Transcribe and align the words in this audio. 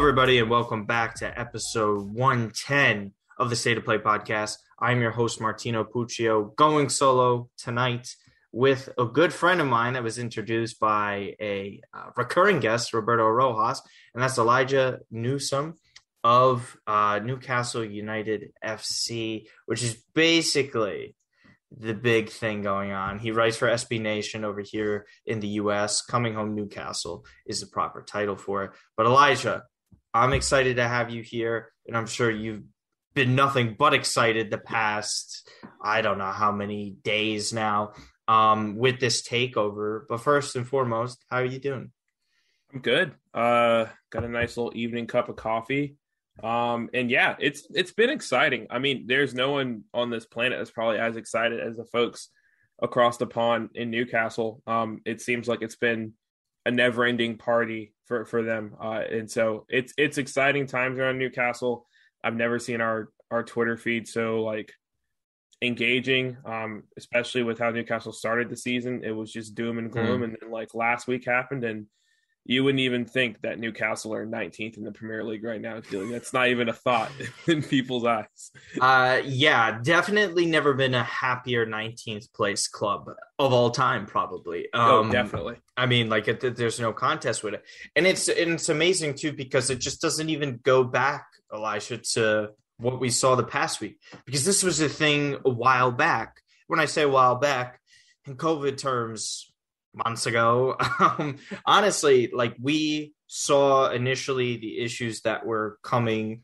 everybody, 0.00 0.38
and 0.38 0.48
welcome 0.48 0.86
back 0.86 1.14
to 1.14 1.38
episode 1.38 2.00
110 2.14 3.12
of 3.36 3.50
the 3.50 3.54
State 3.54 3.76
of 3.76 3.84
Play 3.84 3.98
podcast. 3.98 4.56
I'm 4.78 4.98
your 5.02 5.10
host, 5.10 5.42
Martino 5.42 5.84
Puccio, 5.84 6.56
going 6.56 6.88
solo 6.88 7.50
tonight 7.58 8.08
with 8.50 8.88
a 8.96 9.04
good 9.04 9.30
friend 9.30 9.60
of 9.60 9.66
mine 9.66 9.92
that 9.92 10.02
was 10.02 10.18
introduced 10.18 10.80
by 10.80 11.34
a 11.38 11.82
uh, 11.92 12.12
recurring 12.16 12.60
guest, 12.60 12.94
Roberto 12.94 13.28
Rojas, 13.28 13.82
and 14.14 14.22
that's 14.22 14.38
Elijah 14.38 15.00
Newsom 15.10 15.74
of 16.24 16.78
uh, 16.86 17.20
Newcastle 17.22 17.84
United 17.84 18.52
FC, 18.64 19.48
which 19.66 19.82
is 19.82 20.02
basically 20.14 21.14
the 21.76 21.94
big 21.94 22.30
thing 22.30 22.62
going 22.62 22.92
on. 22.92 23.18
He 23.18 23.32
writes 23.32 23.58
for 23.58 23.68
SB 23.68 24.00
Nation 24.00 24.46
over 24.46 24.62
here 24.62 25.06
in 25.26 25.40
the 25.40 25.48
US. 25.48 26.00
Coming 26.00 26.34
Home 26.34 26.54
Newcastle 26.54 27.26
is 27.46 27.60
the 27.60 27.66
proper 27.66 28.02
title 28.02 28.36
for 28.36 28.64
it. 28.64 28.70
But 28.96 29.04
Elijah, 29.04 29.64
I'm 30.12 30.32
excited 30.32 30.76
to 30.76 30.88
have 30.88 31.10
you 31.10 31.22
here, 31.22 31.72
and 31.86 31.96
I'm 31.96 32.06
sure 32.06 32.30
you've 32.30 32.64
been 33.14 33.34
nothing 33.34 33.76
but 33.78 33.94
excited 33.94 34.50
the 34.50 34.58
past 34.58 35.48
I 35.82 36.02
don't 36.02 36.18
know 36.18 36.30
how 36.30 36.52
many 36.52 36.96
days 37.02 37.52
now 37.52 37.92
um, 38.28 38.76
with 38.76 39.00
this 39.00 39.22
takeover. 39.26 40.02
But 40.08 40.18
first 40.20 40.56
and 40.56 40.66
foremost, 40.66 41.24
how 41.28 41.38
are 41.38 41.44
you 41.44 41.58
doing? 41.58 41.90
I'm 42.72 42.80
good. 42.80 43.12
Uh, 43.34 43.86
got 44.10 44.24
a 44.24 44.28
nice 44.28 44.56
little 44.56 44.72
evening 44.76 45.06
cup 45.06 45.28
of 45.28 45.36
coffee. 45.36 45.96
Um, 46.42 46.88
and 46.94 47.10
yeah, 47.10 47.36
it's 47.38 47.66
it's 47.70 47.92
been 47.92 48.10
exciting. 48.10 48.68
I 48.70 48.78
mean, 48.78 49.06
there's 49.06 49.34
no 49.34 49.50
one 49.50 49.84
on 49.92 50.10
this 50.10 50.24
planet 50.24 50.58
that's 50.58 50.70
probably 50.70 50.98
as 50.98 51.16
excited 51.16 51.60
as 51.60 51.76
the 51.76 51.84
folks 51.84 52.28
across 52.80 53.18
the 53.18 53.26
pond 53.26 53.70
in 53.74 53.90
Newcastle. 53.90 54.62
Um, 54.66 55.00
it 55.04 55.20
seems 55.20 55.48
like 55.48 55.62
it's 55.62 55.76
been 55.76 56.14
a 56.70 56.72
never-ending 56.72 57.36
party 57.36 57.92
for 58.06 58.24
for 58.24 58.42
them, 58.42 58.74
uh, 58.80 59.02
and 59.10 59.30
so 59.30 59.66
it's 59.68 59.92
it's 59.98 60.18
exciting 60.18 60.66
times 60.66 60.98
around 60.98 61.18
Newcastle. 61.18 61.86
I've 62.22 62.36
never 62.36 62.58
seen 62.58 62.80
our 62.80 63.08
our 63.30 63.42
Twitter 63.42 63.76
feed 63.76 64.08
so 64.08 64.42
like 64.42 64.72
engaging, 65.62 66.36
um, 66.44 66.84
especially 66.96 67.42
with 67.42 67.58
how 67.58 67.70
Newcastle 67.70 68.12
started 68.12 68.48
the 68.48 68.56
season. 68.56 69.02
It 69.04 69.10
was 69.10 69.32
just 69.32 69.54
doom 69.54 69.78
and 69.78 69.90
gloom, 69.90 70.20
mm. 70.20 70.24
and 70.24 70.36
then 70.40 70.50
like 70.50 70.74
last 70.74 71.08
week 71.08 71.26
happened, 71.26 71.64
and 71.64 71.86
you 72.44 72.64
wouldn't 72.64 72.80
even 72.80 73.04
think 73.04 73.40
that 73.42 73.58
Newcastle 73.58 74.14
are 74.14 74.26
19th 74.26 74.76
in 74.76 74.84
the 74.84 74.92
Premier 74.92 75.22
League 75.22 75.44
right 75.44 75.60
now. 75.60 75.80
That's 75.90 76.32
not 76.32 76.48
even 76.48 76.68
a 76.68 76.72
thought 76.72 77.12
in 77.46 77.62
people's 77.62 78.04
eyes. 78.04 78.50
Uh, 78.80 79.20
yeah, 79.24 79.78
definitely 79.82 80.46
never 80.46 80.74
been 80.74 80.94
a 80.94 81.04
happier 81.04 81.66
19th 81.66 82.32
place 82.32 82.66
club 82.66 83.10
of 83.38 83.52
all 83.52 83.70
time, 83.70 84.06
probably. 84.06 84.68
Oh, 84.72 85.00
um, 85.00 85.08
oh, 85.08 85.12
definitely. 85.12 85.56
I 85.76 85.86
mean, 85.86 86.08
like, 86.08 86.28
it, 86.28 86.56
there's 86.56 86.80
no 86.80 86.92
contest 86.92 87.44
with 87.44 87.54
it, 87.54 87.62
and 87.94 88.06
it's 88.06 88.28
and 88.28 88.52
it's 88.52 88.68
amazing 88.68 89.14
too 89.14 89.32
because 89.32 89.70
it 89.70 89.78
just 89.78 90.00
doesn't 90.00 90.30
even 90.30 90.60
go 90.62 90.82
back, 90.82 91.26
Elisha, 91.52 91.98
to 92.14 92.50
what 92.78 93.00
we 93.00 93.10
saw 93.10 93.34
the 93.34 93.44
past 93.44 93.80
week 93.80 93.98
because 94.24 94.44
this 94.44 94.62
was 94.62 94.80
a 94.80 94.88
thing 94.88 95.36
a 95.44 95.50
while 95.50 95.92
back. 95.92 96.36
When 96.66 96.80
I 96.80 96.86
say 96.86 97.02
a 97.02 97.08
while 97.08 97.34
back, 97.36 97.80
in 98.26 98.36
COVID 98.36 98.76
terms, 98.76 99.49
months 99.94 100.26
ago. 100.26 100.76
Um, 101.00 101.38
honestly, 101.64 102.30
like 102.32 102.54
we 102.60 103.14
saw 103.26 103.90
initially 103.90 104.58
the 104.58 104.80
issues 104.80 105.22
that 105.22 105.46
were 105.46 105.78
coming 105.82 106.42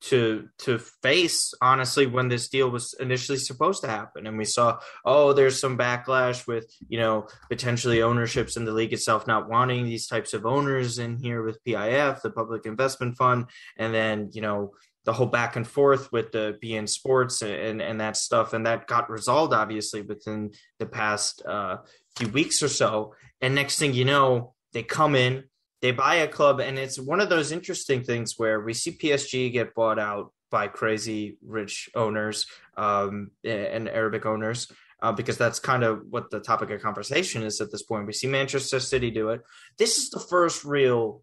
to 0.00 0.48
to 0.58 0.78
face 0.78 1.52
honestly 1.60 2.06
when 2.06 2.28
this 2.28 2.48
deal 2.48 2.70
was 2.70 2.94
initially 3.00 3.36
supposed 3.36 3.82
to 3.82 3.88
happen 3.88 4.28
and 4.28 4.38
we 4.38 4.44
saw 4.44 4.78
oh 5.04 5.32
there's 5.32 5.60
some 5.60 5.76
backlash 5.76 6.46
with 6.46 6.72
you 6.88 6.98
know 6.98 7.26
potentially 7.50 8.00
ownerships 8.00 8.56
in 8.56 8.64
the 8.64 8.72
league 8.72 8.92
itself 8.92 9.26
not 9.26 9.48
wanting 9.48 9.84
these 9.84 10.06
types 10.06 10.34
of 10.34 10.46
owners 10.46 11.00
in 11.00 11.16
here 11.16 11.42
with 11.42 11.62
PIF 11.64 12.22
the 12.22 12.30
public 12.30 12.64
investment 12.64 13.16
fund 13.16 13.46
and 13.76 13.92
then 13.92 14.30
you 14.32 14.40
know 14.40 14.72
the 15.04 15.12
whole 15.12 15.26
back 15.26 15.56
and 15.56 15.66
forth 15.66 16.12
with 16.12 16.32
the 16.32 16.58
beIN 16.62 16.88
Sports 16.88 17.42
and 17.42 17.80
and 17.82 18.00
that 18.00 18.16
stuff 18.16 18.52
and 18.52 18.66
that 18.66 18.86
got 18.86 19.10
resolved 19.10 19.52
obviously 19.52 20.02
within 20.02 20.52
the 20.78 20.86
past 20.86 21.42
uh, 21.44 21.78
few 22.18 22.28
weeks 22.28 22.62
or 22.62 22.68
so. 22.68 23.14
And 23.40 23.54
next 23.54 23.78
thing 23.78 23.94
you 23.94 24.04
know, 24.04 24.54
they 24.72 24.82
come 24.82 25.14
in, 25.14 25.44
they 25.80 25.92
buy 25.92 26.16
a 26.16 26.28
club, 26.28 26.60
and 26.60 26.78
it's 26.78 26.98
one 26.98 27.20
of 27.20 27.28
those 27.28 27.52
interesting 27.52 28.02
things 28.02 28.34
where 28.36 28.60
we 28.60 28.74
see 28.74 28.90
PSG 28.90 29.52
get 29.52 29.74
bought 29.74 29.98
out 29.98 30.32
by 30.50 30.66
crazy 30.66 31.36
rich 31.46 31.88
owners 31.94 32.46
um, 32.76 33.30
and 33.44 33.88
Arabic 33.88 34.26
owners. 34.26 34.70
Uh, 35.00 35.12
because 35.12 35.38
that's 35.38 35.60
kind 35.60 35.84
of 35.84 36.02
what 36.10 36.28
the 36.28 36.40
topic 36.40 36.70
of 36.70 36.82
conversation 36.82 37.44
is 37.44 37.60
at 37.60 37.70
this 37.70 37.84
point. 37.84 38.04
We 38.04 38.12
see 38.12 38.26
Manchester 38.26 38.80
City 38.80 39.12
do 39.12 39.28
it. 39.28 39.42
This 39.78 39.96
is 39.96 40.10
the 40.10 40.18
first 40.18 40.64
real 40.64 41.22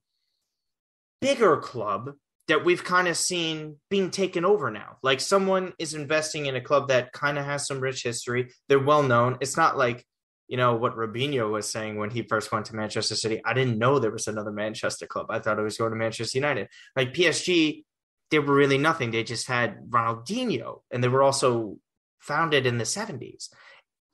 bigger 1.20 1.58
club 1.58 2.14
that 2.48 2.64
we've 2.64 2.86
kind 2.86 3.10
of 3.10 3.18
seen 3.18 3.76
being 3.90 4.12
taken 4.12 4.46
over 4.46 4.72
now. 4.72 4.96
Like 5.04 5.20
someone 5.20 5.74
is 5.78 5.94
investing 5.94 6.46
in 6.46 6.56
a 6.56 6.62
club 6.62 6.88
that 6.88 7.12
kind 7.12 7.38
of 7.38 7.44
has 7.44 7.68
some 7.68 7.82
rich 7.82 8.04
history. 8.04 8.54
They're 8.70 8.80
well 8.80 9.04
known. 9.04 9.40
It's 9.42 9.58
not 9.58 9.78
like 9.78 10.06
you 10.48 10.58
know 10.58 10.76
what 10.76 10.96
Robinho 10.96 11.52
was 11.52 11.70
saying 11.70 11.98
when 11.98 12.12
he 12.12 12.22
first 12.22 12.52
went 12.52 12.66
to 12.68 12.76
Manchester 12.76 13.16
City. 13.16 13.42
I 13.44 13.54
didn't 13.54 13.80
know 13.80 13.98
there 13.98 14.12
was 14.12 14.28
another 14.28 14.52
Manchester 14.52 15.08
club. 15.08 15.28
I 15.30 15.40
thought 15.40 15.60
it 15.60 15.64
was 15.64 15.78
going 15.78 15.92
to 15.92 15.98
Manchester 15.98 16.38
United. 16.38 16.68
Like 16.96 17.14
PSG, 17.14 17.84
they 18.30 18.40
were 18.40 18.54
really 18.54 18.78
nothing. 18.78 19.12
They 19.12 19.24
just 19.24 19.48
had 19.48 19.90
Ronaldinho, 19.90 20.82
and 20.92 21.04
they 21.04 21.08
were 21.08 21.24
also 21.24 21.78
founded 22.20 22.66
in 22.66 22.78
the 22.78 22.86
seventies. 22.86 23.50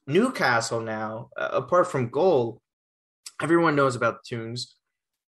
Newcastle 0.08 0.82
now, 0.82 1.30
uh, 1.38 1.50
apart 1.54 1.88
from 1.88 2.10
goal, 2.10 2.62
everyone 3.42 3.76
knows 3.76 3.96
about 3.96 4.24
the 4.24 4.36
Toons. 4.36 4.76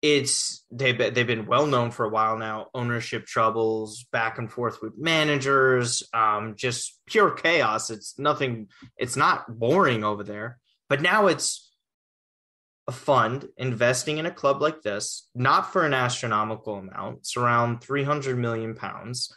It's 0.02 0.64
they've 0.70 0.96
they've 0.96 1.26
been 1.26 1.46
well 1.46 1.66
known 1.66 1.90
for 1.90 2.04
a 2.04 2.10
while 2.10 2.38
now. 2.38 2.68
Ownership 2.74 3.26
troubles, 3.26 4.04
back 4.12 4.38
and 4.38 4.50
forth 4.50 4.80
with 4.82 4.98
managers, 4.98 6.02
um, 6.14 6.54
just 6.56 7.00
pure 7.06 7.30
chaos. 7.30 7.90
It's 7.90 8.18
nothing. 8.18 8.68
It's 8.96 9.16
not 9.16 9.58
boring 9.58 10.04
over 10.04 10.24
there 10.24 10.58
but 10.90 11.00
now 11.00 11.28
it's 11.28 11.72
a 12.88 12.92
fund 12.92 13.48
investing 13.56 14.18
in 14.18 14.26
a 14.26 14.30
club 14.30 14.60
like 14.60 14.82
this, 14.82 15.28
not 15.36 15.72
for 15.72 15.86
an 15.86 15.94
astronomical 15.94 16.74
amount. 16.74 17.18
It's 17.18 17.36
around 17.36 17.80
300 17.80 18.36
million 18.36 18.74
pounds. 18.74 19.32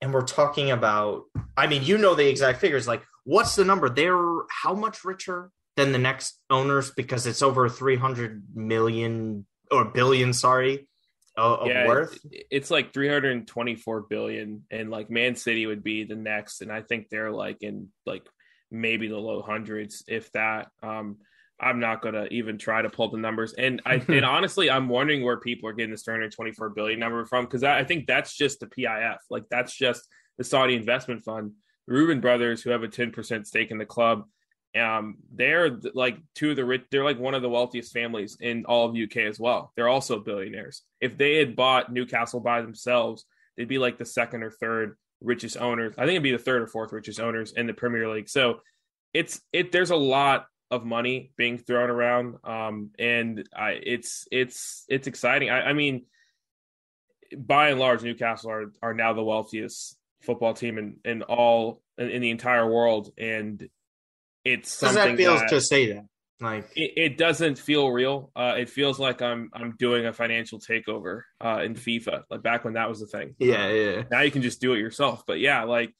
And 0.00 0.12
we're 0.12 0.22
talking 0.22 0.72
about, 0.72 1.22
I 1.56 1.68
mean, 1.68 1.84
you 1.84 1.96
know 1.96 2.16
the 2.16 2.28
exact 2.28 2.60
figures. 2.60 2.88
Like, 2.88 3.04
what's 3.22 3.54
the 3.54 3.64
number? 3.64 3.88
They're 3.88 4.42
how 4.50 4.74
much 4.74 5.04
richer 5.04 5.52
than 5.76 5.92
the 5.92 5.98
next 5.98 6.40
owners 6.50 6.90
because 6.90 7.24
it's 7.24 7.40
over 7.40 7.68
300 7.68 8.42
million 8.52 9.46
or 9.70 9.84
billion, 9.84 10.32
sorry, 10.32 10.88
of 11.36 11.68
yeah, 11.68 11.86
worth. 11.86 12.18
It's 12.50 12.72
like 12.72 12.92
324 12.92 14.00
billion. 14.02 14.64
And 14.72 14.90
like 14.90 15.08
Man 15.08 15.36
City 15.36 15.66
would 15.66 15.84
be 15.84 16.02
the 16.02 16.16
next. 16.16 16.62
And 16.62 16.72
I 16.72 16.82
think 16.82 17.10
they're 17.10 17.30
like 17.30 17.58
in 17.62 17.90
like 18.04 18.26
maybe 18.72 19.06
the 19.08 19.18
low 19.18 19.42
hundreds, 19.42 20.02
if 20.08 20.32
that. 20.32 20.68
Um, 20.82 21.18
I'm 21.60 21.78
not 21.78 22.02
going 22.02 22.14
to 22.14 22.26
even 22.32 22.58
try 22.58 22.82
to 22.82 22.90
pull 22.90 23.10
the 23.10 23.18
numbers. 23.18 23.52
And 23.52 23.80
I 23.86 23.94
and 24.08 24.24
honestly, 24.24 24.68
I'm 24.68 24.88
wondering 24.88 25.22
where 25.22 25.38
people 25.38 25.68
are 25.68 25.72
getting 25.72 25.92
this 25.92 26.02
324 26.02 26.70
billion 26.70 26.98
number 26.98 27.24
from 27.24 27.44
because 27.44 27.62
I, 27.62 27.80
I, 27.80 27.84
think 27.84 28.06
that's 28.06 28.36
just 28.36 28.58
the 28.60 28.66
PIF, 28.66 29.18
like 29.30 29.44
that's 29.48 29.74
just 29.74 30.08
the 30.38 30.44
Saudi 30.44 30.74
investment 30.74 31.22
fund. 31.22 31.52
The 31.86 31.94
Reuben 31.94 32.20
brothers, 32.20 32.62
who 32.62 32.70
have 32.70 32.82
a 32.82 32.88
10% 32.88 33.46
stake 33.46 33.70
in 33.70 33.78
the 33.78 33.86
club, 33.86 34.24
um, 34.78 35.16
they're 35.32 35.78
like 35.94 36.16
two 36.34 36.50
of 36.50 36.56
the 36.56 36.64
rich. 36.64 36.84
They're 36.90 37.04
like 37.04 37.18
one 37.18 37.34
of 37.34 37.42
the 37.42 37.48
wealthiest 37.48 37.92
families 37.92 38.38
in 38.40 38.64
all 38.64 38.88
of 38.88 38.96
UK 38.96 39.18
as 39.18 39.38
well. 39.38 39.72
They're 39.76 39.88
also 39.88 40.18
billionaires. 40.18 40.82
If 41.00 41.18
they 41.18 41.36
had 41.36 41.54
bought 41.54 41.92
Newcastle 41.92 42.40
by 42.40 42.62
themselves, 42.62 43.24
they'd 43.56 43.68
be 43.68 43.78
like 43.78 43.98
the 43.98 44.06
second 44.06 44.42
or 44.42 44.50
third 44.50 44.96
richest 45.22 45.56
owners. 45.56 45.94
I 45.96 46.02
think 46.02 46.12
it'd 46.12 46.22
be 46.22 46.32
the 46.32 46.38
third 46.38 46.62
or 46.62 46.66
fourth 46.66 46.92
richest 46.92 47.20
owners 47.20 47.52
in 47.52 47.66
the 47.66 47.74
Premier 47.74 48.08
League. 48.08 48.28
So 48.28 48.60
it's 49.12 49.40
it. 49.52 49.72
There's 49.72 49.90
a 49.90 49.96
lot 49.96 50.46
of 50.70 50.84
money 50.84 51.32
being 51.36 51.58
thrown 51.58 51.90
around, 51.90 52.36
um, 52.44 52.90
and 52.98 53.48
I, 53.54 53.72
it's 53.72 54.26
it's 54.32 54.84
it's 54.88 55.06
exciting. 55.06 55.50
I, 55.50 55.70
I 55.70 55.72
mean, 55.74 56.06
by 57.36 57.68
and 57.70 57.80
large, 57.80 58.02
Newcastle 58.02 58.50
are 58.50 58.72
are 58.82 58.94
now 58.94 59.12
the 59.12 59.22
wealthiest 59.22 59.96
football 60.22 60.54
team 60.54 60.78
in 60.78 60.96
in 61.04 61.22
all 61.22 61.82
in, 61.98 62.08
in 62.08 62.22
the 62.22 62.30
entire 62.30 62.68
world, 62.70 63.10
and 63.18 63.68
it's 64.44 64.70
something 64.70 65.16
that 65.16 65.16
feels 65.16 65.40
that, 65.40 65.50
to 65.50 65.60
say 65.60 65.92
that. 65.92 66.06
Like 66.40 66.70
it, 66.74 66.92
it 66.96 67.18
doesn't 67.18 67.58
feel 67.58 67.90
real. 67.90 68.32
Uh, 68.34 68.54
it 68.58 68.68
feels 68.68 68.98
like 68.98 69.22
I'm 69.22 69.50
I'm 69.54 69.76
doing 69.78 70.06
a 70.06 70.12
financial 70.12 70.58
takeover 70.58 71.22
uh, 71.40 71.60
in 71.64 71.74
FIFA, 71.74 72.24
like 72.30 72.42
back 72.42 72.64
when 72.64 72.74
that 72.74 72.88
was 72.88 73.00
the 73.00 73.06
thing. 73.06 73.36
Yeah, 73.38 73.68
yeah. 73.68 74.02
Now 74.10 74.22
you 74.22 74.30
can 74.30 74.42
just 74.42 74.60
do 74.60 74.72
it 74.74 74.78
yourself. 74.78 75.22
But 75.26 75.38
yeah, 75.38 75.64
like 75.64 75.94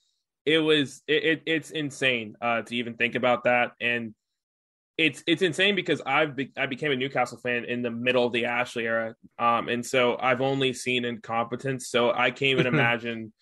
it 0.44 0.58
was 0.58 1.02
it, 1.06 1.24
it 1.24 1.42
it's 1.46 1.70
insane 1.70 2.34
uh, 2.42 2.62
to 2.62 2.74
even 2.76 2.94
think 2.94 3.14
about 3.14 3.44
that, 3.44 3.72
and 3.80 4.14
it's 4.98 5.22
it's 5.26 5.42
insane 5.42 5.74
because 5.74 6.02
I've 6.04 6.36
be, 6.36 6.52
I 6.56 6.66
became 6.66 6.92
a 6.92 6.96
Newcastle 6.96 7.38
fan 7.38 7.64
in 7.64 7.82
the 7.82 7.90
middle 7.90 8.26
of 8.26 8.32
the 8.32 8.46
Ashley 8.46 8.84
era, 8.86 9.14
um, 9.38 9.68
and 9.68 9.84
so 9.84 10.16
I've 10.20 10.40
only 10.40 10.72
seen 10.72 11.04
incompetence. 11.04 11.88
So 11.88 12.10
I 12.10 12.30
can't 12.30 12.58
even 12.58 12.66
imagine, 12.74 13.32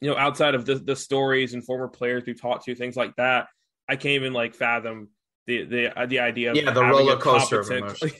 you 0.00 0.10
know, 0.10 0.16
outside 0.16 0.54
of 0.54 0.64
the 0.64 0.76
the 0.76 0.96
stories 0.96 1.54
and 1.54 1.64
former 1.64 1.88
players 1.88 2.24
we've 2.26 2.40
talked 2.40 2.64
to, 2.66 2.74
things 2.74 2.96
like 2.96 3.16
that. 3.16 3.48
I 3.88 3.96
can't 3.96 4.14
even 4.14 4.32
like 4.32 4.54
fathom 4.54 5.08
the 5.50 5.64
the 5.64 6.00
uh, 6.00 6.06
the 6.06 6.20
idea 6.20 6.50
of 6.50 6.56
yeah 6.56 6.70
the 6.70 6.84
roller 6.84 7.16
coaster 7.16 7.64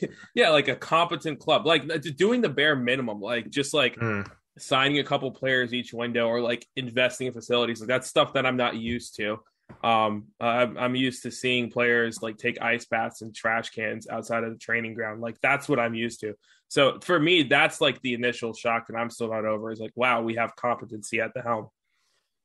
yeah 0.35 0.49
like 0.49 0.67
a 0.67 0.75
competent 0.75 1.39
club. 1.39 1.65
Like 1.65 1.83
doing 2.17 2.41
the 2.41 2.49
bare 2.49 2.75
minimum 2.75 3.21
like 3.21 3.49
just 3.49 3.73
like 3.73 3.95
mm. 3.95 4.29
signing 4.57 4.99
a 4.99 5.03
couple 5.03 5.31
players 5.31 5.73
each 5.73 5.93
window 5.93 6.27
or 6.27 6.41
like 6.41 6.67
investing 6.75 7.27
in 7.27 7.33
facilities. 7.33 7.79
Like 7.79 7.87
that's 7.87 8.07
stuff 8.07 8.33
that 8.33 8.45
i'm 8.45 8.57
not 8.57 8.75
used 8.75 9.15
to. 9.17 9.39
Um 9.83 10.27
I'm, 10.41 10.77
I'm 10.77 10.95
used 10.95 11.23
to 11.23 11.31
seeing 11.31 11.71
players 11.71 12.21
like 12.21 12.37
take 12.37 12.61
ice 12.61 12.85
baths 12.85 13.21
and 13.21 13.33
trash 13.33 13.69
cans 13.69 14.07
outside 14.09 14.43
of 14.43 14.51
the 14.51 14.59
training 14.59 14.93
ground. 14.93 15.21
Like 15.21 15.39
that's 15.41 15.69
what 15.69 15.79
i'm 15.79 15.93
used 15.93 16.19
to. 16.21 16.35
So 16.67 16.99
for 17.01 17.19
me 17.19 17.43
that's 17.43 17.79
like 17.79 18.01
the 18.01 18.13
initial 18.13 18.53
shock 18.53 18.87
that 18.87 18.97
i'm 18.97 19.09
still 19.09 19.29
not 19.29 19.45
over 19.45 19.71
is 19.71 19.79
like 19.79 19.93
wow 19.95 20.21
we 20.21 20.35
have 20.35 20.55
competency 20.57 21.21
at 21.21 21.33
the 21.33 21.41
helm 21.41 21.69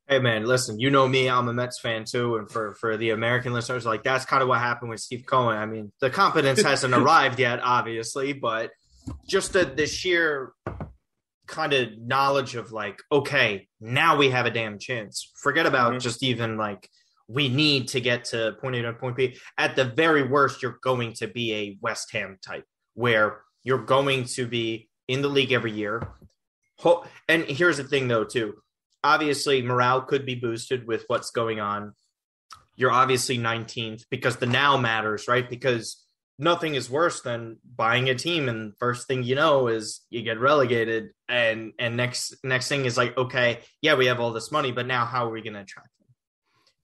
Hey 0.08 0.20
man, 0.20 0.44
listen, 0.44 0.79
you 0.79 0.91
know 0.91 1.08
me, 1.08 1.29
I'm 1.29 1.49
a 1.49 1.53
Mets 1.53 1.81
fan 1.81 2.05
too, 2.05 2.37
and 2.37 2.49
for 2.49 2.75
for 2.75 2.97
the 2.97 3.11
American 3.11 3.53
listeners, 3.53 3.85
like 3.85 4.05
that's 4.05 4.25
kind 4.25 4.41
of 4.41 4.49
what 4.49 4.61
happened 4.61 4.91
with 4.91 5.00
Steve 5.00 5.25
Cohen. 5.26 5.56
I 5.56 5.67
mean, 5.67 5.91
the 6.00 6.11
competence 6.11 6.62
hasn't 6.62 6.94
arrived 6.94 7.41
yet, 7.41 7.58
obviously, 7.61 8.32
but 8.32 8.70
just 9.29 9.53
the 9.53 9.64
the 9.64 9.87
sheer 9.87 10.53
kind 11.49 11.73
of 11.73 11.99
knowledge 11.99 12.55
of 12.55 12.70
like, 12.70 13.03
okay, 13.11 13.67
now 13.81 14.17
we 14.17 14.31
have 14.31 14.47
a 14.47 14.50
damn 14.50 14.79
chance. 14.79 15.32
Forget 15.43 15.67
about 15.67 15.91
mm-hmm. 15.91 15.99
just 15.99 16.23
even 16.23 16.56
like 16.56 16.88
we 17.26 17.49
need 17.49 17.88
to 17.88 18.00
get 18.00 18.26
to 18.26 18.52
point 18.61 18.76
A 18.76 18.82
to 18.82 18.93
point 18.93 19.17
B. 19.17 19.37
At 19.59 19.75
the 19.75 19.87
very 19.87 20.23
worst, 20.23 20.62
you're 20.62 20.79
going 20.85 21.14
to 21.14 21.26
be 21.26 21.52
a 21.52 21.79
West 21.81 22.12
Ham 22.12 22.38
type 22.47 22.64
where 22.94 23.43
you're 23.64 23.85
going 23.85 24.25
to 24.25 24.47
be 24.47 24.88
in 25.09 25.23
the 25.23 25.29
league 25.29 25.50
every 25.50 25.73
year. 25.73 26.06
And 27.29 27.43
here's 27.44 27.79
the 27.79 27.85
thing 27.85 28.06
though, 28.06 28.23
too 28.23 28.55
obviously 29.06 29.62
morale 29.62 30.03
could 30.03 30.26
be 30.26 30.35
boosted 30.35 30.87
with 30.87 31.05
what's 31.06 31.31
going 31.31 31.61
on. 31.61 31.94
You're 32.75 32.91
obviously 32.91 33.38
19th 33.38 34.03
because 34.11 34.37
the 34.37 34.47
now 34.47 34.76
matters, 34.76 35.29
right? 35.29 35.49
Because 35.49 36.05
nothing 36.38 36.75
is 36.75 36.91
worse 36.91 37.23
than 37.23 37.58
buying 37.64 38.11
a 38.11 38.14
team 38.14 38.49
and 38.49 38.76
first 38.79 39.06
thing 39.06 39.23
you 39.23 39.35
know 39.35 39.69
is 39.69 40.03
you 40.11 40.23
get 40.23 40.38
relegated 40.38 41.11
and 41.29 41.73
and 41.79 41.97
next 41.97 42.35
next 42.44 42.69
thing 42.69 42.85
is 42.85 42.99
like 42.99 43.17
okay 43.17 43.61
yeah 43.81 43.94
we 43.94 44.05
have 44.05 44.20
all 44.20 44.35
this 44.35 44.53
money 44.53 44.70
but 44.70 44.87
now 44.87 45.06
how 45.06 45.25
are 45.25 45.31
we 45.31 45.41
going 45.41 45.55
to 45.55 45.61
attract 45.61 45.88
them 45.99 46.09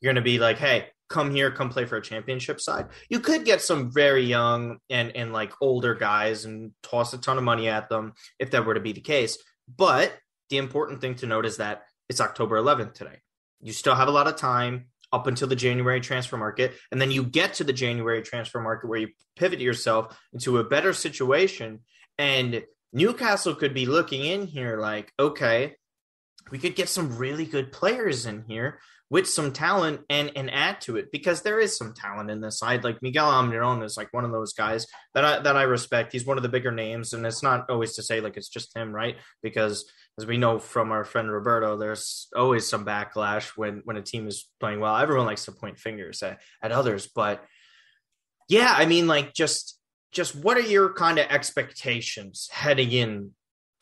you're 0.00 0.10
going 0.10 0.24
to 0.24 0.30
be 0.30 0.38
like 0.38 0.56
hey 0.56 0.86
come 1.10 1.30
here 1.30 1.50
come 1.50 1.68
play 1.68 1.84
for 1.84 1.98
a 1.98 2.02
championship 2.02 2.62
side 2.62 2.86
you 3.10 3.20
could 3.20 3.44
get 3.44 3.60
some 3.60 3.92
very 3.92 4.24
young 4.24 4.78
and 4.88 5.14
and 5.14 5.34
like 5.34 5.52
older 5.60 5.94
guys 5.94 6.46
and 6.46 6.72
toss 6.82 7.12
a 7.12 7.18
ton 7.18 7.36
of 7.36 7.44
money 7.44 7.68
at 7.68 7.90
them 7.90 8.14
if 8.38 8.52
that 8.52 8.64
were 8.64 8.72
to 8.72 8.80
be 8.80 8.92
the 8.92 9.02
case 9.02 9.36
but 9.76 10.14
the 10.48 10.56
important 10.58 11.00
thing 11.00 11.14
to 11.14 11.26
note 11.26 11.44
is 11.44 11.58
that 11.58 11.82
it's 12.12 12.20
October 12.20 12.60
11th 12.60 12.92
today. 12.92 13.16
You 13.62 13.72
still 13.72 13.94
have 13.94 14.08
a 14.08 14.12
lot 14.12 14.28
of 14.28 14.36
time 14.36 14.88
up 15.14 15.26
until 15.26 15.48
the 15.48 15.56
January 15.56 16.00
transfer 16.02 16.36
market. 16.36 16.74
And 16.90 17.00
then 17.00 17.10
you 17.10 17.24
get 17.24 17.54
to 17.54 17.64
the 17.64 17.72
January 17.72 18.20
transfer 18.20 18.60
market 18.60 18.88
where 18.88 18.98
you 18.98 19.08
pivot 19.34 19.60
yourself 19.60 20.18
into 20.34 20.58
a 20.58 20.64
better 20.64 20.92
situation. 20.92 21.80
And 22.18 22.64
Newcastle 22.92 23.54
could 23.54 23.72
be 23.72 23.86
looking 23.86 24.26
in 24.26 24.46
here 24.46 24.78
like, 24.78 25.10
okay, 25.18 25.76
we 26.50 26.58
could 26.58 26.74
get 26.74 26.90
some 26.90 27.16
really 27.16 27.46
good 27.46 27.72
players 27.72 28.26
in 28.26 28.44
here 28.46 28.78
with 29.12 29.28
some 29.28 29.52
talent 29.52 30.00
and 30.08 30.32
and 30.36 30.50
add 30.50 30.80
to 30.80 30.96
it 30.96 31.12
because 31.12 31.42
there 31.42 31.60
is 31.60 31.76
some 31.76 31.92
talent 31.92 32.30
in 32.30 32.40
this 32.40 32.58
side. 32.58 32.82
Like 32.82 33.02
Miguel 33.02 33.30
Almiron 33.30 33.84
is 33.84 33.94
like 33.94 34.08
one 34.10 34.24
of 34.24 34.32
those 34.32 34.54
guys 34.54 34.86
that 35.12 35.22
I 35.22 35.38
that 35.40 35.54
I 35.54 35.64
respect. 35.64 36.12
He's 36.12 36.24
one 36.24 36.38
of 36.38 36.42
the 36.42 36.48
bigger 36.48 36.72
names, 36.72 37.12
and 37.12 37.26
it's 37.26 37.42
not 37.42 37.68
always 37.68 37.94
to 37.96 38.02
say 38.02 38.22
like 38.22 38.38
it's 38.38 38.48
just 38.48 38.74
him, 38.74 38.90
right? 38.90 39.16
Because 39.42 39.84
as 40.18 40.24
we 40.24 40.38
know 40.38 40.58
from 40.58 40.92
our 40.92 41.04
friend 41.04 41.30
Roberto, 41.30 41.76
there's 41.76 42.28
always 42.34 42.66
some 42.66 42.86
backlash 42.86 43.48
when 43.54 43.82
when 43.84 43.98
a 43.98 44.02
team 44.02 44.26
is 44.26 44.48
playing 44.60 44.80
well. 44.80 44.96
Everyone 44.96 45.26
likes 45.26 45.44
to 45.44 45.52
point 45.52 45.78
fingers 45.78 46.22
at, 46.22 46.40
at 46.62 46.72
others, 46.72 47.06
but 47.06 47.44
yeah, 48.48 48.74
I 48.74 48.86
mean, 48.86 49.08
like 49.08 49.34
just 49.34 49.78
just 50.10 50.34
what 50.34 50.56
are 50.56 50.60
your 50.60 50.94
kind 50.94 51.18
of 51.18 51.26
expectations 51.28 52.48
heading 52.50 52.92
in 52.92 53.32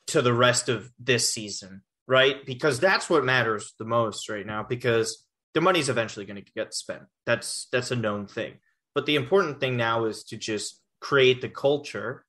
to 0.09 0.23
the 0.23 0.35
rest 0.35 0.69
of 0.69 0.91
this 0.99 1.32
season? 1.32 1.82
Right? 2.10 2.44
Because 2.44 2.80
that's 2.80 3.08
what 3.08 3.24
matters 3.24 3.72
the 3.78 3.84
most 3.84 4.28
right 4.28 4.44
now 4.44 4.66
because 4.68 5.24
the 5.54 5.60
money's 5.60 5.88
eventually 5.88 6.26
going 6.26 6.42
to 6.44 6.52
get 6.56 6.74
spent. 6.74 7.02
That's 7.24 7.68
that's 7.70 7.92
a 7.92 7.96
known 7.96 8.26
thing. 8.26 8.54
But 8.96 9.06
the 9.06 9.14
important 9.14 9.60
thing 9.60 9.76
now 9.76 10.06
is 10.06 10.24
to 10.24 10.36
just 10.36 10.80
create 11.00 11.40
the 11.40 11.48
culture 11.48 12.26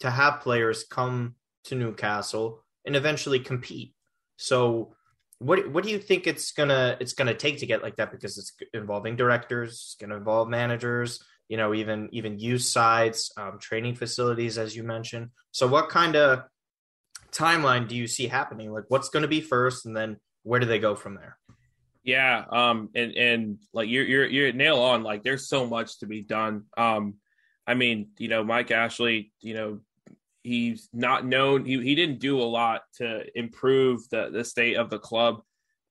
to 0.00 0.10
have 0.10 0.42
players 0.42 0.84
come 0.84 1.34
to 1.64 1.74
Newcastle 1.74 2.62
and 2.84 2.94
eventually 2.94 3.40
compete. 3.40 3.94
So 4.36 4.94
what 5.38 5.70
what 5.72 5.82
do 5.82 5.90
you 5.90 5.98
think 5.98 6.26
it's 6.26 6.52
gonna 6.52 6.98
it's 7.00 7.14
gonna 7.14 7.34
take 7.34 7.60
to 7.60 7.66
get 7.66 7.82
like 7.82 7.96
that? 7.96 8.12
Because 8.12 8.36
it's 8.36 8.52
involving 8.74 9.16
directors, 9.16 9.70
it's 9.70 9.96
gonna 9.98 10.18
involve 10.18 10.50
managers, 10.50 11.24
you 11.48 11.56
know, 11.56 11.72
even 11.72 12.10
even 12.12 12.38
youth 12.38 12.62
sides, 12.64 13.32
um, 13.38 13.58
training 13.60 13.94
facilities, 13.94 14.58
as 14.58 14.76
you 14.76 14.82
mentioned. 14.82 15.30
So 15.52 15.66
what 15.66 15.88
kind 15.88 16.16
of 16.16 16.44
timeline 17.36 17.88
do 17.88 17.96
you 17.96 18.06
see 18.06 18.26
happening? 18.26 18.72
Like, 18.72 18.84
what's 18.88 19.08
going 19.08 19.22
to 19.22 19.28
be 19.28 19.40
first, 19.40 19.86
and 19.86 19.96
then 19.96 20.18
where 20.42 20.60
do 20.60 20.66
they 20.66 20.78
go 20.78 20.94
from 20.94 21.14
there? 21.14 21.36
Yeah, 22.02 22.44
um, 22.50 22.90
and 22.94 23.12
and 23.14 23.58
like 23.72 23.88
you're 23.88 24.04
you're 24.04 24.26
you're 24.26 24.52
nail 24.52 24.78
on. 24.78 25.02
Like, 25.02 25.22
there's 25.22 25.48
so 25.48 25.66
much 25.66 25.98
to 26.00 26.06
be 26.06 26.22
done. 26.22 26.64
Um, 26.76 27.14
I 27.66 27.74
mean, 27.74 28.10
you 28.18 28.28
know, 28.28 28.44
Mike 28.44 28.70
Ashley, 28.70 29.32
you 29.40 29.54
know, 29.54 29.80
he's 30.42 30.88
not 30.92 31.26
known. 31.26 31.64
He 31.64 31.82
he 31.82 31.94
didn't 31.94 32.20
do 32.20 32.40
a 32.40 32.44
lot 32.44 32.82
to 32.98 33.24
improve 33.36 34.08
the 34.10 34.30
the 34.30 34.44
state 34.44 34.76
of 34.76 34.90
the 34.90 34.98
club. 34.98 35.42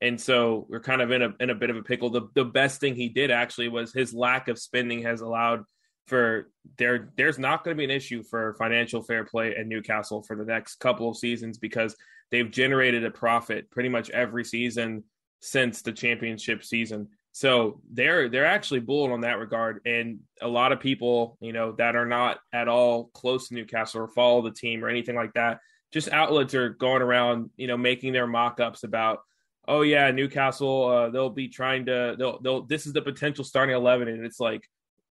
And 0.02 0.20
so 0.20 0.66
we're 0.70 0.82
kind 0.82 1.02
of 1.02 1.12
in 1.12 1.22
a 1.22 1.34
in 1.40 1.50
a 1.50 1.56
bit 1.56 1.70
of 1.70 1.76
a 1.76 1.84
pickle. 1.84 2.10
The 2.10 2.30
the 2.34 2.46
best 2.46 2.80
thing 2.80 2.96
he 2.96 3.10
did 3.10 3.32
actually 3.32 3.68
was 3.68 3.94
his 3.94 4.14
lack 4.14 4.48
of 4.48 4.58
spending 4.58 5.04
has 5.04 5.22
allowed 5.22 5.64
for 6.07 6.50
there 6.78 7.10
there's 7.18 7.40
not 7.40 7.63
going 7.63 7.75
to 7.75 7.80
be 7.80 7.86
an 7.86 7.92
issue 7.92 8.24
for 8.24 8.54
financial 8.56 9.02
fair 9.02 9.24
play 9.24 9.56
at 9.56 9.68
Newcastle 9.68 10.22
for 10.22 10.36
the 10.36 10.46
next 10.46 10.75
couple 10.75 11.10
of 11.10 11.18
seasons 11.18 11.57
because 11.57 11.96
they've 12.31 12.52
generated 12.52 13.04
a 13.06 13.12
profit 13.12 13.69
pretty 13.72 13.90
much 13.90 14.10
every 14.12 14.44
season 14.44 15.04
since 15.42 15.81
the 15.81 15.92
championship 15.92 16.63
season. 16.63 17.07
So 17.31 17.81
they're 17.92 18.30
they're 18.30 18.46
actually 18.46 18.80
bulling 18.80 19.12
on 19.12 19.22
that 19.22 19.40
regard, 19.40 19.81
and 19.86 20.19
a 20.42 20.48
lot 20.48 20.72
of 20.72 20.80
people, 20.80 21.38
you 21.42 21.52
know, 21.52 21.74
that 21.74 21.96
are 21.96 22.06
not 22.06 22.40
at 22.54 22.69
all 22.69 23.06
close 23.13 23.50
to 23.50 23.56
Newcastle 23.56 24.01
or 24.01 24.08
follow 24.08 24.42
the 24.42 24.51
team 24.51 24.84
or 24.84 24.90
anything 24.90 25.16
like 25.16 25.34
that, 25.34 25.60
just 25.92 26.10
outlets 26.10 26.54
are 26.54 26.69
going 26.69 27.01
around, 27.01 27.50
you 27.58 27.68
know, 27.68 27.75
making 27.78 28.13
their 28.13 28.25
mock-ups 28.25 28.84
about, 28.84 29.20
oh 29.68 29.82
yeah, 29.82 30.12
Newcastle, 30.12 30.86
uh, 30.86 31.10
they'll 31.10 31.30
be 31.30 31.50
trying 31.50 31.88
to, 31.88 32.15
they'll 32.18 32.39
they'll 32.41 32.62
this 32.62 32.88
is 32.88 32.94
the 32.94 33.01
potential 33.01 33.44
starting 33.44 33.75
eleven, 33.75 34.08
and 34.08 34.25
it's 34.25 34.39
like, 34.39 34.63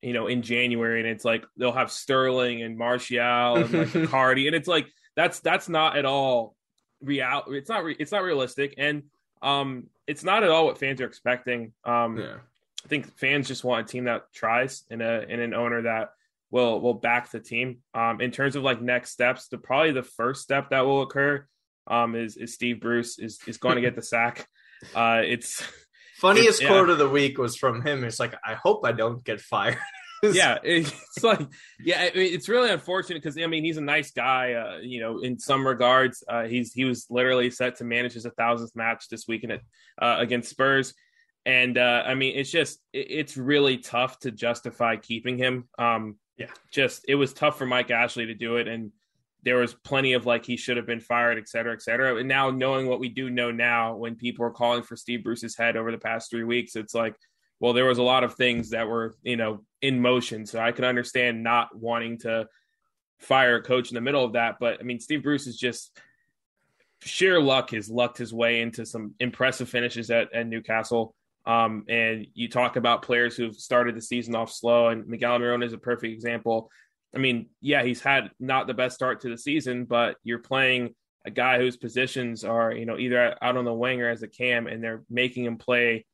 you 0.02 0.14
know, 0.14 0.28
in 0.28 0.42
January, 0.42 1.00
and 1.00 1.10
it's 1.10 1.26
like 1.26 1.46
they'll 1.58 1.72
have 1.72 1.92
Sterling 1.92 2.64
and 2.64 2.78
Martial 2.78 3.56
and 3.58 3.72
like 3.72 4.10
Cardi, 4.10 4.48
and 4.48 4.56
it's 4.56 4.68
like 4.68 4.88
that's 5.16 5.40
that's 5.40 5.70
not 5.70 5.98
at 5.98 6.06
all 6.06 6.56
real. 7.02 7.44
It's 7.48 7.70
not 7.70 7.84
re- 7.84 7.96
it's 8.00 8.12
not 8.12 8.24
realistic, 8.24 8.76
and 8.78 9.04
um, 9.42 9.88
it's 10.08 10.24
not 10.24 10.44
at 10.44 10.50
all 10.50 10.66
what 10.66 10.78
fans 10.78 11.02
are 11.02 11.06
expecting. 11.06 11.74
Um, 11.84 12.18
yeah. 12.18 12.38
I 12.84 12.88
think 12.88 13.16
fans 13.18 13.48
just 13.48 13.64
want 13.64 13.88
a 13.88 13.92
team 13.92 14.06
that 14.06 14.32
tries 14.34 14.84
and 14.90 15.02
a 15.02 15.26
and 15.30 15.40
an 15.40 15.54
owner 15.54 15.84
that 15.84 16.10
will 16.50 16.82
will 16.82 16.94
back 16.94 17.30
the 17.32 17.40
team. 17.40 17.80
Um, 17.94 18.22
in 18.22 18.32
terms 18.32 18.56
of 18.56 18.64
like 18.64 18.82
next 18.82 19.12
steps, 19.12 19.48
the 19.48 19.58
probably 19.58 19.92
the 19.92 20.04
first 20.04 20.42
step 20.42 20.70
that 20.72 20.86
will 20.86 21.04
occur 21.04 21.46
um, 21.88 22.16
is 22.16 22.38
is 22.38 22.54
Steve 22.54 22.82
Bruce 22.82 23.20
is 23.20 23.40
is 23.48 23.58
going 23.58 23.76
to 23.76 23.82
get 23.82 23.96
the 23.96 24.04
sack. 24.04 24.48
Uh, 24.96 25.22
it's 25.24 25.64
Funniest 26.22 26.64
quote 26.64 26.90
of 26.92 27.00
the 27.00 27.10
week 27.10 27.40
was 27.40 27.56
from 27.56 27.82
him. 27.82 28.04
It's 28.04 28.20
like, 28.20 28.36
I 28.46 28.54
hope 28.54 28.86
I 28.86 28.92
don't 28.92 29.24
get 29.24 29.42
fired. 29.42 29.80
yeah, 30.24 30.60
it's 30.64 31.24
like, 31.24 31.40
yeah, 31.80 32.10
it's 32.14 32.48
really 32.48 32.70
unfortunate 32.70 33.24
because 33.24 33.42
I 33.42 33.48
mean 33.48 33.64
he's 33.64 33.78
a 33.78 33.82
nice 33.82 34.12
guy. 34.12 34.54
Uh, 34.54 34.78
you 34.78 35.00
know, 35.00 35.20
in 35.20 35.40
some 35.40 35.66
regards, 35.66 36.24
uh, 36.30 36.44
he's 36.44 36.74
he 36.74 36.86
was 36.86 37.08
literally 37.10 37.50
set 37.50 37.78
to 37.78 37.84
manage 37.84 38.14
his 38.14 38.28
thousandth 38.38 38.76
match 38.76 39.08
this 39.10 39.28
weekend 39.28 39.54
at, 39.54 39.62
uh, 40.00 40.18
against 40.20 40.52
Spurs, 40.52 40.94
and 41.44 41.76
uh, 41.76 42.04
I 42.06 42.14
mean 42.14 42.38
it's 42.38 42.52
just 42.52 42.80
it, 42.94 43.08
it's 43.10 43.36
really 43.36 43.78
tough 43.78 44.20
to 44.20 44.32
justify 44.32 44.98
keeping 44.98 45.40
him. 45.40 45.68
Um, 45.80 46.18
yeah, 46.38 46.52
just 46.72 47.04
it 47.08 47.16
was 47.16 47.34
tough 47.34 47.58
for 47.58 47.66
Mike 47.66 47.90
Ashley 47.90 48.28
to 48.28 48.36
do 48.36 48.58
it, 48.58 48.68
and 48.68 48.92
there 49.44 49.58
was 49.58 49.74
plenty 49.74 50.14
of 50.14 50.26
like 50.26 50.46
he 50.46 50.58
should 50.58 50.78
have 50.78 50.86
been 50.86 51.00
fired, 51.00 51.38
et 51.38 51.50
cetera, 51.50 51.74
et 51.74 51.82
cetera. 51.82 52.16
And 52.16 52.28
now 52.28 52.52
knowing 52.52 52.88
what 52.88 53.00
we 53.00 53.10
do 53.10 53.30
know 53.30 53.52
now, 53.52 53.96
when 53.96 54.16
people 54.16 54.46
are 54.46 54.52
calling 54.52 54.84
for 54.84 54.96
Steve 54.96 55.24
Bruce's 55.24 55.58
head 55.58 55.76
over 55.78 55.92
the 55.92 55.98
past 55.98 56.30
three 56.30 56.44
weeks, 56.44 56.76
it's 56.76 56.94
like, 56.94 57.16
well, 57.60 57.74
there 57.74 57.86
was 57.86 57.98
a 57.98 58.04
lot 58.04 58.24
of 58.24 58.36
things 58.36 58.70
that 58.72 58.88
were, 58.88 59.16
you 59.24 59.38
know, 59.38 59.64
in 59.82 60.02
motion. 60.02 60.46
So 60.46 60.60
I 60.60 60.72
can 60.72 60.86
understand 60.86 61.44
not 61.44 61.76
wanting 61.76 62.20
to 62.20 62.48
fire 63.20 63.56
a 63.56 63.62
coach 63.62 63.90
in 63.90 63.96
the 63.96 64.02
middle 64.02 64.26
of 64.26 64.34
that. 64.34 64.58
But 64.60 64.80
I 64.80 64.84
mean, 64.84 65.00
Steve 65.00 65.24
Bruce 65.24 65.48
is 65.48 65.58
just 65.58 66.00
sheer 67.04 67.42
luck 67.42 67.72
has 67.72 67.90
lucked 67.90 68.18
his 68.18 68.34
way 68.34 68.62
into 68.62 68.86
some 68.86 69.16
impressive 69.20 69.70
finishes 69.70 70.12
at, 70.12 70.34
at 70.34 70.48
Newcastle. 70.48 71.16
Um, 71.46 71.86
and 71.90 72.28
you 72.36 72.48
talk 72.48 72.76
about 72.76 73.02
players 73.02 73.36
who've 73.36 73.56
started 73.56 73.96
the 73.96 74.02
season 74.02 74.36
off 74.36 74.52
slow, 74.52 74.90
and 74.90 75.08
Miguel 75.08 75.40
Almiron 75.40 75.66
is 75.66 75.74
a 75.74 75.78
perfect 75.80 76.14
example. 76.14 76.70
I 77.16 77.20
mean, 77.20 77.50
yeah, 77.60 77.84
he's 77.84 78.02
had 78.02 78.32
not 78.40 78.68
the 78.68 78.74
best 78.74 78.96
start 78.96 79.22
to 79.22 79.30
the 79.30 79.38
season, 79.38 79.86
but 79.86 80.16
you're 80.24 80.40
playing 80.40 80.96
a 81.26 81.32
guy 81.32 81.58
whose 81.58 81.78
positions 81.78 82.44
are, 82.44 82.72
you 82.72 82.86
know, 82.86 82.98
either 82.98 83.36
out 83.42 83.58
on 83.58 83.66
the 83.66 83.74
wing 83.74 84.02
or 84.02 84.10
as 84.10 84.24
a 84.24 84.28
cam, 84.28 84.68
and 84.68 84.84
they're 84.84 85.04
making 85.10 85.46
him 85.46 85.58
play 85.58 86.06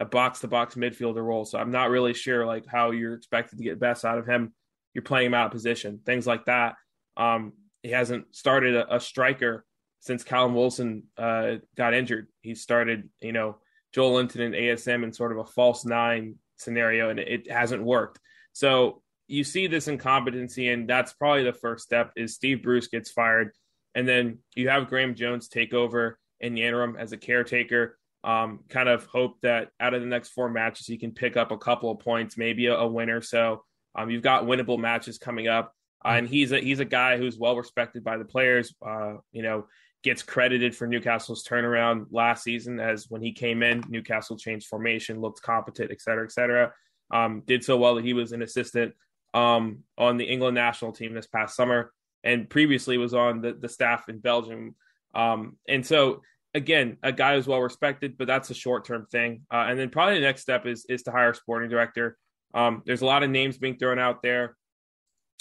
a 0.00 0.04
box 0.04 0.40
to 0.40 0.48
box 0.48 0.74
midfielder 0.74 1.24
role. 1.24 1.44
So 1.44 1.58
I'm 1.58 1.70
not 1.70 1.90
really 1.90 2.14
sure 2.14 2.46
like 2.46 2.66
how 2.66 2.90
you're 2.90 3.14
expected 3.14 3.58
to 3.58 3.64
get 3.64 3.78
best 3.78 4.04
out 4.04 4.18
of 4.18 4.26
him. 4.26 4.54
You're 4.94 5.02
playing 5.02 5.26
him 5.26 5.34
out 5.34 5.46
of 5.46 5.52
position, 5.52 6.00
things 6.04 6.26
like 6.26 6.46
that. 6.46 6.74
Um, 7.16 7.52
he 7.82 7.90
hasn't 7.90 8.34
started 8.34 8.74
a, 8.74 8.96
a 8.96 9.00
striker 9.00 9.64
since 10.00 10.24
Callum 10.24 10.54
Wilson 10.54 11.04
uh, 11.16 11.56
got 11.76 11.94
injured. 11.94 12.28
He 12.40 12.54
started, 12.54 13.08
you 13.20 13.32
know, 13.32 13.58
Joelinton 13.94 14.40
and 14.40 14.54
ASM 14.54 15.04
in 15.04 15.12
sort 15.12 15.32
of 15.32 15.38
a 15.38 15.44
false 15.44 15.84
nine 15.84 16.36
scenario, 16.56 17.10
and 17.10 17.18
it 17.18 17.50
hasn't 17.50 17.82
worked. 17.82 18.18
So 18.52 19.02
you 19.28 19.44
see 19.44 19.66
this 19.66 19.88
incompetency, 19.88 20.68
and 20.68 20.88
that's 20.88 21.12
probably 21.12 21.44
the 21.44 21.52
first 21.52 21.84
step. 21.84 22.12
Is 22.16 22.34
Steve 22.34 22.62
Bruce 22.62 22.88
gets 22.88 23.10
fired, 23.10 23.52
and 23.94 24.06
then 24.06 24.38
you 24.54 24.68
have 24.68 24.88
Graeme 24.88 25.14
Jones 25.14 25.48
take 25.48 25.74
over 25.74 26.18
in 26.40 26.54
the 26.54 26.62
interim 26.62 26.96
as 26.98 27.12
a 27.12 27.16
caretaker. 27.16 27.98
Um, 28.24 28.60
kind 28.68 28.88
of 28.88 29.06
hope 29.06 29.40
that 29.42 29.68
out 29.78 29.94
of 29.94 30.00
the 30.00 30.06
next 30.06 30.30
four 30.30 30.48
matches, 30.48 30.86
he 30.86 30.98
can 30.98 31.12
pick 31.12 31.36
up 31.36 31.52
a 31.52 31.58
couple 31.58 31.90
of 31.90 32.00
points, 32.00 32.36
maybe 32.36 32.66
a, 32.66 32.74
a 32.74 32.86
win 32.86 33.10
or 33.10 33.22
so. 33.22 33.64
Um, 33.94 34.10
you've 34.10 34.22
got 34.22 34.44
winnable 34.44 34.78
matches 34.78 35.18
coming 35.18 35.48
up, 35.48 35.72
uh, 36.04 36.10
and 36.10 36.28
he's 36.28 36.52
a 36.52 36.58
he's 36.58 36.80
a 36.80 36.84
guy 36.84 37.16
who's 37.16 37.38
well 37.38 37.56
respected 37.56 38.04
by 38.04 38.16
the 38.16 38.24
players. 38.24 38.74
Uh, 38.84 39.14
you 39.32 39.42
know, 39.42 39.66
gets 40.02 40.22
credited 40.22 40.74
for 40.74 40.86
Newcastle's 40.86 41.44
turnaround 41.44 42.06
last 42.10 42.44
season 42.44 42.78
as 42.78 43.06
when 43.08 43.22
he 43.22 43.32
came 43.32 43.62
in, 43.62 43.82
Newcastle 43.88 44.36
changed 44.36 44.66
formation, 44.66 45.20
looked 45.20 45.42
competent, 45.42 45.90
et 45.90 46.00
cetera, 46.00 46.24
et 46.24 46.32
cetera. 46.32 46.72
Um, 47.10 47.42
did 47.46 47.64
so 47.64 47.76
well 47.76 47.94
that 47.96 48.04
he 48.04 48.12
was 48.12 48.32
an 48.32 48.42
assistant 48.42 48.94
um, 49.36 49.84
on 49.98 50.16
the 50.16 50.24
England 50.24 50.54
national 50.54 50.92
team 50.92 51.12
this 51.12 51.26
past 51.26 51.54
summer 51.54 51.92
and 52.24 52.48
previously 52.48 52.96
was 52.96 53.12
on 53.12 53.42
the, 53.42 53.52
the 53.52 53.68
staff 53.68 54.08
in 54.08 54.18
Belgium. 54.18 54.74
Um, 55.14 55.58
and 55.68 55.84
so, 55.84 56.22
again, 56.54 56.96
a 57.02 57.12
guy 57.12 57.36
who's 57.36 57.46
well 57.46 57.60
respected, 57.60 58.16
but 58.16 58.26
that's 58.26 58.48
a 58.50 58.54
short 58.54 58.86
term 58.86 59.06
thing. 59.12 59.42
Uh, 59.52 59.66
and 59.68 59.78
then 59.78 59.90
probably 59.90 60.14
the 60.14 60.22
next 60.22 60.40
step 60.40 60.66
is 60.66 60.86
is 60.88 61.02
to 61.04 61.12
hire 61.12 61.30
a 61.30 61.34
sporting 61.34 61.68
director. 61.68 62.16
Um, 62.54 62.82
there's 62.86 63.02
a 63.02 63.06
lot 63.06 63.22
of 63.22 63.30
names 63.30 63.58
being 63.58 63.76
thrown 63.76 63.98
out 63.98 64.22
there. 64.22 64.56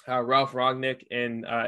Uh, 0.07 0.21
Ralf 0.21 0.51
Rangnick 0.51 1.03
and 1.09 1.45
uh, 1.45 1.67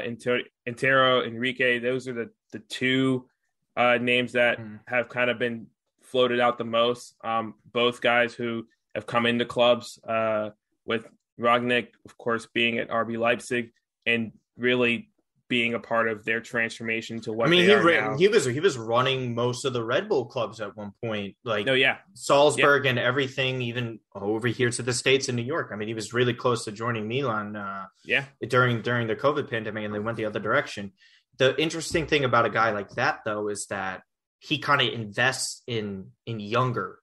Antero 0.66 1.24
Henrique, 1.24 1.82
those 1.82 2.06
are 2.08 2.12
the 2.12 2.30
the 2.52 2.60
two 2.60 3.26
uh, 3.74 3.96
names 3.98 4.32
that 4.32 4.60
mm. 4.60 4.80
have 4.86 5.08
kind 5.08 5.30
of 5.30 5.38
been 5.38 5.66
floated 6.02 6.40
out 6.40 6.58
the 6.58 6.64
most. 6.64 7.14
Um, 7.24 7.54
both 7.72 8.02
guys 8.02 8.34
who 8.34 8.66
have 8.94 9.06
come 9.06 9.24
into 9.24 9.46
clubs 9.46 9.98
uh, 10.06 10.50
with 10.84 11.06
Rangnick, 11.38 11.88
of 12.04 12.16
course, 12.18 12.46
being 12.52 12.78
at 12.78 12.88
RB 12.88 13.18
Leipzig 13.18 13.70
and 14.06 14.32
really 14.56 15.10
being 15.48 15.72
a 15.72 15.78
part 15.78 16.08
of 16.08 16.26
their 16.26 16.40
transformation 16.40 17.20
to 17.22 17.32
what 17.32 17.46
I 17.46 17.50
mean. 17.50 17.64
he 17.64 17.74
ran, 17.74 18.18
he 18.18 18.28
was 18.28 18.44
he 18.44 18.60
was 18.60 18.76
running 18.76 19.34
most 19.34 19.64
of 19.64 19.72
the 19.72 19.82
Red 19.82 20.08
Bull 20.08 20.26
clubs 20.26 20.60
at 20.60 20.76
one 20.76 20.92
point, 21.02 21.36
like 21.44 21.66
oh 21.68 21.74
yeah, 21.74 21.98
Salzburg 22.14 22.84
yeah. 22.84 22.90
and 22.90 22.98
everything, 22.98 23.62
even 23.62 24.00
over 24.14 24.48
here 24.48 24.70
to 24.70 24.82
the 24.82 24.92
states 24.92 25.28
in 25.28 25.36
New 25.36 25.42
York. 25.42 25.70
I 25.72 25.76
mean, 25.76 25.88
he 25.88 25.94
was 25.94 26.12
really 26.12 26.34
close 26.34 26.64
to 26.64 26.72
joining 26.72 27.08
Milan. 27.08 27.56
Uh, 27.56 27.86
yeah, 28.04 28.24
during 28.46 28.82
during 28.82 29.06
the 29.06 29.16
COVID 29.16 29.48
pandemic, 29.48 29.84
and 29.84 29.94
they 29.94 30.00
went 30.00 30.18
the 30.18 30.26
other 30.26 30.40
direction 30.40 30.92
the 31.38 31.60
interesting 31.60 32.06
thing 32.06 32.24
about 32.24 32.44
a 32.44 32.50
guy 32.50 32.72
like 32.72 32.90
that 32.90 33.20
though 33.24 33.48
is 33.48 33.66
that 33.66 34.02
he 34.40 34.58
kind 34.58 34.80
of 34.80 34.92
invests 34.92 35.62
in 35.66 36.10
in 36.26 36.40
younger 36.40 36.98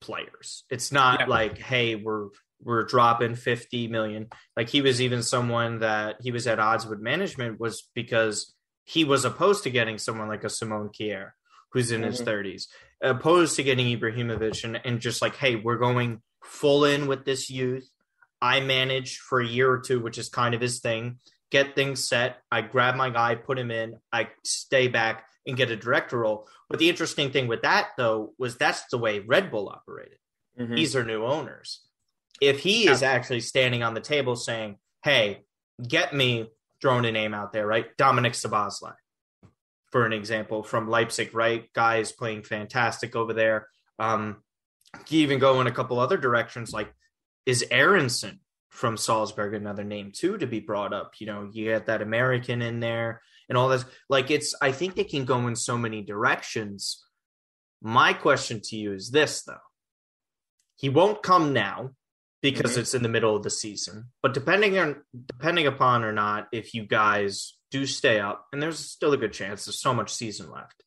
players. 0.00 0.64
It's 0.70 0.92
not 0.92 1.20
yeah. 1.20 1.26
like, 1.26 1.58
hey, 1.58 1.94
we're 1.94 2.28
we're 2.62 2.84
dropping 2.84 3.34
50 3.34 3.88
million. 3.88 4.28
Like 4.56 4.68
he 4.68 4.80
was 4.80 5.00
even 5.00 5.22
someone 5.22 5.80
that 5.80 6.16
he 6.20 6.32
was 6.32 6.46
at 6.46 6.58
odds 6.58 6.86
with 6.86 7.00
management 7.00 7.60
was 7.60 7.88
because 7.94 8.54
he 8.84 9.04
was 9.04 9.24
opposed 9.24 9.64
to 9.64 9.70
getting 9.70 9.98
someone 9.98 10.28
like 10.28 10.44
a 10.44 10.50
Simon 10.50 10.88
Kjær, 10.88 11.30
who's 11.72 11.90
in 11.90 12.00
mm-hmm. 12.00 12.10
his 12.10 12.22
30s, 12.22 12.66
opposed 13.02 13.56
to 13.56 13.62
getting 13.62 13.86
Ibrahimovic 13.98 14.64
and, 14.64 14.80
and 14.84 15.00
just 15.00 15.22
like, 15.22 15.36
hey, 15.36 15.56
we're 15.56 15.76
going 15.76 16.22
full 16.42 16.84
in 16.84 17.06
with 17.06 17.24
this 17.24 17.50
youth. 17.50 17.88
I 18.40 18.60
manage 18.60 19.18
for 19.18 19.40
a 19.40 19.46
year 19.46 19.70
or 19.70 19.80
two, 19.80 20.00
which 20.00 20.18
is 20.18 20.28
kind 20.28 20.54
of 20.54 20.60
his 20.60 20.80
thing 20.80 21.18
get 21.50 21.74
things 21.74 22.06
set. 22.06 22.38
I 22.50 22.62
grab 22.62 22.94
my 22.94 23.10
guy, 23.10 23.34
put 23.34 23.58
him 23.58 23.70
in, 23.70 23.96
I 24.12 24.28
stay 24.44 24.88
back 24.88 25.24
and 25.46 25.56
get 25.56 25.70
a 25.70 25.76
director 25.76 26.18
role. 26.18 26.46
But 26.68 26.78
the 26.78 26.88
interesting 26.88 27.30
thing 27.30 27.48
with 27.48 27.62
that, 27.62 27.88
though, 27.96 28.34
was 28.38 28.56
that's 28.56 28.84
the 28.90 28.98
way 28.98 29.20
Red 29.20 29.50
Bull 29.50 29.68
operated. 29.68 30.18
Mm-hmm. 30.58 30.74
These 30.74 30.96
are 30.96 31.04
new 31.04 31.24
owners. 31.24 31.80
If 32.40 32.60
he 32.60 32.84
yeah. 32.84 32.92
is 32.92 33.02
actually 33.02 33.40
standing 33.40 33.82
on 33.82 33.94
the 33.94 34.00
table 34.00 34.36
saying, 34.36 34.76
hey, 35.02 35.44
get 35.86 36.14
me 36.14 36.50
throwing 36.80 37.04
a 37.04 37.12
name 37.12 37.34
out 37.34 37.52
there, 37.52 37.66
right? 37.66 37.86
Dominic 37.96 38.34
Szoboszlai, 38.34 38.94
for 39.90 40.06
an 40.06 40.12
example, 40.12 40.62
from 40.62 40.88
Leipzig, 40.88 41.34
right? 41.34 41.72
Guy 41.72 41.96
is 41.98 42.12
playing 42.12 42.42
fantastic 42.42 43.16
over 43.16 43.32
there. 43.32 43.68
Um, 43.98 44.42
he 45.06 45.18
even 45.18 45.38
go 45.38 45.60
in 45.60 45.66
a 45.66 45.72
couple 45.72 45.98
other 45.98 46.16
directions, 46.16 46.72
like 46.72 46.92
is 47.46 47.64
Aaronson 47.70 48.40
from 48.70 48.96
Salzburg 48.96 49.54
another 49.54 49.84
name 49.84 50.12
too 50.12 50.38
to 50.38 50.46
be 50.46 50.60
brought 50.60 50.92
up. 50.92 51.14
You 51.18 51.26
know, 51.26 51.48
you 51.52 51.64
get 51.64 51.86
that 51.86 52.02
American 52.02 52.62
in 52.62 52.80
there 52.80 53.22
and 53.48 53.58
all 53.58 53.68
this. 53.68 53.84
Like 54.08 54.30
it's 54.30 54.54
I 54.62 54.72
think 54.72 54.94
they 54.94 55.04
can 55.04 55.24
go 55.24 55.46
in 55.46 55.56
so 55.56 55.76
many 55.76 56.02
directions. 56.02 57.04
My 57.82 58.12
question 58.12 58.60
to 58.64 58.76
you 58.76 58.92
is 58.92 59.10
this 59.10 59.42
though. 59.42 59.56
He 60.76 60.88
won't 60.88 61.22
come 61.22 61.52
now 61.52 61.90
because 62.42 62.72
mm-hmm. 62.72 62.80
it's 62.80 62.94
in 62.94 63.02
the 63.02 63.08
middle 63.08 63.34
of 63.34 63.42
the 63.42 63.50
season. 63.50 64.06
But 64.22 64.34
depending 64.34 64.78
on 64.78 65.02
depending 65.26 65.66
upon 65.66 66.04
or 66.04 66.12
not, 66.12 66.48
if 66.52 66.74
you 66.74 66.84
guys 66.84 67.54
do 67.70 67.86
stay 67.86 68.20
up, 68.20 68.46
and 68.52 68.62
there's 68.62 68.78
still 68.78 69.12
a 69.12 69.16
good 69.16 69.32
chance 69.32 69.64
there's 69.64 69.80
so 69.80 69.94
much 69.94 70.12
season 70.12 70.50
left. 70.50 70.84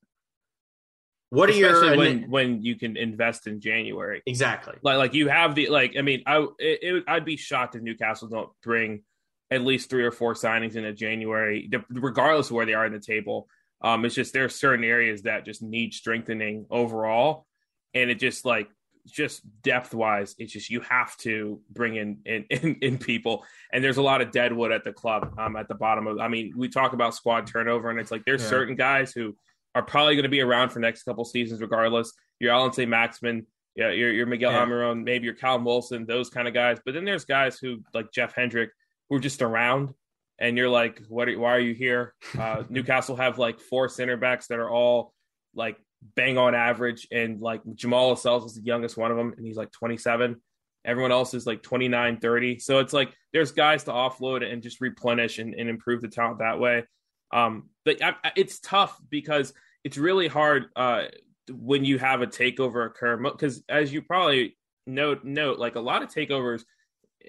What 1.29 1.49
are 1.49 1.53
Especially 1.53 1.87
your 1.87 1.97
when 1.97 2.29
when 2.29 2.61
you 2.61 2.75
can 2.75 2.97
invest 2.97 3.47
in 3.47 3.61
January? 3.61 4.21
Exactly. 4.25 4.75
Like 4.83 4.97
like 4.97 5.13
you 5.13 5.29
have 5.29 5.55
the 5.55 5.69
like. 5.69 5.95
I 5.97 6.01
mean, 6.01 6.23
I 6.25 6.39
it, 6.59 6.79
it, 6.81 7.03
I'd 7.07 7.25
be 7.25 7.37
shocked 7.37 7.75
if 7.75 7.81
Newcastle 7.81 8.27
don't 8.27 8.49
bring 8.61 9.03
at 9.49 9.61
least 9.61 9.89
three 9.89 10.03
or 10.03 10.11
four 10.11 10.33
signings 10.33 10.75
into 10.75 10.93
January, 10.93 11.69
regardless 11.89 12.47
of 12.49 12.55
where 12.55 12.65
they 12.65 12.73
are 12.73 12.85
in 12.85 12.93
the 12.93 12.99
table. 12.99 13.47
Um, 13.81 14.05
it's 14.05 14.15
just 14.15 14.33
there 14.33 14.45
are 14.45 14.49
certain 14.49 14.85
areas 14.85 15.23
that 15.23 15.45
just 15.45 15.61
need 15.61 15.93
strengthening 15.93 16.65
overall, 16.69 17.45
and 17.93 18.09
it 18.09 18.19
just 18.19 18.43
like 18.45 18.69
just 19.07 19.41
depth 19.61 19.93
wise, 19.93 20.35
it's 20.37 20.53
just 20.53 20.69
you 20.69 20.81
have 20.81 21.15
to 21.17 21.59
bring 21.69 21.95
in 21.95 22.19
in, 22.25 22.45
in 22.49 22.75
in, 22.81 22.97
people, 22.97 23.43
and 23.71 23.83
there's 23.83 23.97
a 23.97 24.01
lot 24.01 24.21
of 24.21 24.31
deadwood 24.31 24.71
at 24.71 24.83
the 24.83 24.93
club. 24.93 25.33
Um, 25.37 25.55
at 25.55 25.67
the 25.67 25.75
bottom 25.75 26.07
of, 26.07 26.19
I 26.19 26.27
mean, 26.27 26.53
we 26.55 26.69
talk 26.69 26.93
about 26.93 27.15
squad 27.15 27.47
turnover, 27.47 27.89
and 27.89 27.99
it's 27.99 28.11
like 28.11 28.23
there's 28.25 28.41
yeah. 28.43 28.49
certain 28.49 28.75
guys 28.75 29.11
who 29.11 29.35
are 29.75 29.83
probably 29.83 30.15
going 30.15 30.23
to 30.23 30.29
be 30.29 30.41
around 30.41 30.69
for 30.69 30.79
next 30.79 31.03
couple 31.03 31.25
seasons 31.25 31.61
regardless. 31.61 32.13
Your 32.39 32.53
Allan 32.53 32.73
Saint-Maximin, 32.73 33.45
yeah, 33.75 33.91
your, 33.91 34.11
your 34.11 34.25
Miguel 34.25 34.51
yeah. 34.51 34.65
Almiron, 34.65 35.03
maybe 35.03 35.25
your 35.25 35.35
Callum 35.35 35.63
Wilson, 35.63 36.05
those 36.05 36.29
kind 36.29 36.47
of 36.47 36.53
guys. 36.53 36.79
But 36.83 36.93
then 36.93 37.05
there's 37.05 37.25
guys 37.25 37.57
who 37.59 37.77
like 37.93 38.11
Jeff 38.11 38.33
Hendrick 38.35 38.71
who 39.09 39.17
are 39.17 39.19
just 39.19 39.41
around, 39.41 39.93
and 40.39 40.57
you're 40.57 40.69
like, 40.69 41.01
what? 41.07 41.29
Are, 41.29 41.39
why 41.39 41.51
are 41.51 41.59
you 41.59 41.73
here? 41.73 42.13
Uh, 42.37 42.63
Newcastle 42.69 43.15
have 43.15 43.37
like 43.37 43.59
four 43.59 43.87
center 43.89 44.17
backs 44.17 44.47
that 44.47 44.59
are 44.59 44.69
all 44.69 45.13
like 45.53 45.77
bang 46.15 46.37
on 46.37 46.55
average, 46.55 47.07
and 47.11 47.41
like 47.41 47.61
Jamal 47.75 48.09
Lascelles 48.09 48.45
is 48.45 48.55
the 48.55 48.65
youngest 48.65 48.97
one 48.97 49.11
of 49.11 49.17
them, 49.17 49.33
and 49.35 49.45
he's 49.45 49.57
like 49.57 49.71
27. 49.71 50.41
Everyone 50.83 51.11
else 51.11 51.33
is 51.33 51.45
like 51.45 51.61
29, 51.61 52.19
30. 52.19 52.59
So 52.59 52.79
it's 52.79 52.93
like 52.93 53.13
there's 53.33 53.51
guys 53.51 53.83
to 53.83 53.91
offload 53.91 54.43
and 54.43 54.63
just 54.63 54.81
replenish 54.81 55.37
and, 55.37 55.53
and 55.53 55.69
improve 55.69 56.01
the 56.01 56.07
talent 56.07 56.39
that 56.39 56.59
way. 56.59 56.83
Um, 57.31 57.69
but 57.85 58.03
I, 58.03 58.15
it's 58.35 58.59
tough 58.59 58.99
because 59.09 59.53
it's 59.83 59.97
really 59.97 60.27
hard 60.27 60.65
uh, 60.75 61.03
when 61.51 61.85
you 61.85 61.99
have 61.99 62.21
a 62.21 62.27
takeover 62.27 62.87
occur. 62.87 63.17
Because 63.17 63.63
as 63.69 63.93
you 63.93 64.01
probably 64.01 64.57
note, 64.87 65.23
note 65.23 65.59
like 65.59 65.75
a 65.75 65.79
lot 65.79 66.01
of 66.01 66.09
takeovers, 66.09 66.63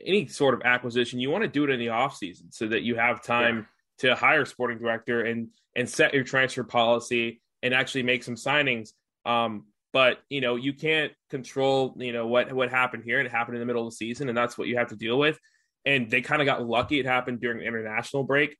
any 0.02 0.26
sort 0.28 0.54
of 0.54 0.62
acquisition, 0.64 1.20
you 1.20 1.30
want 1.30 1.42
to 1.42 1.48
do 1.48 1.64
it 1.64 1.70
in 1.70 1.78
the 1.78 1.90
off 1.90 2.16
season 2.16 2.50
so 2.50 2.68
that 2.68 2.82
you 2.82 2.96
have 2.96 3.22
time 3.22 3.66
yeah. 4.02 4.10
to 4.10 4.16
hire 4.16 4.42
a 4.42 4.46
sporting 4.46 4.78
director 4.78 5.22
and 5.22 5.48
and 5.76 5.88
set 5.88 6.14
your 6.14 6.24
transfer 6.24 6.64
policy 6.64 7.41
and 7.62 7.74
actually 7.74 8.02
make 8.02 8.22
some 8.22 8.34
signings. 8.34 8.90
Um, 9.24 9.66
but 9.92 10.18
you 10.30 10.40
know 10.40 10.56
you 10.56 10.72
can't 10.72 11.12
control 11.28 11.94
you 11.98 12.14
know 12.14 12.26
what 12.26 12.50
what 12.50 12.70
happened 12.70 13.04
here 13.04 13.20
it 13.20 13.30
happened 13.30 13.56
in 13.56 13.60
the 13.60 13.66
middle 13.66 13.86
of 13.86 13.92
the 13.92 13.96
season 13.96 14.30
and 14.30 14.38
that's 14.38 14.56
what 14.56 14.66
you 14.66 14.78
have 14.78 14.88
to 14.88 14.96
deal 14.96 15.18
with 15.18 15.38
and 15.84 16.10
they 16.10 16.22
kind 16.22 16.40
of 16.40 16.46
got 16.46 16.66
lucky 16.66 16.98
it 16.98 17.04
happened 17.04 17.42
during 17.42 17.58
the 17.58 17.66
international 17.66 18.24
break 18.24 18.56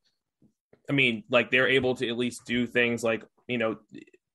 I 0.89 0.93
mean, 0.93 1.25
like 1.31 1.51
they're 1.51 1.69
able 1.69 1.95
to 1.97 2.09
at 2.09 2.17
least 2.17 2.45
do 2.45 2.67
things 2.67 3.05
like 3.05 3.25
you 3.49 3.59
know, 3.59 3.77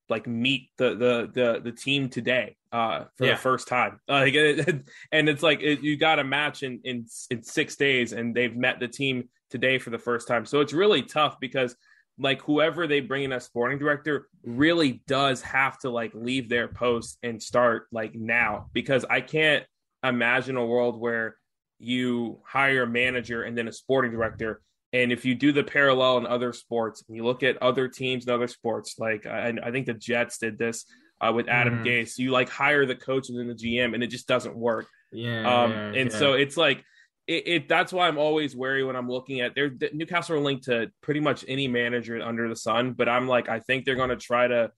like 0.10 0.28
meet 0.28 0.70
the 0.78 0.90
the 0.96 1.30
the 1.34 1.62
the 1.62 1.72
team 1.72 2.10
today 2.10 2.56
uh 2.72 3.06
for 3.16 3.26
yeah. 3.26 3.32
the 3.32 3.38
first 3.38 3.68
time. 3.68 4.00
Uh, 4.10 4.26
and 5.12 5.30
it's 5.30 5.44
like 5.44 5.62
it, 5.62 5.82
you 5.82 5.98
got 5.98 6.20
a 6.20 6.24
match 6.24 6.64
in 6.64 6.80
in 6.84 7.06
in 7.30 7.44
six 7.44 7.76
days, 7.76 8.14
and 8.14 8.34
they've 8.34 8.56
met 8.56 8.80
the 8.80 8.88
team 8.88 9.30
today 9.50 9.78
for 9.78 9.90
the 9.90 10.00
first 10.00 10.28
time. 10.28 10.46
So 10.46 10.62
it's 10.62 10.74
really 10.74 11.02
tough 11.02 11.40
because 11.40 11.76
like 12.20 12.42
whoever 12.42 12.88
they 12.88 13.00
bring 13.00 13.24
in 13.24 13.34
as 13.34 13.46
sporting 13.46 13.78
director 13.78 14.28
really 14.44 15.04
does 15.08 15.42
have 15.42 15.78
to 15.80 15.90
like 15.90 16.12
leave 16.14 16.50
their 16.50 16.68
post 16.68 17.18
and 17.22 17.42
start 17.42 17.88
like 17.92 18.16
now 18.16 18.68
because 18.74 19.06
I 19.10 19.22
can't 19.22 19.66
imagine 20.04 20.58
a 20.58 20.66
world 20.66 21.00
where 21.00 21.36
you 21.80 22.40
hire 22.46 22.84
a 22.84 22.88
manager 22.88 23.44
and 23.44 23.58
then 23.58 23.68
a 23.68 23.72
sporting 23.72 24.12
director 24.12 24.62
and 24.94 25.12
if 25.12 25.26
you 25.26 25.36
do 25.36 25.52
the 25.52 25.64
parallel 25.64 26.18
in 26.18 26.26
other 26.26 26.54
sports, 26.54 27.04
and 27.08 27.16
you 27.16 27.26
look 27.26 27.44
at 27.44 27.62
other 27.62 27.88
teams 27.88 28.26
and 28.26 28.34
other 28.34 28.48
sports, 28.48 28.96
like 28.98 29.26
I, 29.26 29.54
I 29.62 29.72
think 29.72 29.86
the 29.86 29.94
Jets 29.94 30.38
did 30.38 30.58
this 30.58 30.86
uh, 31.20 31.32
with 31.34 31.50
Adam 31.50 31.84
mm. 31.84 31.86
Gase. 31.86 32.18
You 32.18 32.32
like 32.32 32.50
hire 32.50 32.86
the 32.86 32.96
coach 32.96 33.30
and 33.30 33.38
then 33.38 33.48
the 33.48 33.54
GM, 33.54 33.94
and 33.94 34.04
it 34.04 34.08
just 34.08 34.28
doesn't 34.28 34.56
work. 34.56 34.88
Yeah. 35.12 35.42
Um, 35.42 35.72
yeah, 35.72 36.02
and 36.02 36.12
yeah. 36.12 36.18
so 36.18 36.34
it's 36.34 36.56
like 36.56 36.84
it, 37.28 37.48
it, 37.48 37.70
That's 37.70 37.92
why 37.92 38.08
I'm 38.08 38.18
always 38.18 38.56
wary 38.56 38.84
when 38.84 38.96
I'm 38.96 39.10
looking 39.10 39.42
at 39.42 39.54
their 39.54 39.72
Newcastle 39.94 40.38
are 40.38 40.40
linked 40.40 40.66
to 40.66 40.92
pretty 41.02 41.20
much 41.20 41.44
any 41.48 41.68
manager 41.68 42.22
under 42.22 42.48
the 42.48 42.56
sun. 42.56 42.94
But 42.94 43.10
I'm 43.10 43.28
like, 43.28 43.50
I 43.50 43.60
think 43.60 43.86
they're 43.86 43.96
going 43.96 44.10
to 44.10 44.16
try 44.16 44.48
to 44.48 44.72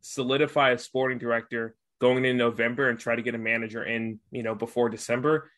solidify 0.00 0.70
a 0.70 0.78
sporting 0.78 1.18
director 1.18 1.76
going 2.00 2.24
in 2.24 2.36
November 2.36 2.90
and 2.90 2.98
try 2.98 3.14
to 3.14 3.22
get 3.22 3.34
a 3.34 3.38
manager 3.38 3.84
in, 3.84 4.18
you 4.32 4.42
know, 4.42 4.54
before 4.54 4.88
December. 4.88 5.50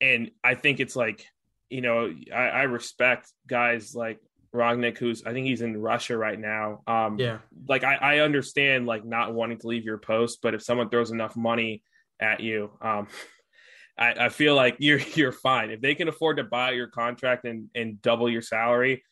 And 0.00 0.30
I 0.42 0.54
think 0.54 0.80
it's 0.80 0.96
like, 0.96 1.26
you 1.68 1.82
know, 1.82 2.12
I, 2.34 2.48
I 2.48 2.62
respect 2.62 3.30
guys 3.46 3.94
like 3.94 4.18
Rangnick, 4.54 4.96
who's 4.96 5.24
I 5.24 5.32
think 5.32 5.46
he's 5.46 5.60
in 5.60 5.80
Russia 5.80 6.16
right 6.16 6.38
now. 6.38 6.80
Um, 6.86 7.18
yeah, 7.18 7.38
like 7.68 7.84
I, 7.84 7.96
I 7.96 8.18
understand 8.20 8.86
like 8.86 9.04
not 9.04 9.34
wanting 9.34 9.58
to 9.58 9.68
leave 9.68 9.84
your 9.84 9.98
post, 9.98 10.40
but 10.42 10.54
if 10.54 10.62
someone 10.62 10.88
throws 10.88 11.10
enough 11.10 11.36
money 11.36 11.82
at 12.18 12.40
you, 12.40 12.70
um, 12.80 13.06
I, 14.00 14.26
I 14.26 14.28
feel 14.30 14.56
like 14.56 14.76
you're 14.80 15.00
you're 15.14 15.32
fine. 15.32 15.70
If 15.70 15.80
they 15.80 15.94
can 15.94 16.08
afford 16.08 16.38
to 16.38 16.44
buy 16.44 16.72
your 16.72 16.88
contract 16.88 17.44
and 17.44 17.68
and 17.74 18.00
double 18.02 18.28
your 18.28 18.42
salary, 18.42 19.04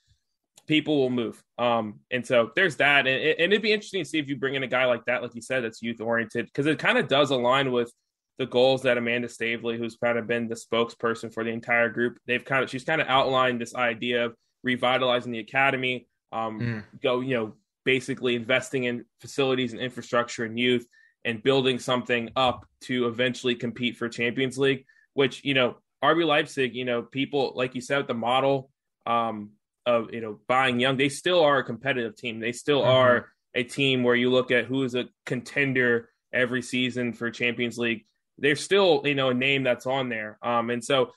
people 0.67 0.99
will 0.99 1.11
move. 1.11 1.43
Um, 1.59 2.01
and 2.11 2.27
so 2.27 2.51
there's 2.57 2.77
that, 2.77 3.07
and, 3.07 3.09
and 3.09 3.53
it'd 3.53 3.63
be 3.63 3.73
interesting 3.73 4.03
to 4.03 4.09
see 4.09 4.19
if 4.19 4.29
you 4.29 4.37
bring 4.37 4.55
in 4.55 4.63
a 4.63 4.69
guy 4.69 4.87
like 4.87 5.05
that, 5.07 5.23
like 5.23 5.35
you 5.35 5.43
said, 5.43 5.65
that's 5.65 5.83
youth 5.83 6.01
oriented, 6.01 6.47
because 6.47 6.67
it 6.67 6.79
kind 6.79 6.99
of 6.99 7.09
does 7.09 7.31
align 7.31 7.71
with 7.73 7.93
the 8.39 8.47
goals 8.47 8.83
that 8.83 8.99
Amanda 8.99 9.29
Staveley, 9.29 9.79
who's 9.79 9.97
kind 9.97 10.17
of 10.17 10.29
been 10.29 10.49
the 10.49 10.55
spokesperson 10.55 11.33
for 11.33 11.43
the 11.43 11.51
entire 11.51 11.89
group, 11.89 12.19
they've 12.27 12.45
kind 12.45 12.63
of 12.63 12.71
she's 12.71 12.85
kind 12.85 13.01
of 13.01 13.09
outlined 13.09 13.61
this 13.61 13.75
idea 13.75 14.27
of 14.27 14.35
revitalizing 14.63 15.33
the 15.33 15.41
academy, 15.41 16.07
um, 16.33 16.61
mm. 16.61 16.85
go, 17.03 17.21
you 17.21 17.35
know, 17.35 17.55
basically 17.85 18.37
investing 18.37 18.85
in 18.85 19.05
facilities 19.21 19.73
and 19.73 19.81
infrastructure 19.81 20.45
and 20.45 20.59
youth 20.59 20.87
and 21.29 21.43
building 21.43 21.79
something 21.79 22.31
up 22.37 22.65
to 22.81 23.07
eventually 23.07 23.55
compete 23.55 23.99
for 23.99 24.09
Champions 24.09 24.57
League, 24.57 24.87
which, 25.13 25.45
you 25.45 25.53
know, 25.53 25.77
RB 26.03 26.27
Leipzig, 26.27 26.75
you 26.75 26.87
know, 26.87 27.03
people, 27.03 27.53
like 27.55 27.75
you 27.75 27.83
said, 27.83 28.07
the 28.07 28.15
model 28.15 28.71
um, 29.05 29.51
of, 29.85 30.15
you 30.15 30.23
know, 30.23 30.41
buying 30.49 30.81
young, 30.81 30.97
they 30.97 31.11
still 31.11 31.45
are 31.45 31.59
a 31.59 31.65
competitive 31.65 32.17
team. 32.17 32.41
They 32.41 32.53
still 32.53 32.81
mm-hmm. 32.81 32.91
are 32.91 33.29
a 33.55 33.63
team 33.63 34.05
where 34.05 34.15
you 34.15 34.31
look 34.31 34.51
at 34.51 34.65
who 34.65 34.85
is 34.85 34.95
a 34.95 35.05
contender 35.27 36.09
every 36.33 36.63
season 36.63 37.13
for 37.13 37.31
Champions 37.31 37.77
League. 37.77 38.07
They're 38.39 38.57
still, 38.57 39.03
you 39.05 39.15
know, 39.15 39.29
a 39.29 39.35
name 39.35 39.65
that's 39.65 39.85
on 39.85 40.09
there. 40.09 40.39
Um, 40.43 40.71
and 40.71 40.83
so 40.83 41.13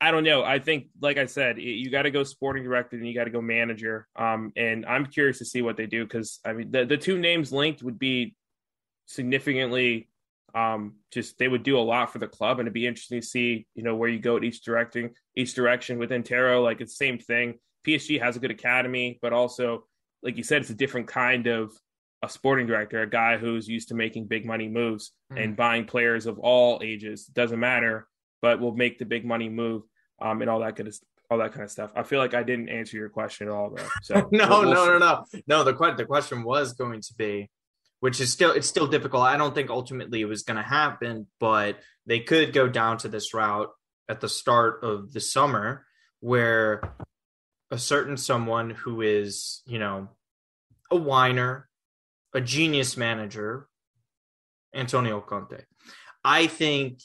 I 0.00 0.12
don't 0.12 0.24
know. 0.24 0.44
I 0.44 0.60
think, 0.60 0.86
like 1.02 1.18
I 1.18 1.26
said, 1.26 1.58
you 1.58 1.90
got 1.90 2.02
to 2.02 2.10
go 2.10 2.24
sporting 2.24 2.64
director 2.64 2.96
and 2.96 3.06
you 3.06 3.14
got 3.14 3.24
to 3.24 3.30
go 3.30 3.42
manager. 3.42 4.08
Um, 4.16 4.52
and 4.56 4.86
I'm 4.86 5.04
curious 5.04 5.38
to 5.38 5.44
see 5.44 5.60
what 5.60 5.76
they 5.76 5.86
do 5.86 6.04
because 6.04 6.40
I 6.42 6.54
mean, 6.54 6.70
the, 6.70 6.86
the 6.86 6.96
two 6.96 7.18
names 7.18 7.52
linked 7.52 7.82
would 7.82 7.98
be 7.98 8.34
significantly. 9.06 10.08
Um, 10.54 10.94
just 11.12 11.38
they 11.38 11.48
would 11.48 11.64
do 11.64 11.78
a 11.78 11.80
lot 11.80 12.12
for 12.12 12.18
the 12.18 12.28
club, 12.28 12.58
and 12.58 12.66
it'd 12.66 12.72
be 12.72 12.86
interesting 12.86 13.20
to 13.20 13.26
see, 13.26 13.66
you 13.74 13.82
know, 13.82 13.94
where 13.94 14.08
you 14.08 14.18
go 14.18 14.36
at 14.36 14.44
each 14.44 14.62
directing, 14.62 15.10
each 15.34 15.54
direction 15.54 15.98
with 15.98 16.12
Antero. 16.12 16.62
Like 16.62 16.80
it's 16.80 16.96
the 16.96 17.04
same 17.04 17.18
thing. 17.18 17.54
PSG 17.86 18.20
has 18.20 18.36
a 18.36 18.40
good 18.40 18.50
academy, 18.50 19.18
but 19.20 19.32
also, 19.32 19.84
like 20.22 20.36
you 20.36 20.42
said, 20.42 20.62
it's 20.62 20.70
a 20.70 20.74
different 20.74 21.08
kind 21.08 21.46
of 21.46 21.72
a 22.22 22.28
sporting 22.28 22.66
director, 22.66 23.02
a 23.02 23.08
guy 23.08 23.36
who's 23.36 23.68
used 23.68 23.88
to 23.88 23.94
making 23.94 24.26
big 24.26 24.46
money 24.46 24.66
moves 24.66 25.12
mm. 25.32 25.42
and 25.42 25.56
buying 25.56 25.84
players 25.84 26.26
of 26.26 26.38
all 26.38 26.80
ages. 26.82 27.26
Doesn't 27.26 27.60
matter 27.60 28.08
but 28.42 28.60
will 28.60 28.74
make 28.74 28.98
the 28.98 29.04
big 29.04 29.24
money 29.24 29.48
move 29.48 29.82
um, 30.20 30.40
and 30.40 30.50
all 30.50 30.60
that 30.60 30.76
good 30.76 30.92
all 31.28 31.38
that 31.38 31.50
kind 31.50 31.64
of 31.64 31.70
stuff. 31.70 31.90
I 31.96 32.04
feel 32.04 32.20
like 32.20 32.34
I 32.34 32.44
didn't 32.44 32.68
answer 32.68 32.96
your 32.96 33.08
question 33.08 33.48
at 33.48 33.52
all 33.52 33.70
though. 33.74 33.88
So 34.02 34.14
no, 34.30 34.48
we'll, 34.48 34.60
we'll 34.60 34.74
no, 34.74 34.86
no, 34.86 34.98
no, 34.98 35.24
no. 35.48 35.64
The 35.64 35.74
question 35.74 35.96
the 35.96 36.04
question 36.04 36.44
was 36.44 36.72
going 36.74 37.00
to 37.00 37.14
be, 37.14 37.50
which 38.00 38.20
is 38.20 38.32
still 38.32 38.52
it's 38.52 38.68
still 38.68 38.86
difficult. 38.86 39.24
I 39.24 39.36
don't 39.36 39.54
think 39.54 39.70
ultimately 39.70 40.20
it 40.20 40.26
was 40.26 40.42
going 40.42 40.56
to 40.56 40.62
happen, 40.62 41.26
but 41.40 41.78
they 42.06 42.20
could 42.20 42.52
go 42.52 42.68
down 42.68 42.98
to 42.98 43.08
this 43.08 43.34
route 43.34 43.70
at 44.08 44.20
the 44.20 44.28
start 44.28 44.84
of 44.84 45.12
the 45.12 45.20
summer 45.20 45.84
where 46.20 46.82
a 47.70 47.78
certain 47.78 48.16
someone 48.16 48.70
who 48.70 49.02
is 49.02 49.62
you 49.66 49.78
know 49.78 50.08
a 50.90 50.96
whiner, 50.96 51.68
a 52.34 52.40
genius 52.40 52.96
manager, 52.96 53.68
Antonio 54.74 55.20
Conte. 55.20 55.64
I 56.24 56.46
think 56.46 57.00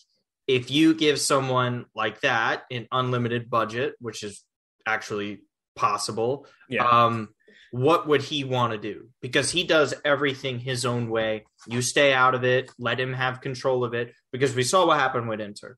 if 0.48 0.72
you 0.72 0.94
give 0.94 1.20
someone 1.20 1.86
like 1.96 2.22
that 2.22 2.64
an 2.72 2.88
unlimited 2.92 3.50
budget, 3.50 3.94
which 4.00 4.24
is 4.24 4.44
actually 4.86 5.42
possible, 5.76 6.48
yeah. 6.70 6.88
um, 6.88 7.30
what 7.72 8.08
would 8.08 8.22
he 8.22 8.44
want 8.44 8.74
to 8.74 8.78
do? 8.78 9.10
Because 9.22 9.52
he 9.52 9.64
does 9.64 9.94
everything 10.04 10.60
his 10.60 10.86
own 10.86 11.10
way. 11.10 11.46
You 11.68 11.82
stay 11.82 12.14
out 12.14 12.36
of 12.36 12.44
it, 12.44 12.72
let 12.78 13.00
him 13.00 13.14
have 13.14 13.42
control 13.42 13.84
of 13.84 13.94
it. 13.94 14.14
Because 14.32 14.56
we 14.56 14.64
saw 14.64 14.86
what 14.86 15.00
happened 15.00 15.30
with 15.30 15.42
Inter. 15.42 15.78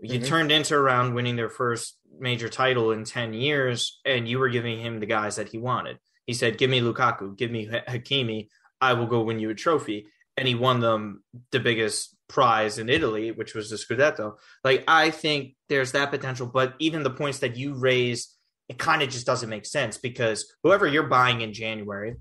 You 0.00 0.18
mm-hmm. 0.18 0.28
turned 0.28 0.52
Inter 0.52 0.80
around 0.80 1.14
winning 1.14 1.36
their 1.36 1.48
first 1.48 1.96
major 2.18 2.48
title 2.48 2.90
in 2.90 3.04
10 3.04 3.32
years, 3.32 4.00
and 4.04 4.28
you 4.28 4.38
were 4.38 4.48
giving 4.48 4.80
him 4.80 5.00
the 5.00 5.06
guys 5.06 5.36
that 5.36 5.48
he 5.48 5.58
wanted. 5.58 5.98
He 6.26 6.34
said, 6.34 6.58
Give 6.58 6.70
me 6.70 6.80
Lukaku, 6.80 7.36
give 7.36 7.50
me 7.50 7.68
Hakimi, 7.68 8.48
I 8.80 8.94
will 8.94 9.06
go 9.06 9.22
win 9.22 9.38
you 9.38 9.50
a 9.50 9.54
trophy. 9.54 10.06
And 10.36 10.48
he 10.48 10.54
won 10.54 10.80
them 10.80 11.22
the 11.52 11.60
biggest 11.60 12.14
prize 12.28 12.78
in 12.78 12.88
Italy, 12.88 13.30
which 13.30 13.54
was 13.54 13.70
the 13.70 13.76
Scudetto. 13.76 14.34
Like 14.64 14.84
I 14.88 15.10
think 15.10 15.54
there's 15.68 15.92
that 15.92 16.10
potential, 16.10 16.46
but 16.46 16.74
even 16.80 17.02
the 17.02 17.10
points 17.10 17.38
that 17.38 17.56
you 17.56 17.74
raise, 17.74 18.34
it 18.68 18.78
kind 18.78 19.02
of 19.02 19.08
just 19.08 19.26
doesn't 19.26 19.48
make 19.48 19.66
sense 19.66 19.98
because 19.98 20.52
whoever 20.62 20.86
you're 20.86 21.08
buying 21.08 21.40
in 21.40 21.52
January, 21.52 22.16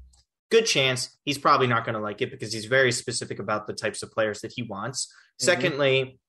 good 0.52 0.66
chance 0.66 1.18
he's 1.24 1.38
probably 1.38 1.68
not 1.68 1.86
going 1.86 1.96
to 1.96 2.02
like 2.02 2.22
it 2.22 2.32
because 2.32 2.54
he's 2.54 2.66
very 2.66 2.92
specific 2.92 3.40
about 3.40 3.66
the 3.66 3.74
types 3.74 4.04
of 4.04 4.12
players 4.12 4.42
that 4.42 4.52
he 4.56 4.64
wants. 4.64 5.08
Mm-hmm. 5.08 5.46
Secondly, 5.46 6.20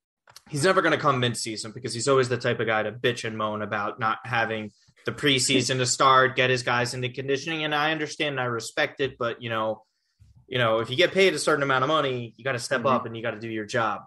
he's 0.50 0.64
never 0.64 0.83
going 0.83 0.92
to 0.92 0.98
come 0.98 1.20
mid-season 1.20 1.72
because 1.72 1.92
he's 1.92 2.09
always 2.09 2.29
the 2.29 2.38
type 2.38 2.61
of 2.61 2.66
guy 2.66 2.83
to 2.83 2.92
bitch 2.92 3.24
and 3.24 3.37
moan 3.37 3.62
about 3.62 3.98
not 3.98 4.18
having 4.24 4.70
the 5.05 5.12
preseason 5.12 5.77
to 5.79 5.87
start, 5.87 6.37
get 6.37 6.48
his 6.48 6.62
guys 6.62 6.94
into 6.94 7.11
conditioning, 7.11 7.64
and 7.64 7.74
I 7.74 7.92
understand 7.92 8.35
and 8.35 8.40
I 8.40 8.44
respect 8.44 9.00
it, 9.00 9.18
but 9.18 9.42
you 9.42 9.50
know 9.50 9.83
you 10.46 10.59
know, 10.59 10.79
if 10.79 10.90
you 10.90 10.96
get 10.96 11.12
paid 11.12 11.35
a 11.35 11.38
certain 11.38 11.62
amount 11.62 11.85
of 11.85 11.88
money, 11.88 12.35
you 12.37 12.44
got 12.44 12.53
to 12.53 12.59
step 12.59 12.81
mm-hmm. 12.81 12.88
up 12.88 13.07
and 13.07 13.16
you 13.16 13.22
got 13.22 13.33
to 13.33 13.40
do 13.40 13.48
your 13.48 13.64
job. 13.64 14.03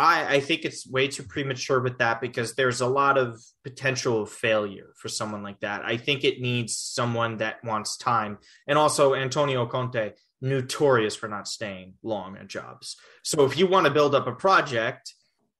I, 0.00 0.34
I 0.36 0.40
think 0.40 0.64
it's 0.64 0.88
way 0.88 1.08
too 1.08 1.24
premature 1.24 1.80
with 1.80 1.98
that 1.98 2.22
because 2.22 2.54
there's 2.54 2.80
a 2.80 2.86
lot 2.86 3.18
of 3.18 3.38
potential 3.62 4.24
failure 4.24 4.94
for 4.96 5.08
someone 5.08 5.42
like 5.42 5.60
that. 5.60 5.82
I 5.84 5.98
think 5.98 6.24
it 6.24 6.40
needs 6.40 6.74
someone 6.76 7.36
that 7.38 7.62
wants 7.62 7.98
time. 7.98 8.38
And 8.66 8.78
also, 8.78 9.14
Antonio 9.14 9.66
Conte, 9.66 10.12
notorious 10.40 11.14
for 11.14 11.28
not 11.28 11.46
staying 11.46 11.94
long 12.02 12.38
at 12.38 12.48
jobs. 12.48 12.96
So 13.22 13.44
if 13.44 13.58
you 13.58 13.66
want 13.66 13.86
to 13.86 13.92
build 13.92 14.14
up 14.14 14.26
a 14.26 14.32
project, 14.32 15.14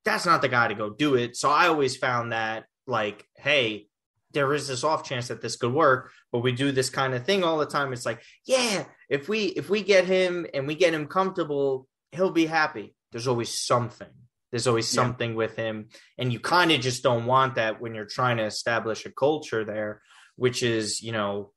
that's 0.07 0.25
not 0.25 0.41
the 0.41 0.49
guy 0.49 0.69
to 0.69 0.75
go 0.75 0.89
do 0.89 1.17
it. 1.17 1.37
So 1.37 1.51
I 1.51 1.69
always 1.69 1.99
found 1.99 2.33
that, 2.33 2.65
like, 2.87 3.27
hey, 3.37 3.89
there 4.33 4.55
is 4.55 4.69
this 4.69 4.85
off 4.85 5.05
chance 5.05 5.29
that 5.29 5.43
this 5.43 5.57
could 5.57 5.75
work, 5.75 6.13
but 6.33 6.39
we 6.39 6.53
do 6.53 6.73
this 6.73 6.89
kind 6.89 7.13
of 7.13 7.27
thing 7.27 7.45
all 7.45 7.59
the 7.59 7.67
time. 7.67 7.93
It's 7.93 8.07
like, 8.07 8.23
yeah, 8.47 8.85
if 9.11 9.29
we 9.29 9.47
if 9.47 9.69
we 9.69 9.83
get 9.83 10.07
him 10.07 10.47
and 10.55 10.67
we 10.67 10.77
get 10.77 10.95
him 10.95 11.09
comfortable, 11.09 11.87
he'll 12.13 12.31
be 12.31 12.47
happy. 12.47 12.95
There's 13.13 13.29
always 13.29 13.53
something. 13.53 14.09
There's 14.51 14.67
always 14.67 14.89
something 14.89 15.31
yeah. 15.31 15.37
with 15.37 15.57
him, 15.57 15.89
and 16.19 16.33
you 16.33 16.41
kind 16.41 16.73
of 16.73 16.81
just 16.81 17.03
don't 17.03 17.27
want 17.27 17.55
that 17.55 17.81
when 17.81 17.95
you're 17.95 18.05
trying 18.05 18.39
to 18.39 18.45
establish 18.45 19.07
a 19.07 19.11
culture 19.11 19.65
there, 19.65 20.03
which 20.37 20.63
is 20.63 21.03
you 21.03 21.13
know, 21.13 21.53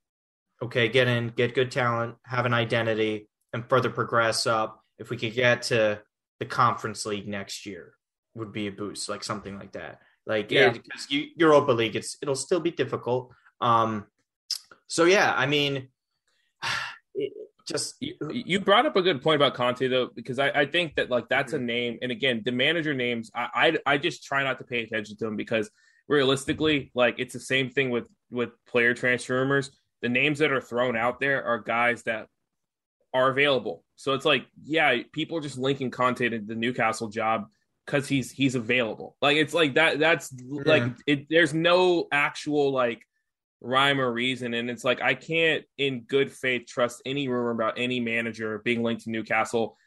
okay, 0.62 0.90
get 0.90 1.08
in, 1.08 1.30
get 1.30 1.56
good 1.56 1.72
talent, 1.72 2.16
have 2.24 2.46
an 2.46 2.54
identity, 2.54 3.28
and 3.52 3.68
further 3.68 3.90
progress 3.90 4.46
up. 4.46 4.84
If 5.00 5.10
we 5.10 5.18
could 5.18 5.34
get 5.34 5.64
to 5.64 6.02
the 6.40 6.46
conference 6.46 7.06
league 7.06 7.28
next 7.28 7.66
year, 7.66 7.96
would 8.36 8.52
be 8.52 8.68
a 8.68 8.72
boost, 8.72 9.10
like 9.10 9.24
something 9.24 9.58
like 9.58 9.74
that. 9.74 10.00
Like 10.26 10.52
yeah, 10.52 10.70
because 10.70 11.10
you 11.10 11.28
Europa 11.36 11.72
League, 11.72 11.96
it's 11.96 12.18
it'll 12.22 12.36
still 12.36 12.60
be 12.60 12.72
difficult. 12.72 13.34
Um, 13.60 14.06
so 14.88 15.06
yeah, 15.06 15.34
I 15.36 15.48
mean, 15.48 15.90
it, 17.16 17.34
just 17.68 17.96
you, 18.00 18.60
brought 18.60 18.86
up 18.86 18.96
a 18.96 19.02
good 19.02 19.22
point 19.22 19.38
about 19.38 19.54
Conte 19.54 19.88
though, 19.88 20.10
because 20.14 20.40
I, 20.40 20.50
I 20.50 20.66
think 20.66 20.96
that 20.96 21.10
like 21.10 21.30
that's 21.30 21.54
a 21.54 21.58
mm-hmm. 21.58 21.66
name, 21.66 22.00
and 22.02 22.12
again, 22.12 22.42
the 22.44 22.52
manager 22.52 22.94
names, 22.94 23.32
I, 23.34 23.78
I 23.86 23.94
I 23.94 23.98
just 23.98 24.24
try 24.24 24.44
not 24.44 24.58
to 24.60 24.64
pay 24.64 24.84
attention 24.84 25.18
to 25.18 25.26
them 25.26 25.36
because 25.36 25.70
realistically, 26.08 26.92
like 26.94 27.16
it's 27.20 27.34
the 27.34 27.40
same 27.40 27.70
thing 27.70 27.90
with 27.90 28.10
with 28.30 28.52
player 28.68 28.94
transfer 28.94 29.36
rumors. 29.36 29.72
The 30.02 30.10
names 30.10 30.40
that 30.40 30.52
are 30.52 30.62
thrown 30.62 30.98
out 30.98 31.20
there 31.20 31.44
are 31.46 31.60
guys 31.60 32.04
that 32.04 32.28
are 33.14 33.30
available. 33.30 33.84
So 33.96 34.14
it's 34.14 34.26
like, 34.26 34.46
yeah, 34.64 34.98
people 35.14 35.38
are 35.38 35.42
just 35.42 35.58
linking 35.58 35.92
Conte 35.92 36.28
to 36.28 36.40
the 36.40 36.56
Newcastle 36.56 37.08
job 37.08 37.48
because 37.86 38.08
he's 38.08 38.32
he's 38.32 38.56
available. 38.56 39.16
Like 39.22 39.38
it's 39.38 39.54
like 39.54 39.76
that. 39.76 40.00
That's 40.00 40.34
yeah. 40.34 40.62
like 40.66 40.84
it. 41.08 41.28
There's 41.30 41.54
no 41.54 42.08
actual 42.12 42.72
like 42.72 43.06
rhyme 43.64 44.00
or 44.00 44.12
reason, 44.12 44.54
and 44.54 44.70
it's 44.70 44.84
like 44.84 45.02
I 45.02 45.16
can't, 45.16 45.64
in 45.78 46.02
good 46.02 46.32
faith, 46.32 46.68
trust 46.68 47.02
any 47.06 47.28
rumor 47.28 47.52
about 47.52 47.76
any 47.78 48.00
manager 48.00 48.60
being 48.64 48.84
linked 48.84 49.06
to 49.06 49.10
Newcastle 49.10 49.78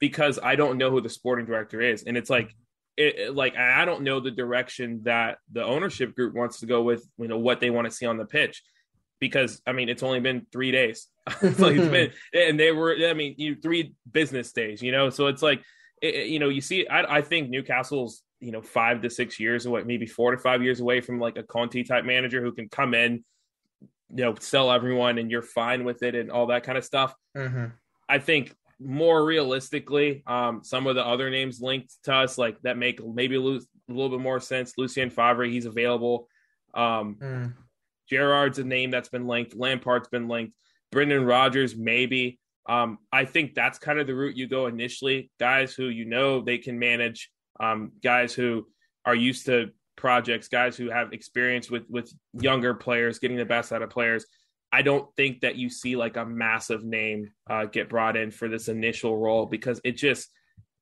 because 0.00 0.38
I 0.42 0.56
don't 0.56 0.78
know 0.78 0.90
who 0.90 1.00
the 1.00 1.08
sporting 1.08 1.46
director 1.46 1.80
is, 1.80 2.02
and 2.02 2.16
it's 2.16 2.30
like. 2.30 2.54
It, 2.98 3.34
like 3.34 3.56
I 3.58 3.84
don't 3.84 4.04
know 4.04 4.20
the 4.20 4.30
direction 4.30 5.02
that 5.04 5.36
the 5.52 5.62
ownership 5.62 6.14
group 6.14 6.34
wants 6.34 6.60
to 6.60 6.66
go 6.66 6.80
with, 6.80 7.06
you 7.18 7.28
know, 7.28 7.36
what 7.36 7.60
they 7.60 7.68
want 7.68 7.84
to 7.84 7.90
see 7.90 8.06
on 8.06 8.16
the 8.16 8.24
pitch. 8.24 8.62
because 9.20 9.60
I 9.66 9.72
mean 9.72 9.88
it's 9.88 10.02
only 10.02 10.20
been 10.20 10.46
three 10.52 10.72
days, 10.72 11.08
like 11.42 11.76
been, 11.76 12.12
and 12.34 12.58
they 12.58 12.72
were 12.72 12.96
I 13.06 13.12
mean 13.12 13.34
you 13.38 13.56
three 13.56 13.94
business 14.10 14.52
days, 14.52 14.82
you 14.82 14.92
know, 14.92 15.10
so 15.10 15.26
it's 15.26 15.42
like 15.42 15.62
it, 16.02 16.28
you 16.28 16.38
know 16.38 16.48
you 16.48 16.60
see 16.60 16.86
I, 16.86 17.18
I 17.18 17.22
think 17.22 17.50
Newcastle's 17.50 18.22
you 18.40 18.52
know 18.52 18.62
five 18.62 19.02
to 19.02 19.10
six 19.10 19.40
years 19.40 19.66
away, 19.66 19.82
maybe 19.84 20.06
four 20.06 20.32
to 20.32 20.38
five 20.38 20.62
years 20.62 20.80
away 20.80 21.00
from 21.00 21.20
like 21.20 21.38
a 21.38 21.42
Conte 21.42 21.82
type 21.82 22.04
manager 22.04 22.42
who 22.42 22.52
can 22.52 22.68
come 22.68 22.94
in, 22.94 23.24
you 24.14 24.24
know, 24.24 24.34
sell 24.38 24.70
everyone 24.70 25.18
and 25.18 25.30
you're 25.30 25.42
fine 25.42 25.84
with 25.84 26.02
it 26.02 26.14
and 26.14 26.30
all 26.30 26.46
that 26.48 26.62
kind 26.62 26.78
of 26.78 26.84
stuff. 26.84 27.14
Mm-hmm. 27.36 27.66
I 28.08 28.18
think 28.18 28.54
more 28.78 29.24
realistically, 29.24 30.22
um, 30.26 30.62
some 30.62 30.86
of 30.86 30.94
the 30.94 31.04
other 31.04 31.30
names 31.30 31.60
linked 31.60 31.94
to 32.04 32.14
us 32.14 32.36
like 32.36 32.60
that 32.62 32.76
make 32.76 33.04
maybe 33.04 33.38
lose 33.38 33.66
a 33.88 33.92
little 33.92 34.10
bit 34.10 34.20
more 34.20 34.40
sense. 34.40 34.74
Lucien 34.76 35.10
Favre, 35.10 35.44
he's 35.44 35.66
available. 35.66 36.28
Um, 36.74 37.16
Mm. 37.20 37.54
Gerrard's 38.08 38.58
a 38.58 38.64
name 38.64 38.90
that's 38.90 39.08
been 39.08 39.26
linked. 39.26 39.56
Lampard's 39.56 40.08
been 40.08 40.28
linked. 40.28 40.54
Brendan 40.92 41.24
Rodgers, 41.24 41.76
maybe. 41.76 42.38
Um, 42.68 42.98
I 43.12 43.24
think 43.24 43.54
that's 43.54 43.78
kind 43.78 43.98
of 43.98 44.06
the 44.06 44.14
route 44.14 44.36
you 44.36 44.46
go 44.46 44.66
initially. 44.66 45.30
Guys 45.38 45.74
who 45.74 45.86
you 45.86 46.04
know 46.04 46.40
they 46.40 46.58
can 46.58 46.78
manage, 46.78 47.30
um, 47.60 47.92
guys 48.02 48.34
who 48.34 48.66
are 49.04 49.14
used 49.14 49.46
to 49.46 49.70
projects, 49.96 50.48
guys 50.48 50.76
who 50.76 50.90
have 50.90 51.12
experience 51.12 51.70
with 51.70 51.84
with 51.88 52.12
younger 52.32 52.74
players, 52.74 53.18
getting 53.18 53.36
the 53.36 53.44
best 53.44 53.72
out 53.72 53.82
of 53.82 53.90
players. 53.90 54.26
I 54.72 54.82
don't 54.82 55.08
think 55.16 55.40
that 55.40 55.56
you 55.56 55.70
see 55.70 55.96
like 55.96 56.16
a 56.16 56.26
massive 56.26 56.84
name 56.84 57.30
uh, 57.48 57.66
get 57.66 57.88
brought 57.88 58.16
in 58.16 58.30
for 58.30 58.48
this 58.48 58.68
initial 58.68 59.16
role 59.16 59.46
because 59.46 59.80
it 59.84 59.92
just 59.92 60.28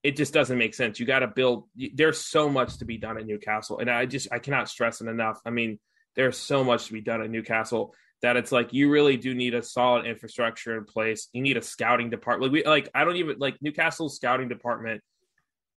it 0.02 0.16
just 0.16 0.34
doesn't 0.34 0.58
make 0.58 0.74
sense. 0.74 1.00
You 1.00 1.06
got 1.06 1.20
to 1.20 1.28
build. 1.28 1.64
There's 1.94 2.18
so 2.18 2.48
much 2.48 2.78
to 2.78 2.84
be 2.84 2.98
done 2.98 3.18
at 3.18 3.26
Newcastle, 3.26 3.78
and 3.78 3.90
I 3.90 4.06
just 4.06 4.28
I 4.32 4.38
cannot 4.38 4.68
stress 4.68 5.00
it 5.00 5.08
enough. 5.08 5.40
I 5.46 5.50
mean, 5.50 5.78
there's 6.16 6.36
so 6.36 6.64
much 6.64 6.86
to 6.86 6.92
be 6.92 7.00
done 7.00 7.22
at 7.22 7.30
Newcastle 7.30 7.94
that 8.22 8.36
it's 8.36 8.52
like 8.52 8.72
you 8.72 8.90
really 8.90 9.16
do 9.16 9.34
need 9.34 9.54
a 9.54 9.62
solid 9.62 10.06
infrastructure 10.06 10.76
in 10.76 10.84
place. 10.84 11.28
You 11.32 11.42
need 11.42 11.56
a 11.56 11.62
scouting 11.62 12.10
department. 12.10 12.52
Like 12.52 12.64
we 12.64 12.68
like 12.68 12.90
I 12.94 13.04
don't 13.04 13.16
even 13.16 13.38
like 13.38 13.56
Newcastle's 13.60 14.16
scouting 14.16 14.48
department 14.48 15.02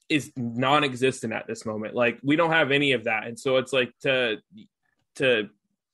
is 0.09 0.31
non-existent 0.35 1.33
at 1.33 1.47
this 1.47 1.65
moment. 1.65 1.95
Like 1.95 2.19
we 2.23 2.35
don't 2.35 2.51
have 2.51 2.71
any 2.71 2.93
of 2.93 3.05
that, 3.05 3.27
and 3.27 3.37
so 3.39 3.57
it's 3.57 3.73
like 3.73 3.91
to 4.03 4.37
to 5.15 5.49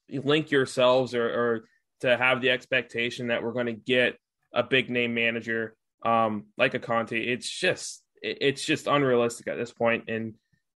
link 0.09 0.51
yourselves 0.51 1.15
or, 1.15 1.25
or 1.27 1.63
to 2.01 2.17
have 2.17 2.41
the 2.41 2.49
expectation 2.49 3.27
that 3.27 3.41
we're 3.43 3.53
going 3.53 3.67
to 3.67 3.73
get 3.73 4.17
a 4.53 4.61
big 4.63 4.89
name 4.89 5.13
manager 5.13 5.75
um, 6.05 6.45
like 6.57 6.73
a 6.73 6.79
Conte. 6.79 7.17
It's 7.17 7.49
just 7.49 8.03
it's 8.21 8.63
just 8.63 8.87
unrealistic 8.87 9.47
at 9.47 9.57
this 9.57 9.71
point, 9.71 10.05
and 10.09 10.35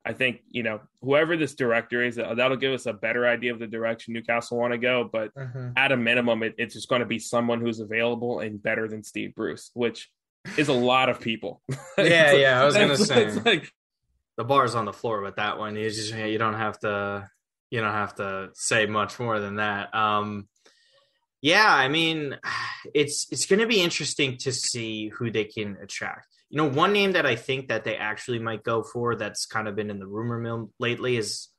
I 0.06 0.14
think 0.14 0.42
you 0.50 0.64
know 0.64 0.82
whoever 1.02 1.38
this 1.38 1.56
director 1.56 2.04
is, 2.04 2.16
that'll 2.18 2.58
give 2.58 2.74
us 2.74 2.86
a 2.86 2.94
better 2.94 3.26
idea 3.28 3.54
of 3.54 3.60
the 3.60 3.68
direction 3.68 4.14
Newcastle 4.14 4.58
want 4.58 4.74
to 4.74 4.78
go. 4.78 5.10
But 5.12 5.34
Mm-hmm. 5.34 5.70
at 5.78 5.92
a 5.92 5.98
minimum, 5.98 6.44
it, 6.44 6.56
it's 6.58 6.74
just 6.74 6.90
going 6.90 7.00
to 7.00 7.06
be 7.06 7.20
someone 7.20 7.62
who's 7.62 7.80
available 7.80 8.42
and 8.42 8.62
better 8.62 8.88
than 8.88 9.04
Steve 9.04 9.34
Bruce, 9.36 9.72
which 9.74 10.10
is 10.58 10.68
a 10.68 10.74
lot 10.74 11.10
of 11.10 11.20
people. 11.20 11.62
Yeah, 11.98 12.32
It's 12.32 12.40
yeah, 12.42 12.62
I 12.62 12.66
was 12.66 12.76
gonna 12.76 12.98
say. 12.98 13.26
it's 13.26 13.46
like 13.46 13.72
the 14.38 14.44
bar's 14.44 14.74
on 14.76 14.86
the 14.86 14.94
floor 14.94 15.22
with 15.22 15.36
that 15.36 15.58
one. 15.60 15.76
You 15.76 15.90
just 15.90 16.14
you 16.14 16.38
don't 16.38 16.56
have 16.56 16.80
to 16.80 17.30
you 17.70 17.82
don't 17.82 17.92
have 17.94 18.16
to 18.16 18.50
say 18.54 18.86
much 18.86 19.20
more 19.20 19.40
than 19.40 19.56
that. 19.58 19.94
Um, 19.96 20.48
yeah, 21.42 21.66
I 21.68 21.88
mean, 21.88 22.38
it's 22.94 23.28
it's 23.32 23.46
going 23.46 23.60
to 23.60 23.68
be 23.68 23.82
interesting 23.82 24.38
to 24.40 24.52
see 24.52 25.10
who 25.10 25.30
they 25.32 25.46
can 25.46 25.78
attract. 25.82 26.28
You 26.50 26.58
know, 26.58 26.70
one 26.70 26.94
name 26.94 27.14
that 27.14 27.26
I 27.26 27.36
think 27.36 27.70
that 27.70 27.84
they 27.84 27.96
actually 27.96 28.40
might 28.40 28.64
go 28.64 28.84
for 28.84 29.16
that's 29.16 29.46
kind 29.46 29.68
of 29.68 29.76
been 29.76 29.90
in 29.90 30.00
the 30.00 30.08
rumor 30.08 30.38
mill 30.38 30.72
lately 30.80 31.18
is 31.18 31.50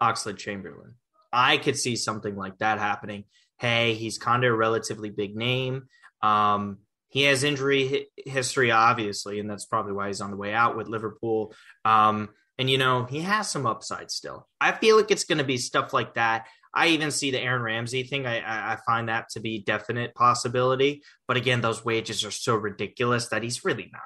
Oxlade 0.00 0.38
Chamberlain. 0.38 0.94
I 1.32 1.56
could 1.56 1.76
see 1.76 1.96
something 1.96 2.36
like 2.36 2.58
that 2.58 2.78
happening. 2.78 3.24
Hey, 3.58 3.94
he's 3.94 4.18
kind 4.18 4.44
of 4.44 4.52
a 4.52 4.56
relatively 4.56 5.10
big 5.10 5.34
name. 5.36 5.88
Um, 6.22 6.78
he 7.14 7.22
has 7.22 7.44
injury 7.44 8.08
history, 8.16 8.72
obviously, 8.72 9.38
and 9.38 9.48
that's 9.48 9.66
probably 9.66 9.92
why 9.92 10.08
he's 10.08 10.20
on 10.20 10.32
the 10.32 10.36
way 10.36 10.52
out 10.52 10.76
with 10.76 10.88
Liverpool. 10.88 11.54
Um, 11.84 12.30
and 12.58 12.68
you 12.68 12.76
know, 12.76 13.04
he 13.04 13.20
has 13.20 13.48
some 13.48 13.66
upside 13.66 14.10
still. 14.10 14.48
I 14.60 14.72
feel 14.72 14.96
like 14.96 15.12
it's 15.12 15.24
going 15.24 15.38
to 15.38 15.44
be 15.44 15.56
stuff 15.56 15.92
like 15.92 16.14
that. 16.14 16.48
I 16.74 16.88
even 16.88 17.12
see 17.12 17.30
the 17.30 17.40
Aaron 17.40 17.62
Ramsey 17.62 18.02
thing. 18.02 18.26
I, 18.26 18.72
I, 18.72 18.78
find 18.84 19.08
that 19.08 19.28
to 19.30 19.40
be 19.40 19.62
definite 19.62 20.16
possibility. 20.16 21.04
But 21.28 21.36
again, 21.36 21.60
those 21.60 21.84
wages 21.84 22.24
are 22.24 22.32
so 22.32 22.56
ridiculous 22.56 23.28
that 23.28 23.44
he's 23.44 23.64
really 23.64 23.88
not. 23.92 24.02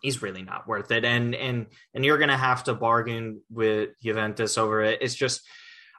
He's 0.00 0.22
really 0.22 0.42
not 0.42 0.68
worth 0.68 0.92
it. 0.92 1.04
And 1.04 1.34
and 1.34 1.66
and 1.94 2.04
you're 2.04 2.18
going 2.18 2.28
to 2.28 2.36
have 2.36 2.62
to 2.64 2.74
bargain 2.74 3.40
with 3.50 3.90
Juventus 4.00 4.56
over 4.56 4.82
it. 4.82 5.02
It's 5.02 5.16
just. 5.16 5.42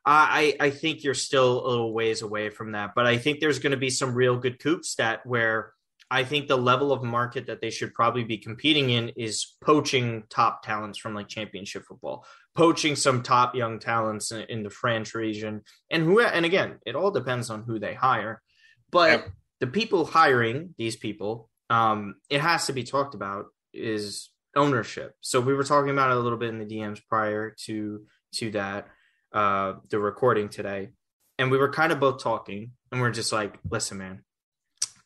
I, 0.10 0.56
I 0.62 0.70
think 0.70 1.04
you're 1.04 1.14
still 1.14 1.68
a 1.68 1.68
little 1.68 1.94
ways 1.94 2.22
away 2.22 2.50
from 2.50 2.72
that, 2.72 2.92
but 2.96 3.06
I 3.06 3.18
think 3.18 3.42
there's 3.42 3.60
going 3.60 3.72
to 3.72 3.78
be 3.78 3.90
some 3.90 4.16
real 4.16 4.38
good 4.38 4.58
coops 4.58 4.96
that 4.96 5.26
where 5.26 5.74
I 6.10 6.24
think 6.24 6.48
the 6.48 6.58
level 6.58 6.94
of 6.94 7.04
market 7.04 7.48
that 7.48 7.60
they 7.60 7.70
should 7.70 7.94
probably 7.94 8.24
be 8.24 8.38
competing 8.38 8.90
in 8.90 9.10
is 9.18 9.56
poaching 9.62 10.24
top 10.30 10.64
talents 10.64 10.98
from 10.98 11.14
like 11.14 11.28
championship 11.28 11.84
football, 11.86 12.26
poaching 12.56 12.96
some 12.96 13.24
top 13.24 13.56
young 13.56 13.80
talents 13.80 14.32
in, 14.32 14.42
in 14.44 14.64
the 14.64 14.70
French 14.70 15.14
region, 15.14 15.64
and 15.92 16.04
who 16.04 16.22
and 16.22 16.46
again, 16.46 16.80
it 16.86 16.96
all 16.96 17.12
depends 17.12 17.50
on 17.50 17.64
who 17.64 17.78
they 17.78 17.94
hire, 17.94 18.42
but 18.90 19.12
Yep. 19.12 19.32
the 19.60 19.68
people 19.68 20.06
hiring 20.06 20.76
these 20.78 20.96
people, 20.96 21.50
um, 21.70 22.16
it 22.30 22.40
has 22.40 22.68
to 22.68 22.74
be 22.74 22.84
talked 22.84 23.14
about 23.14 23.48
is 23.74 24.30
ownership. 24.56 25.14
So 25.20 25.42
we 25.42 25.54
were 25.54 25.66
talking 25.66 25.92
about 25.92 26.12
it 26.12 26.18
a 26.18 26.20
little 26.22 26.40
bit 26.40 26.50
in 26.50 26.60
the 26.60 26.66
DMs 26.66 27.02
prior 27.10 27.54
to 27.66 28.06
to 28.36 28.52
that 28.52 28.88
uh 29.34 29.74
the 29.90 30.00
recording 30.00 30.48
today, 30.48 30.90
and 31.38 31.52
we 31.52 31.58
were 31.58 31.72
kind 31.72 31.92
of 31.92 32.00
both 32.00 32.24
talking, 32.24 32.72
and 32.94 33.02
we're 33.02 33.12
just 33.12 33.34
like, 33.34 33.60
listen, 33.70 33.98
man 33.98 34.24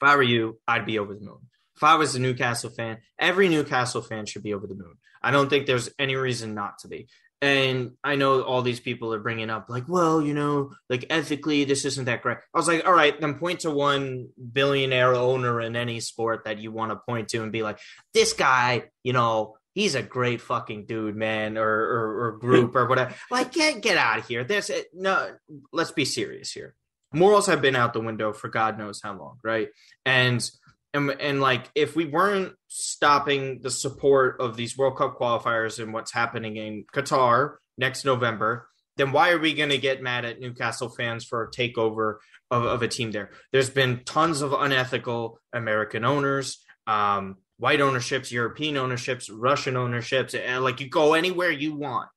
if 0.02 0.10
I 0.10 0.16
were 0.16 0.24
you, 0.24 0.60
I'd 0.68 0.86
be 0.86 0.98
over 0.98 1.14
the 1.14 1.22
moon. 1.22 1.38
If 1.76 1.84
I 1.84 1.96
was 1.96 2.16
a 2.16 2.20
Newcastle 2.20 2.72
fan, 2.72 2.98
every 3.20 3.50
Newcastle 3.50 4.02
fan 4.02 4.26
should 4.26 4.44
be 4.44 4.54
over 4.54 4.66
the 4.66 4.76
moon. 4.76 4.96
I 5.22 5.32
don't 5.32 5.50
think 5.50 5.68
there's 5.68 5.90
any 6.00 6.16
reason 6.16 6.56
not 6.56 6.80
to 6.80 6.88
be. 6.88 7.08
And 7.44 7.92
I 8.04 8.16
know 8.16 8.42
all 8.42 8.62
these 8.62 8.80
people 8.80 9.14
are 9.14 9.20
bringing 9.20 9.50
up, 9.50 9.68
like, 9.68 9.88
well, 9.88 10.22
you 10.22 10.34
know, 10.36 10.72
like 10.90 11.06
ethically, 11.10 11.64
this 11.64 11.86
isn't 11.86 12.06
that 12.06 12.22
great. 12.22 12.38
I 12.54 12.58
was 12.58 12.68
like, 12.68 12.86
all 12.86 12.94
right, 12.94 13.20
then 13.20 13.36
point 13.36 13.62
to 13.62 13.72
one 13.72 14.30
billionaire 14.52 15.14
owner 15.16 15.60
in 15.62 15.76
any 15.76 16.00
sport 16.00 16.46
that 16.46 16.60
you 16.60 16.72
want 16.72 16.92
to 16.92 16.98
point 16.98 17.30
to 17.30 17.42
and 17.42 17.52
be 17.52 17.64
like, 17.64 17.80
this 18.14 18.34
guy, 18.34 18.84
you 19.04 19.14
know, 19.14 19.56
he's 19.74 19.96
a 19.96 20.04
great 20.04 20.42
fucking 20.42 20.86
dude, 20.86 21.16
man, 21.16 21.58
or 21.58 21.68
or, 21.68 22.26
or 22.26 22.32
group 22.38 22.76
or 22.76 22.88
whatever. 22.88 23.16
Like, 23.32 23.54
get 23.54 23.82
get 23.82 23.98
out 23.98 24.20
of 24.20 24.28
here. 24.28 24.44
There's 24.44 24.70
no. 24.94 25.32
Let's 25.72 25.92
be 25.92 26.06
serious 26.06 26.52
here 26.52 26.76
morals 27.14 27.48
have 27.48 27.62
been 27.62 27.76
out 27.76 27.94
the 27.94 28.02
window 28.02 28.34
for 28.34 28.48
God 28.48 28.78
knows 28.78 29.02
how 29.02 29.18
long, 29.18 29.38
right? 29.44 29.70
And 30.06 30.48
and 30.94 31.10
and 31.20 31.42
like 31.42 31.70
if 31.76 31.96
we 31.96 32.06
weren't 32.06 32.54
stopping 32.68 33.60
the 33.62 33.72
support 33.72 34.40
of 34.40 34.58
these 34.58 34.78
World 34.78 34.98
Cup 34.98 35.18
qualifiers 35.20 35.82
and 35.82 35.94
what's 35.94 36.12
happening 36.12 36.58
in 36.58 36.86
Qatar 36.94 37.56
next 37.78 38.06
November, 38.06 38.68
then 38.98 39.12
why 39.12 39.32
are 39.32 39.40
we 39.40 39.54
going 39.54 39.70
to 39.70 39.78
get 39.78 40.02
mad 40.02 40.26
at 40.26 40.40
Newcastle 40.40 40.90
fans 40.90 41.26
for 41.26 41.44
a 41.44 41.52
takeover 41.52 42.18
of, 42.50 42.64
of 42.64 42.82
a 42.82 42.88
team 42.88 43.12
there? 43.12 43.32
There's 43.52 43.70
been 43.70 44.04
tons 44.06 44.42
of 44.42 44.54
unethical 44.54 45.40
American 45.54 46.04
owners, 46.04 46.64
um, 46.88 47.38
white 47.58 47.80
ownerships, 47.80 48.32
European 48.32 48.78
ownerships, 48.78 49.30
Russian 49.30 49.78
ownerships, 49.78 50.34
and 50.34 50.64
like 50.64 50.82
you 50.82 50.90
go 50.90 51.14
anywhere 51.14 51.52
you 51.52 51.76
want 51.76 52.10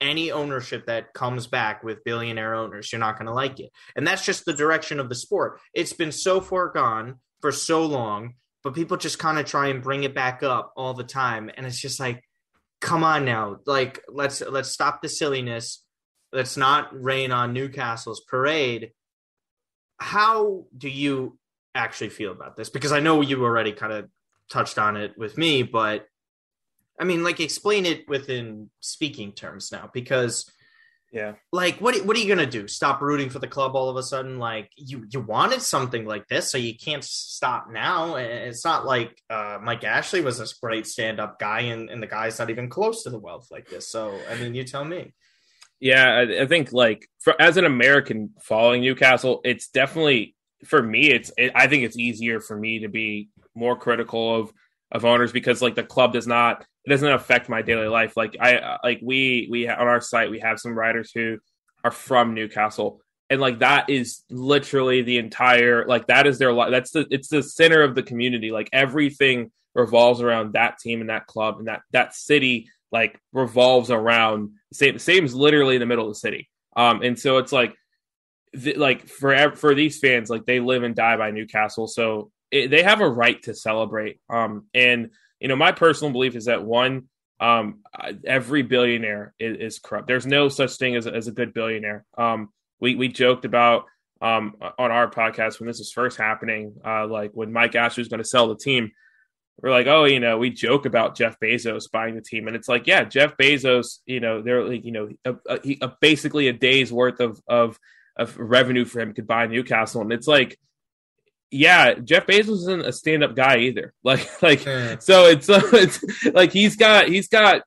any 0.00 0.30
ownership 0.30 0.86
that 0.86 1.12
comes 1.12 1.46
back 1.46 1.82
with 1.82 2.04
billionaire 2.04 2.54
owners, 2.54 2.92
you're 2.92 3.00
not 3.00 3.18
going 3.18 3.26
to 3.26 3.34
like 3.34 3.58
it. 3.60 3.70
And 3.96 4.06
that's 4.06 4.24
just 4.24 4.44
the 4.44 4.52
direction 4.52 5.00
of 5.00 5.08
the 5.08 5.14
sport. 5.14 5.60
It's 5.74 5.92
been 5.92 6.12
so 6.12 6.40
far 6.40 6.68
gone 6.68 7.16
for 7.40 7.52
so 7.52 7.84
long, 7.84 8.34
but 8.62 8.74
people 8.74 8.96
just 8.96 9.18
kind 9.18 9.38
of 9.38 9.46
try 9.46 9.68
and 9.68 9.82
bring 9.82 10.04
it 10.04 10.14
back 10.14 10.42
up 10.42 10.72
all 10.76 10.94
the 10.94 11.04
time. 11.04 11.50
And 11.56 11.66
it's 11.66 11.80
just 11.80 12.00
like, 12.00 12.22
come 12.80 13.04
on 13.04 13.24
now. 13.24 13.58
Like, 13.66 14.02
let's 14.08 14.40
let's 14.40 14.70
stop 14.70 15.02
the 15.02 15.08
silliness. 15.08 15.84
Let's 16.32 16.56
not 16.56 16.88
rain 16.92 17.32
on 17.32 17.52
Newcastle's 17.52 18.22
parade. 18.28 18.92
How 19.98 20.66
do 20.76 20.88
you 20.88 21.38
actually 21.74 22.10
feel 22.10 22.32
about 22.32 22.56
this? 22.56 22.68
Because 22.70 22.92
I 22.92 23.00
know 23.00 23.20
you 23.20 23.42
already 23.42 23.72
kind 23.72 23.92
of 23.92 24.08
touched 24.50 24.78
on 24.78 24.96
it 24.96 25.14
with 25.16 25.36
me, 25.36 25.62
but 25.62 26.06
I 27.00 27.04
mean, 27.04 27.22
like, 27.22 27.40
explain 27.40 27.86
it 27.86 28.08
within 28.08 28.70
speaking 28.80 29.32
terms 29.32 29.70
now, 29.72 29.90
because, 29.92 30.50
yeah, 31.12 31.34
like, 31.52 31.80
what 31.80 31.96
what 32.04 32.16
are 32.16 32.20
you 32.20 32.28
gonna 32.28 32.44
do? 32.46 32.68
Stop 32.68 33.00
rooting 33.00 33.30
for 33.30 33.38
the 33.38 33.46
club 33.48 33.74
all 33.74 33.88
of 33.88 33.96
a 33.96 34.02
sudden? 34.02 34.38
Like, 34.38 34.70
you 34.76 35.06
you 35.10 35.20
wanted 35.20 35.62
something 35.62 36.04
like 36.04 36.26
this, 36.28 36.50
so 36.50 36.58
you 36.58 36.76
can't 36.76 37.04
stop 37.04 37.70
now. 37.70 38.16
And 38.16 38.48
It's 38.48 38.64
not 38.64 38.84
like 38.84 39.20
uh, 39.30 39.58
Mike 39.62 39.84
Ashley 39.84 40.20
was 40.20 40.38
this 40.38 40.52
great 40.54 40.86
stand 40.86 41.18
up 41.20 41.38
guy, 41.38 41.60
and, 41.60 41.88
and 41.90 42.02
the 42.02 42.06
guy's 42.06 42.38
not 42.38 42.50
even 42.50 42.68
close 42.68 43.04
to 43.04 43.10
the 43.10 43.18
wealth 43.18 43.48
like 43.50 43.68
this. 43.68 43.90
So, 43.90 44.18
I 44.30 44.34
mean, 44.36 44.54
you 44.54 44.64
tell 44.64 44.84
me. 44.84 45.14
yeah. 45.80 46.04
I, 46.28 46.42
I 46.42 46.46
think 46.46 46.72
like 46.72 47.08
for 47.20 47.40
as 47.40 47.56
an 47.56 47.64
American 47.64 48.30
following 48.42 48.82
Newcastle, 48.82 49.40
it's 49.44 49.68
definitely 49.68 50.34
for 50.66 50.82
me. 50.82 51.10
It's 51.10 51.30
it, 51.36 51.52
I 51.54 51.68
think 51.68 51.84
it's 51.84 51.96
easier 51.98 52.40
for 52.40 52.58
me 52.58 52.80
to 52.80 52.88
be 52.88 53.28
more 53.54 53.76
critical 53.76 54.40
of 54.40 54.52
of 54.90 55.04
owners 55.04 55.32
because 55.32 55.62
like 55.62 55.74
the 55.74 55.84
club 55.84 56.12
does 56.12 56.26
not 56.26 56.66
it 56.88 56.92
doesn't 56.92 57.12
affect 57.12 57.50
my 57.50 57.60
daily 57.60 57.86
life. 57.86 58.16
Like 58.16 58.34
I 58.40 58.78
like 58.82 59.00
we 59.02 59.46
we 59.50 59.68
on 59.68 59.86
our 59.86 60.00
site 60.00 60.30
we 60.30 60.40
have 60.40 60.58
some 60.58 60.72
writers 60.72 61.12
who 61.14 61.36
are 61.84 61.90
from 61.90 62.32
Newcastle. 62.32 63.02
And 63.28 63.42
like 63.42 63.58
that 63.58 63.90
is 63.90 64.22
literally 64.30 65.02
the 65.02 65.18
entire 65.18 65.86
like 65.86 66.06
that 66.06 66.26
is 66.26 66.38
their 66.38 66.50
life 66.50 66.70
that's 66.70 66.92
the 66.92 67.06
it's 67.10 67.28
the 67.28 67.42
center 67.42 67.82
of 67.82 67.94
the 67.94 68.02
community. 68.02 68.50
Like 68.52 68.70
everything 68.72 69.50
revolves 69.74 70.22
around 70.22 70.54
that 70.54 70.78
team 70.78 71.02
and 71.02 71.10
that 71.10 71.26
club 71.26 71.58
and 71.58 71.68
that 71.68 71.82
that 71.92 72.14
city 72.14 72.70
like 72.90 73.20
revolves 73.34 73.90
around 73.90 74.52
same 74.72 74.98
same 74.98 75.26
is 75.26 75.34
literally 75.34 75.76
in 75.76 75.80
the 75.80 75.86
middle 75.86 76.06
of 76.08 76.12
the 76.12 76.18
city. 76.18 76.48
Um 76.74 77.02
and 77.02 77.18
so 77.18 77.36
it's 77.36 77.52
like 77.52 77.74
like 78.76 79.06
for 79.06 79.54
for 79.56 79.74
these 79.74 79.98
fans 79.98 80.30
like 80.30 80.46
they 80.46 80.58
live 80.58 80.84
and 80.84 80.94
die 80.94 81.18
by 81.18 81.32
newcastle. 81.32 81.86
So 81.86 82.30
it, 82.50 82.70
they 82.70 82.82
have 82.82 83.02
a 83.02 83.10
right 83.10 83.42
to 83.42 83.54
celebrate. 83.54 84.20
Um 84.30 84.68
and 84.72 85.10
you 85.40 85.48
know 85.48 85.56
my 85.56 85.72
personal 85.72 86.12
belief 86.12 86.36
is 86.36 86.46
that 86.46 86.64
one 86.64 87.08
um 87.40 87.80
every 88.24 88.62
billionaire 88.62 89.34
is, 89.38 89.74
is 89.74 89.78
corrupt. 89.78 90.08
There's 90.08 90.26
no 90.26 90.48
such 90.48 90.76
thing 90.76 90.96
as, 90.96 91.06
as 91.06 91.28
a 91.28 91.32
good 91.32 91.54
billionaire. 91.54 92.04
Um 92.16 92.50
we 92.80 92.94
we 92.94 93.08
joked 93.08 93.44
about 93.44 93.84
um, 94.20 94.56
on 94.78 94.90
our 94.90 95.10
podcast 95.10 95.60
when 95.60 95.66
this 95.66 95.78
was 95.78 95.92
first 95.92 96.18
happening, 96.18 96.74
uh, 96.84 97.06
like 97.06 97.32
when 97.34 97.52
Mike 97.52 97.74
Ashley 97.74 98.00
was 98.00 98.08
going 98.08 98.22
to 98.22 98.28
sell 98.28 98.48
the 98.48 98.56
team. 98.56 98.90
We're 99.60 99.70
like, 99.70 99.88
oh, 99.88 100.04
you 100.04 100.20
know, 100.20 100.38
we 100.38 100.50
joke 100.50 100.86
about 100.86 101.16
Jeff 101.16 101.38
Bezos 101.40 101.90
buying 101.90 102.14
the 102.14 102.20
team, 102.20 102.46
and 102.46 102.54
it's 102.54 102.68
like, 102.68 102.86
yeah, 102.86 103.02
Jeff 103.04 103.36
Bezos, 103.36 103.98
you 104.06 104.20
know, 104.20 104.40
they're 104.40 104.62
like, 104.62 104.84
you 104.84 104.92
know, 104.92 105.08
a, 105.24 105.34
a, 105.48 105.78
a, 105.82 105.92
basically 106.00 106.46
a 106.46 106.52
day's 106.52 106.92
worth 106.92 107.18
of 107.18 107.40
of 107.48 107.78
of 108.16 108.36
revenue 108.38 108.84
for 108.84 109.00
him 109.00 109.14
could 109.14 109.26
buy 109.26 109.46
Newcastle, 109.46 110.00
and 110.00 110.12
it's 110.12 110.28
like, 110.28 110.58
yeah, 111.50 111.94
Jeff 111.94 112.26
Bezos 112.26 112.50
isn't 112.50 112.84
a 112.84 112.92
stand 112.92 113.24
up 113.24 113.34
guy 113.34 113.58
either. 113.58 113.94
Like, 114.04 114.42
like, 114.42 114.64
yeah. 114.64 114.98
so 114.98 115.26
it's 115.26 115.50
uh, 115.50 115.60
it's 115.72 116.02
like 116.32 116.52
he's 116.52 116.76
got 116.76 117.08
he's 117.08 117.28
got 117.28 117.62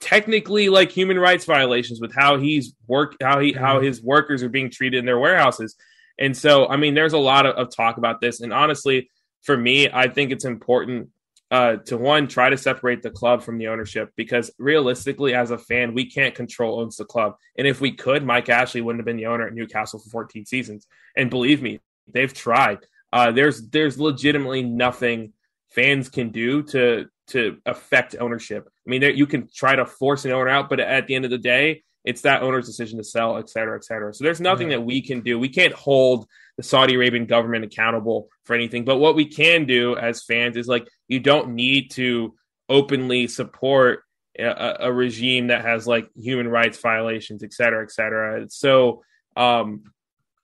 technically 0.00 0.68
like 0.68 0.90
human 0.90 1.18
rights 1.18 1.46
violations 1.46 1.98
with 1.98 2.14
how 2.14 2.36
he's 2.36 2.74
work 2.86 3.16
how 3.22 3.40
he 3.40 3.52
how 3.52 3.76
mm-hmm. 3.76 3.86
his 3.86 4.02
workers 4.02 4.42
are 4.42 4.50
being 4.50 4.70
treated 4.70 4.98
in 4.98 5.06
their 5.06 5.18
warehouses 5.18 5.76
and 6.18 6.36
so 6.36 6.68
i 6.68 6.76
mean 6.76 6.92
there's 6.92 7.14
a 7.14 7.18
lot 7.18 7.46
of, 7.46 7.54
of 7.56 7.74
talk 7.74 7.96
about 7.96 8.20
this 8.20 8.42
and 8.42 8.52
honestly 8.52 9.08
for 9.42 9.56
me 9.56 9.88
i 9.90 10.06
think 10.06 10.30
it's 10.30 10.44
important 10.44 11.08
uh, 11.50 11.76
to 11.76 11.96
one 11.96 12.26
try 12.26 12.50
to 12.50 12.58
separate 12.58 13.02
the 13.02 13.10
club 13.10 13.42
from 13.42 13.56
the 13.56 13.68
ownership 13.68 14.10
because 14.16 14.50
realistically 14.58 15.34
as 15.34 15.52
a 15.52 15.58
fan 15.58 15.94
we 15.94 16.10
can't 16.10 16.34
control 16.34 16.80
owns 16.80 16.96
the 16.96 17.04
club 17.04 17.36
and 17.56 17.66
if 17.66 17.80
we 17.80 17.92
could 17.92 18.24
mike 18.24 18.50
ashley 18.50 18.82
wouldn't 18.82 19.00
have 19.00 19.06
been 19.06 19.16
the 19.16 19.26
owner 19.26 19.46
at 19.46 19.54
newcastle 19.54 20.00
for 20.00 20.10
14 20.10 20.44
seasons 20.44 20.86
and 21.16 21.30
believe 21.30 21.62
me 21.62 21.80
they've 22.12 22.34
tried 22.34 22.80
uh, 23.16 23.30
there's 23.32 23.58
there's 23.74 23.96
legitimately 23.98 24.62
nothing 24.62 25.32
fans 25.70 26.08
can 26.16 26.28
do 26.30 26.62
to 26.72 27.06
to 27.28 27.40
affect 27.64 28.16
ownership. 28.24 28.62
I 28.86 28.86
mean, 28.90 29.02
you 29.02 29.26
can 29.26 29.48
try 29.62 29.74
to 29.76 29.86
force 29.86 30.22
an 30.26 30.32
owner 30.32 30.50
out, 30.56 30.68
but 30.68 30.80
at 30.80 31.06
the 31.06 31.14
end 31.16 31.24
of 31.24 31.30
the 31.30 31.38
day, 31.54 31.82
it's 32.04 32.22
that 32.22 32.42
owner's 32.42 32.66
decision 32.66 32.98
to 32.98 33.04
sell, 33.04 33.38
et 33.38 33.48
cetera, 33.48 33.76
et 33.76 33.84
cetera. 33.84 34.12
So 34.12 34.24
there's 34.24 34.40
nothing 34.40 34.70
yeah. 34.70 34.76
that 34.76 34.82
we 34.82 35.00
can 35.00 35.22
do. 35.22 35.38
We 35.38 35.48
can't 35.48 35.72
hold 35.72 36.26
the 36.58 36.62
Saudi 36.62 36.94
Arabian 36.94 37.26
government 37.26 37.64
accountable 37.64 38.28
for 38.44 38.54
anything. 38.54 38.84
But 38.84 38.98
what 38.98 39.16
we 39.16 39.26
can 39.26 39.64
do 39.64 39.96
as 39.96 40.22
fans 40.22 40.56
is 40.56 40.68
like, 40.68 40.86
you 41.08 41.20
don't 41.20 41.54
need 41.54 41.92
to 41.92 42.34
openly 42.68 43.26
support 43.26 44.02
a, 44.38 44.76
a 44.80 44.92
regime 44.92 45.46
that 45.48 45.62
has 45.64 45.86
like 45.86 46.06
human 46.14 46.48
rights 46.48 46.78
violations, 46.78 47.42
et 47.42 47.52
cetera, 47.54 47.82
et 47.82 47.90
cetera. 47.90 48.46
So 48.50 49.02
um, 49.36 49.84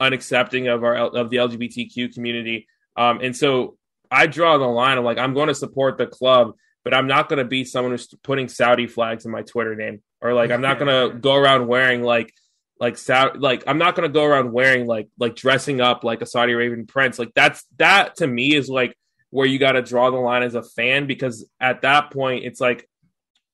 unaccepting 0.00 0.72
of 0.72 0.84
our 0.84 0.96
of 0.96 1.30
the 1.30 1.36
LGBTQ 1.36 2.14
community. 2.14 2.66
Um, 2.96 3.20
and 3.20 3.36
so 3.36 3.76
I 4.10 4.26
draw 4.26 4.58
the 4.58 4.66
line 4.66 4.98
of 4.98 5.04
like, 5.04 5.18
I'm 5.18 5.34
going 5.34 5.48
to 5.48 5.54
support 5.54 5.98
the 5.98 6.06
club 6.06 6.54
but 6.84 6.94
I'm 6.94 7.06
not 7.06 7.28
going 7.28 7.38
to 7.38 7.44
be 7.44 7.64
someone 7.64 7.92
who's 7.92 8.08
putting 8.22 8.48
Saudi 8.48 8.86
flags 8.86 9.24
in 9.24 9.30
my 9.30 9.42
Twitter 9.42 9.74
name 9.74 10.02
or 10.20 10.34
like 10.34 10.50
I'm 10.50 10.60
not 10.60 10.78
going 10.78 11.10
to 11.12 11.18
go 11.18 11.34
around 11.34 11.66
wearing 11.66 12.02
like 12.02 12.32
like 12.78 12.96
Saudi 12.96 13.38
like 13.38 13.64
I'm 13.66 13.78
not 13.78 13.94
going 13.94 14.08
to 14.08 14.12
go 14.12 14.24
around 14.24 14.52
wearing 14.52 14.86
like 14.86 15.08
like 15.18 15.36
dressing 15.36 15.80
up 15.80 16.04
like 16.04 16.22
a 16.22 16.26
Saudi 16.26 16.52
Arabian 16.52 16.86
prince. 16.86 17.18
Like 17.18 17.32
that's 17.34 17.64
that 17.78 18.16
to 18.16 18.26
me 18.26 18.54
is 18.54 18.68
like 18.68 18.96
where 19.30 19.46
you 19.46 19.58
got 19.58 19.72
to 19.72 19.82
draw 19.82 20.10
the 20.10 20.16
line 20.16 20.42
as 20.42 20.54
a 20.54 20.62
fan 20.62 21.06
because 21.06 21.48
at 21.60 21.82
that 21.82 22.10
point 22.10 22.44
it's 22.44 22.60
like 22.60 22.88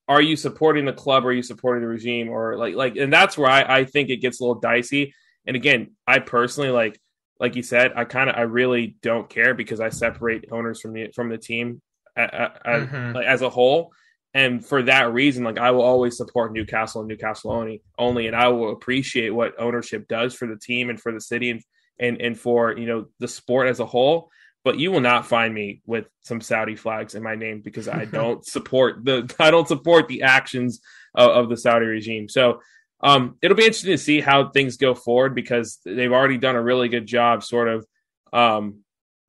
are 0.07 0.21
you 0.21 0.37
supporting 0.37 0.85
the 0.85 0.93
club 0.93 1.25
or 1.25 1.29
are 1.29 1.33
you 1.33 1.43
supporting 1.43 1.81
the 1.81 1.87
regime 1.87 2.29
or 2.29 2.57
like 2.57 2.75
like 2.75 2.95
and 2.95 3.11
that's 3.11 3.37
where 3.37 3.49
I, 3.49 3.79
I 3.79 3.85
think 3.85 4.09
it 4.09 4.17
gets 4.17 4.39
a 4.39 4.43
little 4.43 4.61
dicey. 4.61 5.13
And 5.47 5.55
again, 5.55 5.95
I 6.05 6.19
personally 6.19 6.69
like 6.69 6.99
like 7.39 7.55
you 7.55 7.63
said, 7.63 7.93
I 7.95 8.03
kind 8.03 8.29
of 8.29 8.35
I 8.35 8.41
really 8.41 8.97
don't 9.01 9.29
care 9.29 9.53
because 9.53 9.79
I 9.79 9.89
separate 9.89 10.45
owners 10.51 10.81
from 10.81 10.93
the 10.93 11.11
from 11.15 11.29
the 11.29 11.37
team 11.37 11.81
mm-hmm. 12.17 13.15
like, 13.15 13.25
as 13.25 13.41
a 13.41 13.49
whole. 13.49 13.91
And 14.33 14.63
for 14.63 14.83
that 14.83 15.13
reason, 15.13 15.43
like 15.43 15.57
I 15.57 15.71
will 15.71 15.81
always 15.81 16.17
support 16.17 16.53
Newcastle 16.53 17.01
and 17.01 17.07
Newcastle 17.07 17.51
only, 17.51 17.81
only, 17.97 18.27
and 18.27 18.35
I 18.35 18.49
will 18.49 18.71
appreciate 18.71 19.29
what 19.29 19.59
ownership 19.59 20.07
does 20.07 20.35
for 20.35 20.47
the 20.47 20.57
team 20.57 20.89
and 20.89 20.99
for 20.99 21.11
the 21.11 21.21
city 21.21 21.49
and 21.49 21.61
and 21.99 22.21
and 22.21 22.39
for 22.39 22.77
you 22.77 22.85
know 22.85 23.05
the 23.19 23.27
sport 23.27 23.67
as 23.67 23.79
a 23.79 23.85
whole. 23.85 24.29
But 24.63 24.77
you 24.77 24.91
will 24.91 25.01
not 25.01 25.25
find 25.25 25.53
me 25.53 25.81
with 25.85 26.07
some 26.21 26.41
Saudi 26.41 26.75
flags 26.75 27.15
in 27.15 27.23
my 27.23 27.35
name 27.35 27.61
because 27.61 27.87
I 27.87 28.05
don't 28.19 28.45
support 28.45 29.03
the 29.03 29.33
I 29.39 29.49
don't 29.49 29.67
support 29.67 30.07
the 30.07 30.23
actions 30.23 30.81
of, 31.15 31.29
of 31.31 31.49
the 31.49 31.57
Saudi 31.57 31.85
regime. 31.85 32.29
So 32.29 32.61
um, 33.01 33.37
it'll 33.41 33.57
be 33.57 33.63
interesting 33.63 33.91
to 33.91 33.97
see 33.97 34.21
how 34.21 34.49
things 34.49 34.77
go 34.77 34.95
forward 34.95 35.35
because 35.35 35.79
they've 35.85 36.11
already 36.11 36.37
done 36.37 36.55
a 36.55 36.61
really 36.61 36.89
good 36.89 37.05
job, 37.05 37.43
sort 37.43 37.67
of 37.67 37.85
um, 38.33 38.79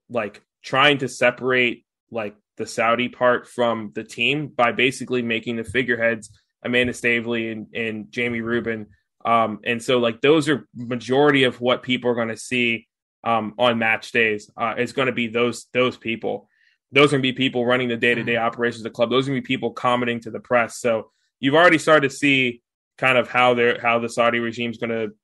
like 0.09 0.43
trying 0.63 0.99
to 0.99 1.09
separate 1.09 1.85
like 2.11 2.35
the 2.57 2.67
Saudi 2.67 3.09
part 3.09 3.47
from 3.47 3.93
the 3.95 4.05
team 4.05 4.49
by 4.49 4.73
basically 4.73 5.23
making 5.23 5.57
the 5.57 5.65
figureheads 5.65 6.31
Amanda 6.63 6.93
Staveley 6.93 7.51
and, 7.51 7.67
and 7.75 8.11
Jamie 8.11 8.41
Reuben. 8.41 8.87
Um, 9.25 9.61
and 9.65 9.83
so 9.83 9.99
like 9.99 10.21
those 10.21 10.49
are 10.49 10.67
majority 10.75 11.45
of 11.45 11.61
what 11.61 11.83
people 11.83 12.11
are 12.11 12.15
going 12.15 12.29
to 12.29 12.37
see 12.37 12.89
um, 13.23 13.55
on 13.59 13.79
match 13.79 14.13
days 14.13 14.51
uh, 14.57 14.75
is 14.79 14.93
going 14.93 15.07
to 15.07 15.13
be 15.13 15.29
those 15.29 15.67
those 15.73 15.97
people. 15.97 16.49
Those 16.91 17.07
are 17.09 17.19
going 17.19 17.23
to 17.23 17.33
be 17.33 17.37
people 17.37 17.67
running 17.67 17.89
the 17.89 17.97
day 17.97 18.15
to 18.15 18.23
day 18.23 18.37
operations 18.37 18.81
of 18.81 18.85
the 18.85 18.97
club. 18.97 19.11
Those 19.11 19.27
are 19.27 19.33
going 19.33 19.43
to 19.43 19.47
be 19.47 19.55
people 19.55 19.73
commenting 19.73 20.21
to 20.21 20.31
the 20.31 20.41
press. 20.41 20.79
So 20.79 21.11
you've 21.39 21.55
already 21.55 21.79
started 21.79 22.11
to 22.11 22.17
see 22.17 22.63
kind 22.99 23.17
of 23.17 23.29
how 23.29 23.55
they're 23.55 23.81
how 23.81 23.99
the 23.99 24.09
Saudi 24.09 24.41
regime 24.41 24.71
is 24.71 24.79
going 24.79 24.91
to 24.91 25.15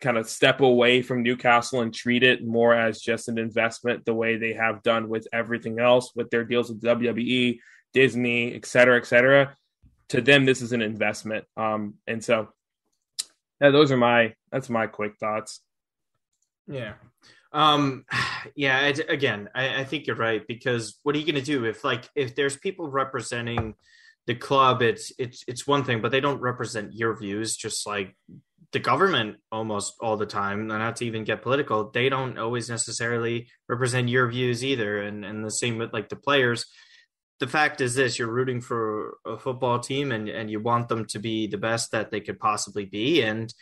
kind 0.00 0.18
of 0.18 0.28
step 0.28 0.60
away 0.60 1.02
from 1.02 1.22
Newcastle 1.22 1.80
and 1.80 1.94
treat 1.94 2.22
it 2.22 2.44
more 2.44 2.74
as 2.74 3.00
just 3.00 3.28
an 3.28 3.38
investment, 3.38 4.04
the 4.04 4.14
way 4.14 4.36
they 4.36 4.54
have 4.54 4.82
done 4.82 5.08
with 5.08 5.28
everything 5.32 5.78
else 5.78 6.12
with 6.14 6.30
their 6.30 6.44
deals 6.44 6.70
with 6.70 6.82
WWE, 6.82 7.60
Disney, 7.92 8.54
et 8.54 8.66
cetera, 8.66 8.96
et 8.96 9.06
cetera. 9.06 9.54
To 10.08 10.20
them, 10.20 10.44
this 10.44 10.62
is 10.62 10.72
an 10.72 10.82
investment. 10.82 11.44
Um, 11.56 11.94
and 12.06 12.24
so, 12.24 12.48
yeah, 13.60 13.70
those 13.70 13.92
are 13.92 13.96
my 13.96 14.34
that's 14.50 14.70
my 14.70 14.86
quick 14.86 15.16
thoughts. 15.20 15.60
Yeah. 16.66 16.94
Um, 17.52 18.04
yeah. 18.56 18.92
Again, 19.08 19.50
I, 19.54 19.80
I 19.80 19.84
think 19.84 20.06
you're 20.06 20.16
right 20.16 20.46
because 20.46 20.98
what 21.02 21.14
are 21.14 21.18
you 21.18 21.26
going 21.26 21.42
to 21.42 21.42
do 21.42 21.64
if 21.66 21.84
like 21.84 22.08
if 22.14 22.34
there's 22.34 22.56
people 22.56 22.88
representing 22.88 23.74
the 24.26 24.34
club? 24.34 24.82
It's 24.82 25.12
it's 25.18 25.44
it's 25.46 25.66
one 25.66 25.84
thing, 25.84 26.00
but 26.02 26.10
they 26.10 26.20
don't 26.20 26.40
represent 26.40 26.94
your 26.94 27.16
views. 27.18 27.56
Just 27.56 27.86
like 27.86 28.16
the 28.72 28.78
government 28.78 29.36
almost 29.50 29.94
all 30.00 30.16
the 30.16 30.26
time, 30.26 30.60
and 30.60 30.68
not 30.68 30.96
to 30.96 31.06
even 31.06 31.24
get 31.24 31.42
political, 31.42 31.90
they 31.90 32.08
don't 32.08 32.38
always 32.38 32.70
necessarily 32.70 33.48
represent 33.68 34.08
your 34.08 34.28
views 34.28 34.64
either. 34.64 35.02
And 35.02 35.24
and 35.24 35.44
the 35.44 35.50
same 35.50 35.78
with 35.78 35.92
like 35.92 36.08
the 36.08 36.16
players. 36.16 36.66
The 37.40 37.48
fact 37.48 37.80
is 37.80 37.94
this 37.94 38.18
you're 38.18 38.28
rooting 38.28 38.60
for 38.60 39.16
a 39.24 39.38
football 39.38 39.78
team 39.78 40.12
and, 40.12 40.28
and 40.28 40.50
you 40.50 40.60
want 40.60 40.88
them 40.88 41.06
to 41.06 41.18
be 41.18 41.46
the 41.46 41.56
best 41.56 41.92
that 41.92 42.10
they 42.10 42.20
could 42.20 42.38
possibly 42.38 42.84
be. 42.84 43.22
And 43.22 43.52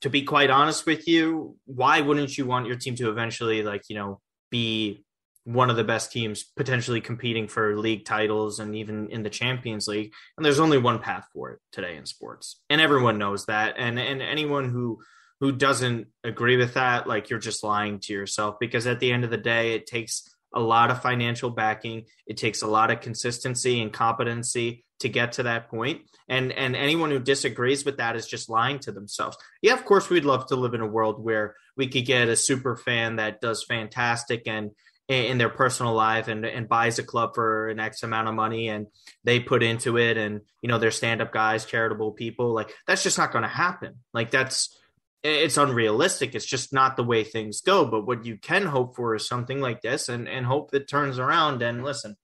to 0.00 0.10
be 0.10 0.22
quite 0.22 0.50
honest 0.50 0.86
with 0.86 1.06
you, 1.06 1.56
why 1.66 2.00
wouldn't 2.00 2.38
you 2.38 2.46
want 2.46 2.66
your 2.66 2.76
team 2.76 2.94
to 2.96 3.10
eventually 3.10 3.62
like, 3.62 3.82
you 3.88 3.96
know, 3.96 4.20
be 4.50 5.04
one 5.46 5.70
of 5.70 5.76
the 5.76 5.84
best 5.84 6.10
teams 6.10 6.42
potentially 6.42 7.00
competing 7.00 7.46
for 7.46 7.78
league 7.78 8.04
titles 8.04 8.58
and 8.58 8.74
even 8.74 9.08
in 9.10 9.22
the 9.22 9.30
Champions 9.30 9.86
League. 9.86 10.12
And 10.36 10.44
there's 10.44 10.58
only 10.58 10.76
one 10.76 10.98
path 10.98 11.28
for 11.32 11.52
it 11.52 11.60
today 11.70 11.96
in 11.96 12.04
sports. 12.04 12.60
And 12.68 12.80
everyone 12.80 13.16
knows 13.16 13.46
that. 13.46 13.76
And 13.78 13.96
and 13.98 14.20
anyone 14.20 14.70
who 14.70 14.98
who 15.38 15.52
doesn't 15.52 16.08
agree 16.24 16.56
with 16.56 16.74
that, 16.74 17.06
like 17.06 17.30
you're 17.30 17.38
just 17.38 17.62
lying 17.62 18.00
to 18.00 18.12
yourself 18.12 18.56
because 18.58 18.88
at 18.88 18.98
the 18.98 19.12
end 19.12 19.22
of 19.22 19.30
the 19.30 19.36
day 19.36 19.74
it 19.74 19.86
takes 19.86 20.28
a 20.52 20.60
lot 20.60 20.90
of 20.90 21.00
financial 21.00 21.50
backing, 21.50 22.06
it 22.26 22.36
takes 22.38 22.62
a 22.62 22.66
lot 22.66 22.90
of 22.90 23.00
consistency 23.00 23.80
and 23.80 23.92
competency 23.92 24.84
to 24.98 25.08
get 25.08 25.32
to 25.32 25.44
that 25.44 25.68
point. 25.68 26.02
And 26.28 26.50
and 26.50 26.74
anyone 26.74 27.10
who 27.10 27.20
disagrees 27.20 27.84
with 27.84 27.98
that 27.98 28.16
is 28.16 28.26
just 28.26 28.48
lying 28.48 28.80
to 28.80 28.90
themselves. 28.90 29.36
Yeah, 29.62 29.74
of 29.74 29.84
course 29.84 30.10
we'd 30.10 30.24
love 30.24 30.46
to 30.46 30.56
live 30.56 30.74
in 30.74 30.80
a 30.80 30.86
world 30.86 31.22
where 31.22 31.54
we 31.76 31.86
could 31.86 32.04
get 32.04 32.28
a 32.28 32.34
super 32.34 32.76
fan 32.76 33.16
that 33.16 33.40
does 33.40 33.64
fantastic 33.64 34.48
and 34.48 34.72
in 35.08 35.38
their 35.38 35.48
personal 35.48 35.94
life 35.94 36.26
and, 36.26 36.44
and 36.44 36.68
buys 36.68 36.98
a 36.98 37.04
club 37.04 37.34
for 37.34 37.68
an 37.68 37.78
X 37.78 38.02
amount 38.02 38.28
of 38.28 38.34
money 38.34 38.68
and 38.68 38.88
they 39.22 39.38
put 39.38 39.62
into 39.62 39.98
it 39.98 40.16
and 40.16 40.40
you 40.62 40.68
know 40.68 40.78
they're 40.78 40.90
stand 40.90 41.22
up 41.22 41.32
guys, 41.32 41.64
charitable 41.64 42.12
people. 42.12 42.52
Like 42.52 42.74
that's 42.86 43.02
just 43.02 43.18
not 43.18 43.32
going 43.32 43.42
to 43.42 43.48
happen. 43.48 43.96
Like 44.12 44.30
that's 44.30 44.76
it's 45.22 45.56
unrealistic. 45.56 46.34
It's 46.34 46.46
just 46.46 46.72
not 46.72 46.96
the 46.96 47.04
way 47.04 47.24
things 47.24 47.60
go. 47.60 47.84
But 47.84 48.06
what 48.06 48.24
you 48.24 48.36
can 48.36 48.64
hope 48.64 48.96
for 48.96 49.14
is 49.14 49.26
something 49.26 49.60
like 49.60 49.80
this 49.80 50.08
and 50.08 50.28
and 50.28 50.44
hope 50.44 50.74
it 50.74 50.88
turns 50.88 51.18
around. 51.18 51.62
And 51.62 51.84
listen, 51.84 52.16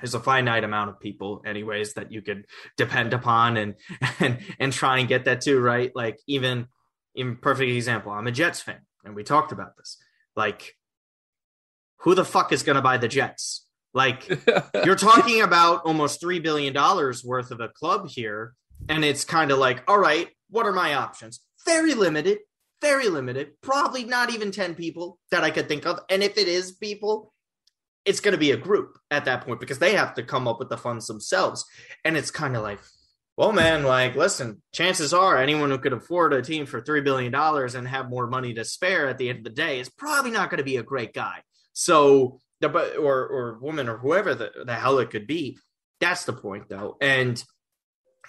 there's 0.00 0.14
a 0.14 0.20
finite 0.20 0.64
amount 0.64 0.90
of 0.90 1.00
people 1.00 1.42
anyways 1.44 1.94
that 1.94 2.12
you 2.12 2.22
could 2.22 2.46
depend 2.76 3.12
upon 3.12 3.56
and 3.58 3.74
and 4.20 4.38
and 4.58 4.72
try 4.72 4.98
and 4.98 5.08
get 5.08 5.26
that 5.26 5.42
too 5.42 5.60
right 5.60 5.92
like 5.94 6.18
even 6.26 6.68
in 7.16 7.36
perfect 7.36 7.72
example, 7.72 8.12
I'm 8.12 8.26
a 8.26 8.32
Jets 8.32 8.60
fan, 8.60 8.80
and 9.04 9.16
we 9.16 9.24
talked 9.24 9.50
about 9.50 9.76
this. 9.76 9.96
Like, 10.36 10.75
who 11.98 12.14
the 12.14 12.24
fuck 12.24 12.52
is 12.52 12.62
going 12.62 12.76
to 12.76 12.82
buy 12.82 12.98
the 12.98 13.08
Jets? 13.08 13.66
Like, 13.94 14.28
you're 14.84 14.96
talking 14.96 15.42
about 15.42 15.82
almost 15.84 16.20
$3 16.20 16.42
billion 16.42 16.74
worth 17.24 17.50
of 17.50 17.60
a 17.60 17.68
club 17.68 18.08
here. 18.08 18.54
And 18.88 19.04
it's 19.04 19.24
kind 19.24 19.50
of 19.50 19.58
like, 19.58 19.82
all 19.88 19.98
right, 19.98 20.28
what 20.50 20.66
are 20.66 20.72
my 20.72 20.94
options? 20.94 21.40
Very 21.64 21.94
limited, 21.94 22.38
very 22.80 23.08
limited. 23.08 23.60
Probably 23.62 24.04
not 24.04 24.32
even 24.32 24.50
10 24.50 24.74
people 24.74 25.18
that 25.30 25.44
I 25.44 25.50
could 25.50 25.68
think 25.68 25.86
of. 25.86 26.00
And 26.10 26.22
if 26.22 26.36
it 26.36 26.46
is 26.46 26.72
people, 26.72 27.32
it's 28.04 28.20
going 28.20 28.32
to 28.32 28.38
be 28.38 28.52
a 28.52 28.56
group 28.56 28.98
at 29.10 29.24
that 29.24 29.44
point 29.44 29.60
because 29.60 29.78
they 29.78 29.94
have 29.94 30.14
to 30.14 30.22
come 30.22 30.46
up 30.46 30.58
with 30.58 30.68
the 30.68 30.76
funds 30.76 31.06
themselves. 31.06 31.64
And 32.04 32.16
it's 32.16 32.30
kind 32.30 32.56
of 32.56 32.62
like, 32.62 32.80
well, 33.36 33.52
man, 33.52 33.82
like, 33.82 34.14
listen, 34.14 34.62
chances 34.72 35.12
are 35.12 35.36
anyone 35.36 35.70
who 35.70 35.78
could 35.78 35.92
afford 35.92 36.32
a 36.32 36.40
team 36.40 36.64
for 36.64 36.80
$3 36.80 37.04
billion 37.04 37.34
and 37.34 37.88
have 37.88 38.08
more 38.08 38.26
money 38.26 38.54
to 38.54 38.64
spare 38.64 39.08
at 39.08 39.18
the 39.18 39.28
end 39.28 39.38
of 39.38 39.44
the 39.44 39.50
day 39.50 39.80
is 39.80 39.90
probably 39.90 40.30
not 40.30 40.48
going 40.48 40.58
to 40.58 40.64
be 40.64 40.76
a 40.76 40.82
great 40.82 41.12
guy. 41.12 41.42
So, 41.78 42.40
the 42.60 42.96
or, 42.96 43.26
or 43.26 43.58
woman 43.60 43.88
or 43.88 43.98
whoever 43.98 44.34
the, 44.34 44.50
the 44.64 44.74
hell 44.74 44.98
it 44.98 45.10
could 45.10 45.26
be. 45.26 45.58
That's 46.00 46.24
the 46.24 46.32
point, 46.32 46.70
though. 46.70 46.96
And, 47.02 47.42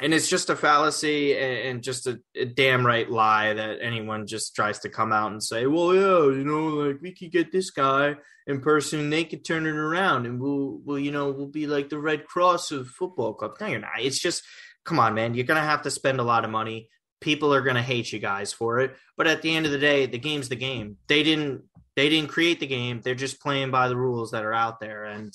and 0.02 0.14
it's 0.14 0.28
just 0.28 0.50
a 0.50 0.56
fallacy 0.56 1.38
and 1.38 1.82
just 1.82 2.08
a, 2.08 2.20
a, 2.36 2.46
damn 2.46 2.86
right 2.86 3.10
lie 3.10 3.54
that 3.54 3.80
anyone 3.82 4.28
just 4.28 4.54
tries 4.54 4.80
to 4.80 4.90
come 4.90 5.14
out 5.14 5.32
and 5.32 5.42
say, 5.42 5.66
well, 5.66 5.96
yeah, 5.96 6.36
you 6.36 6.44
know, 6.44 6.68
like 6.68 7.02
we 7.02 7.14
could 7.14 7.32
get 7.32 7.52
this 7.52 7.72
guy 7.72 8.16
in 8.48 8.60
person, 8.60 9.10
they 9.10 9.24
could 9.24 9.46
turn 9.46 9.66
it 9.66 9.76
around, 9.76 10.26
and 10.26 10.42
we'll, 10.42 10.80
we'll, 10.84 11.00
you 11.00 11.12
know, 11.12 11.32
we'll 11.32 11.48
be 11.48 11.68
like 11.68 11.90
the 11.90 12.00
Red 12.00 12.26
Cross 12.26 12.72
of 12.72 12.88
football 12.88 13.34
club. 13.34 13.56
No, 13.60 13.68
you're 13.68 13.80
not. 13.80 14.00
It's 14.00 14.20
just 14.20 14.44
come 14.86 15.00
on, 15.00 15.14
man, 15.14 15.36
you're 15.36 15.46
to 15.62 15.68
have 15.68 15.84
to 15.84 15.92
spend 15.92 16.20
a 16.20 16.24
lot 16.24 16.46
of 16.46 16.52
money. 16.52 16.90
People 17.20 17.54
are 17.54 17.62
to 17.76 17.82
hate 17.82 18.12
you 18.12 18.20
guys 18.20 18.54
for 18.54 18.80
it. 18.80 18.96
But 19.18 19.28
at 19.28 19.42
the 19.42 19.56
end 19.56 19.66
of 19.66 19.72
the 19.72 19.80
day, 19.80 20.06
the 20.06 20.20
game's 20.20 20.50
the 20.50 20.56
game. 20.56 20.98
They 21.08 21.24
didn't 21.24 21.64
they 21.98 22.10
didn't 22.10 22.30
create 22.30 22.60
the 22.60 22.68
game. 22.68 23.02
They're 23.04 23.16
just 23.16 23.42
playing 23.42 23.72
by 23.72 23.88
the 23.88 23.98
rules 23.98 24.32
that 24.32 24.46
are 24.46 24.54
out 24.54 24.80
there. 24.80 25.04
And 25.04 25.34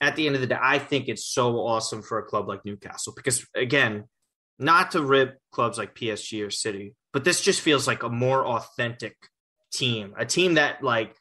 at 0.00 0.14
the 0.14 0.26
end 0.26 0.36
of 0.36 0.40
the 0.40 0.46
day, 0.46 0.58
I 0.58 0.78
think 0.78 1.08
it's 1.08 1.26
so 1.26 1.58
awesome 1.58 2.00
for 2.00 2.18
a 2.18 2.22
club 2.22 2.48
like 2.48 2.64
Newcastle 2.64 3.12
because 3.14 3.44
again, 3.56 4.04
not 4.56 4.92
to 4.92 5.02
rip 5.02 5.36
clubs 5.50 5.76
like 5.76 5.96
PSG 5.96 6.46
or 6.46 6.50
City, 6.50 6.94
but 7.12 7.24
this 7.24 7.40
just 7.40 7.60
feels 7.60 7.88
like 7.88 8.04
a 8.04 8.08
more 8.08 8.46
authentic 8.46 9.16
team, 9.72 10.14
a 10.16 10.24
team 10.24 10.54
that 10.54 10.84
like, 10.84 11.16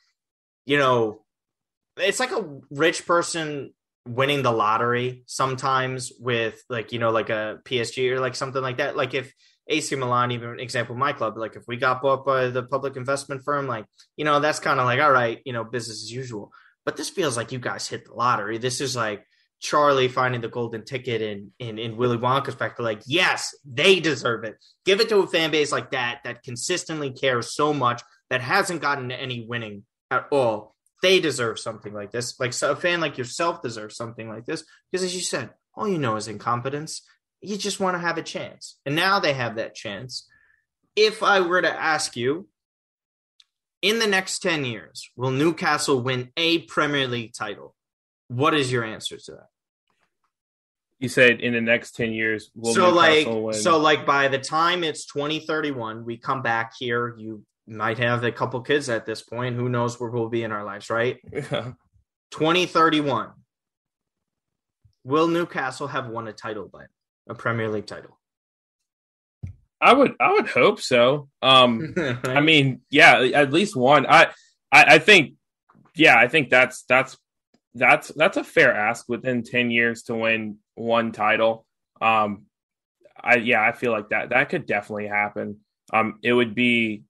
you 0.67 0.77
know, 0.77 1.23
it's 1.97 2.19
like 2.19 2.31
a 2.31 2.59
rich 2.69 3.07
person 3.07 3.73
winning 4.07 4.43
the 4.43 4.51
lottery 4.51 5.23
sometimes 5.25 6.11
with 6.19 6.61
like 6.69 6.91
you 6.91 6.99
know 6.99 7.09
like 7.09 7.29
a 7.29 7.59
PSG 7.63 8.11
or 8.11 8.19
like 8.19 8.35
something 8.35 8.61
like 8.61 8.77
that. 8.77 8.95
Like 8.95 9.15
if 9.15 9.33
AC 9.67 9.95
Milan, 9.95 10.31
even 10.31 10.59
example, 10.59 10.95
my 10.95 11.13
club, 11.13 11.37
like 11.37 11.55
if 11.55 11.63
we 11.67 11.77
got 11.77 12.01
bought 12.01 12.25
by 12.25 12.47
the 12.47 12.63
public 12.63 12.95
investment 12.95 13.43
firm, 13.43 13.67
like 13.67 13.85
you 14.17 14.25
know 14.25 14.39
that's 14.39 14.59
kind 14.59 14.79
of 14.79 14.85
like 14.85 14.99
all 14.99 15.11
right, 15.11 15.39
you 15.45 15.53
know, 15.53 15.63
business 15.63 16.03
as 16.03 16.11
usual. 16.11 16.51
But 16.85 16.97
this 16.97 17.09
feels 17.09 17.37
like 17.37 17.51
you 17.51 17.59
guys 17.59 17.87
hit 17.87 18.05
the 18.05 18.13
lottery. 18.13 18.57
This 18.57 18.81
is 18.81 18.95
like 18.95 19.25
Charlie 19.61 20.09
finding 20.09 20.41
the 20.41 20.49
golden 20.49 20.83
ticket 20.83 21.21
in 21.21 21.51
in, 21.59 21.79
in 21.79 21.97
Willy 21.97 22.17
Wonka's 22.17 22.55
factory. 22.55 22.85
Like 22.85 23.03
yes, 23.05 23.55
they 23.65 23.99
deserve 23.99 24.43
it. 24.43 24.55
Give 24.85 24.99
it 24.99 25.09
to 25.09 25.19
a 25.19 25.27
fan 25.27 25.51
base 25.51 25.71
like 25.71 25.91
that 25.91 26.19
that 26.25 26.43
consistently 26.43 27.11
cares 27.11 27.55
so 27.55 27.73
much 27.73 28.01
that 28.29 28.41
hasn't 28.41 28.81
gotten 28.81 29.11
any 29.11 29.45
winning 29.47 29.83
at 30.11 30.27
all 30.31 30.73
they 31.03 31.19
deserve 31.19 31.59
something 31.59 31.93
like 31.93 32.11
this. 32.11 32.39
Like 32.39 32.53
so 32.53 32.71
a 32.71 32.75
fan 32.75 33.01
like 33.01 33.19
yourself 33.19 33.61
deserves 33.61 33.95
something 33.95 34.27
like 34.29 34.45
this 34.45 34.63
because, 34.89 35.03
as 35.03 35.13
you 35.13 35.21
said, 35.21 35.51
all 35.75 35.87
you 35.87 35.99
know 35.99 36.15
is 36.15 36.27
incompetence. 36.27 37.03
You 37.43 37.57
just 37.57 37.79
want 37.79 37.95
to 37.95 37.99
have 37.99 38.17
a 38.17 38.23
chance, 38.23 38.77
and 38.85 38.95
now 38.95 39.19
they 39.19 39.33
have 39.33 39.55
that 39.55 39.75
chance. 39.75 40.27
If 40.95 41.21
I 41.21 41.41
were 41.41 41.61
to 41.61 41.69
ask 41.69 42.15
you, 42.15 42.47
in 43.81 43.99
the 43.99 44.07
next 44.07 44.39
ten 44.39 44.63
years, 44.63 45.11
will 45.15 45.31
Newcastle 45.31 46.01
win 46.01 46.31
a 46.37 46.59
Premier 46.59 47.07
League 47.07 47.33
title? 47.33 47.75
What 48.29 48.53
is 48.53 48.71
your 48.71 48.83
answer 48.83 49.17
to 49.17 49.31
that? 49.33 49.47
You 50.99 51.09
said 51.09 51.41
in 51.41 51.51
the 51.51 51.59
next 51.59 51.97
10 51.97 52.13
years, 52.13 52.49
so 52.63 52.89
like, 52.89 53.27
win? 53.27 53.53
so 53.53 53.77
like 53.77 54.05
by 54.05 54.29
the 54.29 54.39
time 54.39 54.85
it's 54.85 55.05
2031, 55.05 56.05
we 56.05 56.15
come 56.15 56.41
back 56.41 56.73
here, 56.79 57.13
you 57.17 57.43
might 57.67 57.97
have 57.97 58.23
a 58.23 58.31
couple 58.31 58.61
kids 58.61 58.87
at 58.87 59.05
this 59.05 59.21
point. 59.21 59.57
Who 59.57 59.67
knows 59.67 59.99
where 59.99 60.09
we'll 60.09 60.29
be 60.29 60.43
in 60.43 60.53
our 60.53 60.63
lives, 60.63 60.89
right? 60.89 61.19
Yeah. 61.33 61.73
2031. 62.31 63.29
Will 65.03 65.27
Newcastle 65.27 65.87
have 65.87 66.07
won 66.07 66.27
a 66.27 66.33
title 66.33 66.67
by 66.71 66.85
a 67.27 67.35
Premier 67.35 67.69
League 67.69 67.85
title? 67.85 68.19
I 69.81 69.93
would 69.93 70.15
I 70.19 70.31
would 70.31 70.47
hope 70.47 70.79
so. 70.79 71.29
Um 71.41 71.93
right? 71.95 72.17
I 72.27 72.41
mean, 72.41 72.81
yeah, 72.89 73.21
at 73.21 73.51
least 73.51 73.75
one. 73.75 74.05
I, 74.07 74.27
I 74.71 74.95
I 74.95 74.99
think 74.99 75.33
yeah, 75.95 76.17
I 76.17 76.27
think 76.27 76.49
that's 76.49 76.83
that's 76.83 77.17
that's 77.75 78.09
that's 78.09 78.37
a 78.37 78.43
fair 78.43 78.73
ask 78.73 79.09
within 79.09 79.43
10 79.43 79.71
years 79.71 80.03
to 80.03 80.15
win 80.15 80.57
one 80.75 81.11
title. 81.11 81.65
Um 82.01 82.45
I 83.21 83.35
yeah, 83.35 83.61
I 83.61 83.71
feel 83.73 83.91
like 83.91 84.09
that 84.09 84.29
that 84.29 84.49
could 84.49 84.65
definitely 84.65 85.07
happen. 85.07 85.59
Um 85.91 86.19
it 86.23 86.33
would 86.33 86.55
be 86.55 87.03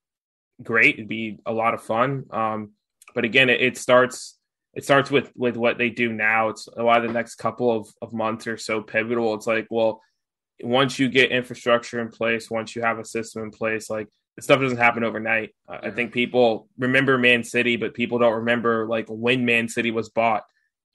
great. 0.62 0.96
It'd 0.96 1.08
be 1.08 1.40
a 1.46 1.54
lot 1.54 1.74
of 1.74 1.82
fun. 1.82 2.26
Um, 2.32 2.72
but 3.16 3.26
again, 3.26 3.50
it, 3.50 3.62
it, 3.62 3.78
starts 3.78 4.38
it 4.74 4.84
starts 4.84 5.12
with 5.12 5.32
with 5.36 5.56
what 5.56 5.78
they 5.78 5.90
do 5.90 6.12
now. 6.12 6.50
It's 6.50 6.68
a 6.68 6.84
lot 6.84 7.02
of 7.02 7.08
the 7.08 7.14
next 7.14 7.36
couple 7.36 7.72
of, 7.72 7.88
of 8.02 8.14
months 8.14 8.48
are 8.48 8.58
so 8.58 8.82
pivotal. 8.82 9.34
It's 9.36 9.48
like, 9.48 9.68
well, 9.70 10.02
once 10.62 10.98
you 11.00 11.10
get 11.10 11.32
infrastructure 11.32 12.00
in 12.00 12.10
place, 12.10 12.50
once 12.50 12.76
you 12.76 12.82
have 12.82 13.00
a 13.00 13.06
system 13.06 13.44
in 13.44 13.52
place, 13.52 13.90
like 13.90 14.08
stuff 14.40 14.62
doesn't 14.62 14.78
happen 14.78 15.04
overnight. 15.04 15.56
Uh, 15.68 15.80
I 15.84 15.92
think 15.92 16.12
people 16.12 16.68
remember 16.78 17.18
Man 17.18 17.44
City, 17.44 17.76
but 17.76 17.94
people 17.94 18.20
don't 18.20 18.34
remember 18.34 18.88
like 18.88 19.06
when 19.10 19.46
Man 19.46 19.68
City 19.68 19.92
was 19.92 20.10
bought 20.10 20.44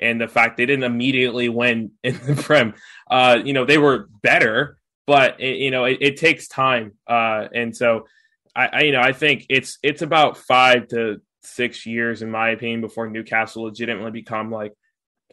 and 0.00 0.20
the 0.20 0.28
fact 0.28 0.56
they 0.56 0.66
didn't 0.66 0.84
immediately 0.84 1.48
win 1.48 1.92
in 2.02 2.14
the 2.26 2.40
Prem. 2.40 2.74
Uh, 3.10 3.38
you 3.44 3.52
know, 3.52 3.64
they 3.64 3.78
were 3.78 4.08
better, 4.22 4.78
but 5.06 5.40
it, 5.40 5.56
you 5.58 5.70
know, 5.70 5.84
it, 5.84 5.98
it 6.00 6.16
takes 6.16 6.48
time. 6.48 6.92
Uh, 7.06 7.46
and 7.54 7.76
so 7.76 8.06
I, 8.54 8.68
I 8.72 8.80
you 8.82 8.92
know 8.92 9.00
I 9.00 9.12
think 9.12 9.46
it's 9.48 9.78
it's 9.82 10.02
about 10.02 10.36
five 10.36 10.88
to 10.88 11.20
six 11.54 11.86
years 11.86 12.22
in 12.22 12.30
my 12.30 12.50
opinion 12.50 12.80
before 12.80 13.08
Newcastle 13.08 13.64
legitimately 13.64 14.10
become 14.10 14.50
like 14.50 14.74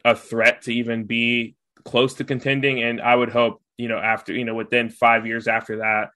a 0.04 0.16
threat 0.16 0.64
to 0.64 0.74
even 0.74 1.06
be 1.06 1.56
close 1.84 2.16
to 2.16 2.24
contending. 2.24 2.82
And 2.82 3.02
I 3.02 3.16
would 3.16 3.30
hope 3.30 3.62
you 3.78 3.88
know 3.88 3.98
after 3.98 4.34
you 4.34 4.46
know 4.46 4.56
within 4.56 4.90
five 4.90 5.26
years 5.26 5.48
after 5.48 5.78
that 5.78 6.10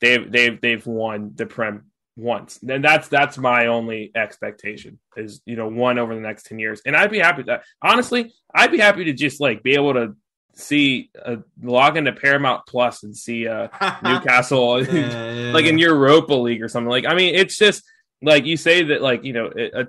they've 0.00 0.30
they've 0.30 0.60
they've 0.60 0.86
won 0.86 1.32
the 1.34 1.46
prem 1.46 1.90
once. 2.16 2.58
And 2.68 2.84
that's 2.84 3.08
that's 3.08 3.38
my 3.38 3.66
only 3.66 4.12
expectation 4.14 4.98
is 5.16 5.40
you 5.46 5.56
know 5.56 5.68
one 5.68 5.98
over 5.98 6.14
the 6.14 6.20
next 6.20 6.46
10 6.46 6.58
years. 6.58 6.82
And 6.84 6.96
I'd 6.96 7.10
be 7.10 7.18
happy 7.18 7.42
that 7.44 7.64
honestly, 7.82 8.32
I'd 8.54 8.72
be 8.72 8.78
happy 8.78 9.04
to 9.04 9.12
just 9.12 9.40
like 9.40 9.62
be 9.62 9.74
able 9.74 9.94
to 9.94 10.16
see 10.54 11.10
uh, 11.24 11.36
log 11.60 11.96
into 11.96 12.12
Paramount 12.12 12.66
Plus 12.66 13.02
and 13.02 13.16
see 13.16 13.48
uh, 13.48 13.68
Newcastle 14.02 14.84
yeah, 14.84 15.32
yeah, 15.32 15.52
like 15.54 15.66
in 15.66 15.78
Europa 15.78 16.34
League 16.34 16.62
or 16.62 16.68
something. 16.68 16.90
Like 16.90 17.06
I 17.06 17.14
mean, 17.14 17.34
it's 17.34 17.58
just 17.58 17.82
like 18.24 18.46
you 18.46 18.56
say 18.56 18.82
that 18.84 19.02
like 19.02 19.24
you 19.24 19.32
know 19.32 19.50
a 19.56 19.86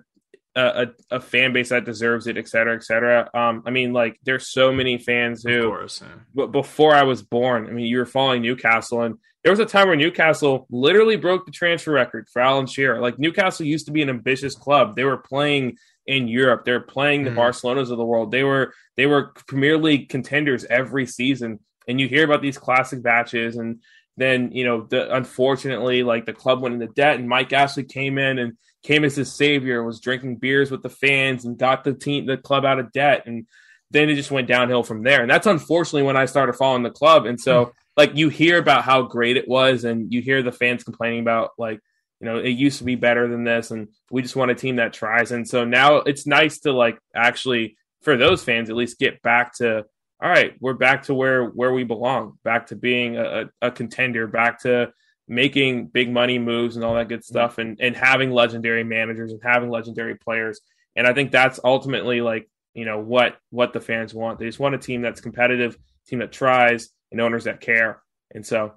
a, 0.55 0.87
a 1.11 1.19
fan 1.19 1.51
base 1.53 1.69
that 1.69 1.85
deserves 1.85 2.27
it, 2.27 2.37
et 2.37 2.47
cetera, 2.47 2.75
et 2.75 2.83
cetera. 2.83 3.29
Um, 3.33 3.63
I 3.65 3.71
mean, 3.71 3.91
like 3.91 4.17
there's 4.23 4.51
so 4.51 4.71
many 4.71 4.97
fans 4.97 5.43
who 5.43 5.67
course, 5.67 6.01
yeah. 6.35 6.45
before 6.45 6.95
I 6.95 7.03
was 7.03 7.21
born. 7.21 7.67
I 7.67 7.71
mean, 7.71 7.85
you 7.85 7.97
were 7.97 8.05
following 8.05 8.41
Newcastle, 8.41 9.01
and 9.01 9.15
there 9.43 9.51
was 9.51 9.59
a 9.59 9.65
time 9.65 9.87
where 9.87 9.97
Newcastle 9.97 10.65
literally 10.69 11.17
broke 11.17 11.45
the 11.45 11.51
transfer 11.51 11.91
record 11.91 12.27
for 12.31 12.41
Alan 12.41 12.67
Shearer. 12.67 12.99
Like 12.99 13.19
Newcastle 13.19 13.65
used 13.65 13.85
to 13.87 13.91
be 13.91 14.01
an 14.01 14.09
ambitious 14.09 14.55
club. 14.55 14.95
They 14.95 15.03
were 15.03 15.17
playing 15.17 15.77
in 16.07 16.27
Europe. 16.27 16.63
They're 16.65 16.79
playing 16.79 17.23
the 17.23 17.31
mm. 17.31 17.35
Barcelonas 17.35 17.91
of 17.91 17.97
the 17.97 18.05
world. 18.05 18.31
They 18.31 18.43
were 18.43 18.73
they 18.95 19.07
were 19.07 19.33
Premier 19.47 19.77
League 19.77 20.09
contenders 20.09 20.65
every 20.65 21.05
season. 21.05 21.59
And 21.87 21.99
you 21.99 22.07
hear 22.07 22.23
about 22.23 22.41
these 22.41 22.57
classic 22.57 23.03
batches, 23.03 23.57
and 23.57 23.81
then 24.17 24.51
you 24.51 24.63
know, 24.63 24.81
the, 24.81 25.13
unfortunately, 25.13 26.03
like 26.03 26.25
the 26.25 26.33
club 26.33 26.61
went 26.61 26.75
into 26.75 26.87
debt, 26.87 27.19
and 27.19 27.29
Mike 27.29 27.53
Ashley 27.53 27.83
came 27.83 28.17
in 28.17 28.39
and 28.39 28.57
came 28.83 29.03
as 29.03 29.15
his 29.15 29.33
savior, 29.33 29.77
and 29.77 29.87
was 29.87 29.99
drinking 29.99 30.37
beers 30.37 30.71
with 30.71 30.83
the 30.83 30.89
fans, 30.89 31.45
and 31.45 31.57
got 31.57 31.83
the 31.83 31.93
team, 31.93 32.25
the 32.25 32.37
club 32.37 32.65
out 32.65 32.79
of 32.79 32.91
debt, 32.91 33.23
and 33.25 33.47
then 33.91 34.09
it 34.09 34.15
just 34.15 34.31
went 34.31 34.47
downhill 34.47 34.83
from 34.83 35.03
there. 35.03 35.21
And 35.21 35.29
that's 35.29 35.47
unfortunately 35.47 36.03
when 36.03 36.17
I 36.17 36.25
started 36.25 36.53
following 36.53 36.83
the 36.83 36.91
club, 36.91 37.25
and 37.25 37.39
so. 37.39 37.65
Mm. 37.65 37.71
Like 37.97 38.17
you 38.17 38.27
hear 38.27 38.57
about 38.57 38.83
how 38.83 39.03
great 39.03 39.37
it 39.37 39.47
was, 39.47 39.85
and 39.85 40.11
you 40.11 40.21
hear 40.21 40.43
the 40.43 40.51
fans 40.51 40.83
complaining 40.83 41.21
about 41.21 41.51
like 41.57 41.79
you 42.19 42.27
know, 42.27 42.37
it 42.37 42.49
used 42.49 42.79
to 42.79 42.83
be 42.83 42.95
better 42.95 43.27
than 43.27 43.43
this, 43.43 43.71
and 43.71 43.89
we 44.09 44.21
just 44.21 44.35
want 44.35 44.51
a 44.51 44.55
team 44.55 44.77
that 44.77 44.93
tries. 44.93 45.31
And 45.31 45.47
so 45.47 45.65
now 45.65 45.97
it's 45.97 46.25
nice 46.25 46.59
to 46.59 46.71
like 46.71 46.97
actually 47.13 47.77
for 48.01 48.15
those 48.15 48.43
fans 48.43 48.69
at 48.69 48.75
least 48.75 48.99
get 48.99 49.21
back 49.21 49.55
to 49.57 49.85
all 50.25 50.31
right, 50.31 50.55
we're 50.59 50.73
back 50.73 51.03
to 51.03 51.13
where 51.13 51.45
where 51.45 51.71
we 51.71 51.83
belong, 51.83 52.39
back 52.43 52.65
to 52.67 52.75
being 52.75 53.15
a, 53.15 53.45
a 53.61 53.69
contender, 53.69 54.25
back 54.25 54.59
to 54.63 54.91
making 55.27 55.85
big 55.85 56.11
money 56.11 56.39
moves 56.39 56.75
and 56.75 56.83
all 56.83 56.95
that 56.95 57.09
good 57.09 57.23
stuff, 57.23 57.59
and 57.59 57.79
and 57.79 57.95
having 57.95 58.31
legendary 58.31 58.83
managers 58.83 59.31
and 59.31 59.41
having 59.43 59.69
legendary 59.69 60.15
players. 60.15 60.61
And 60.95 61.05
I 61.05 61.13
think 61.13 61.29
that's 61.29 61.59
ultimately 61.63 62.21
like 62.21 62.49
you 62.73 62.85
know 62.85 62.99
what 62.99 63.37
what 63.51 63.71
the 63.71 63.79
fans 63.79 64.15
want. 64.15 64.39
They 64.39 64.47
just 64.47 64.59
want 64.59 64.73
a 64.73 64.79
team 64.79 65.03
that's 65.03 65.21
competitive, 65.21 65.77
team 66.07 66.17
that 66.17 66.31
tries, 66.31 66.89
and 67.11 67.21
owners 67.21 67.43
that 67.43 67.61
care. 67.61 68.01
And 68.33 68.43
so 68.43 68.73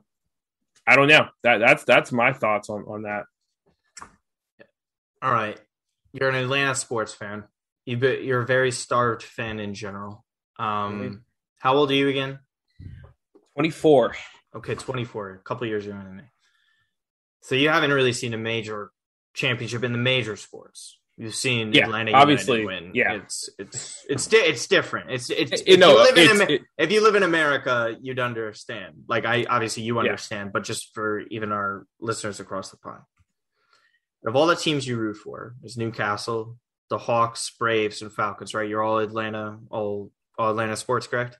I 0.86 0.96
don't 0.96 1.08
know. 1.08 1.28
That 1.44 1.60
that's 1.60 1.84
that's 1.84 2.12
my 2.12 2.34
thoughts 2.34 2.68
on 2.68 2.84
on 2.86 3.02
that. 3.04 3.24
All 5.22 5.32
right, 5.32 5.58
you're 6.12 6.28
an 6.28 6.34
Atlanta 6.34 6.74
sports 6.74 7.14
fan. 7.14 7.44
You 7.86 7.96
you're 7.96 8.42
a 8.42 8.46
very 8.46 8.70
starved 8.70 9.22
fan 9.22 9.60
in 9.60 9.72
general. 9.72 10.26
Um, 10.58 10.66
mm-hmm. 10.66 11.14
How 11.58 11.74
old 11.74 11.90
are 11.90 11.94
you 11.94 12.08
again? 12.08 12.38
Twenty 13.54 13.70
four. 13.70 14.14
Okay, 14.54 14.74
twenty 14.74 15.04
four. 15.04 15.30
A 15.30 15.38
couple 15.38 15.66
years 15.66 15.84
younger 15.84 16.04
than 16.04 16.16
me. 16.16 16.24
So 17.42 17.54
you 17.54 17.68
haven't 17.68 17.92
really 17.92 18.12
seen 18.12 18.34
a 18.34 18.38
major 18.38 18.90
championship 19.34 19.84
in 19.84 19.92
the 19.92 19.98
major 19.98 20.36
sports. 20.36 20.98
You've 21.16 21.34
seen 21.34 21.72
yeah, 21.72 21.86
Atlanta 21.86 22.12
obviously 22.12 22.60
United 22.60 22.84
win. 22.84 22.94
Yeah, 22.94 23.14
it's 23.14 23.50
it's 23.58 24.06
it's 24.08 24.32
it's 24.32 24.66
different. 24.68 25.10
It's 25.10 25.30
it's 25.30 25.50
it, 25.50 25.62
if, 25.66 25.80
no, 25.80 25.90
you 25.90 26.14
live 26.14 26.30
in 26.30 26.50
it, 26.50 26.62
if 26.78 26.92
you 26.92 27.02
live 27.02 27.16
in 27.16 27.24
America, 27.24 27.96
you'd 28.00 28.20
understand. 28.20 29.02
Like 29.08 29.24
I 29.24 29.44
obviously 29.50 29.82
you 29.82 29.98
understand, 29.98 30.46
yeah. 30.46 30.50
but 30.52 30.62
just 30.62 30.94
for 30.94 31.20
even 31.22 31.50
our 31.50 31.86
listeners 31.98 32.38
across 32.38 32.70
the 32.70 32.76
pond, 32.76 33.02
of 34.24 34.36
all 34.36 34.46
the 34.46 34.54
teams 34.54 34.86
you 34.86 34.96
root 34.96 35.16
for, 35.16 35.56
there's 35.60 35.76
Newcastle, 35.76 36.56
the 36.88 36.98
Hawks, 36.98 37.50
Braves, 37.58 38.00
and 38.00 38.12
Falcons. 38.12 38.54
Right? 38.54 38.68
You're 38.68 38.84
all 38.84 38.98
Atlanta, 38.98 39.58
all 39.70 40.12
all 40.38 40.50
Atlanta 40.50 40.76
sports, 40.76 41.08
correct? 41.08 41.36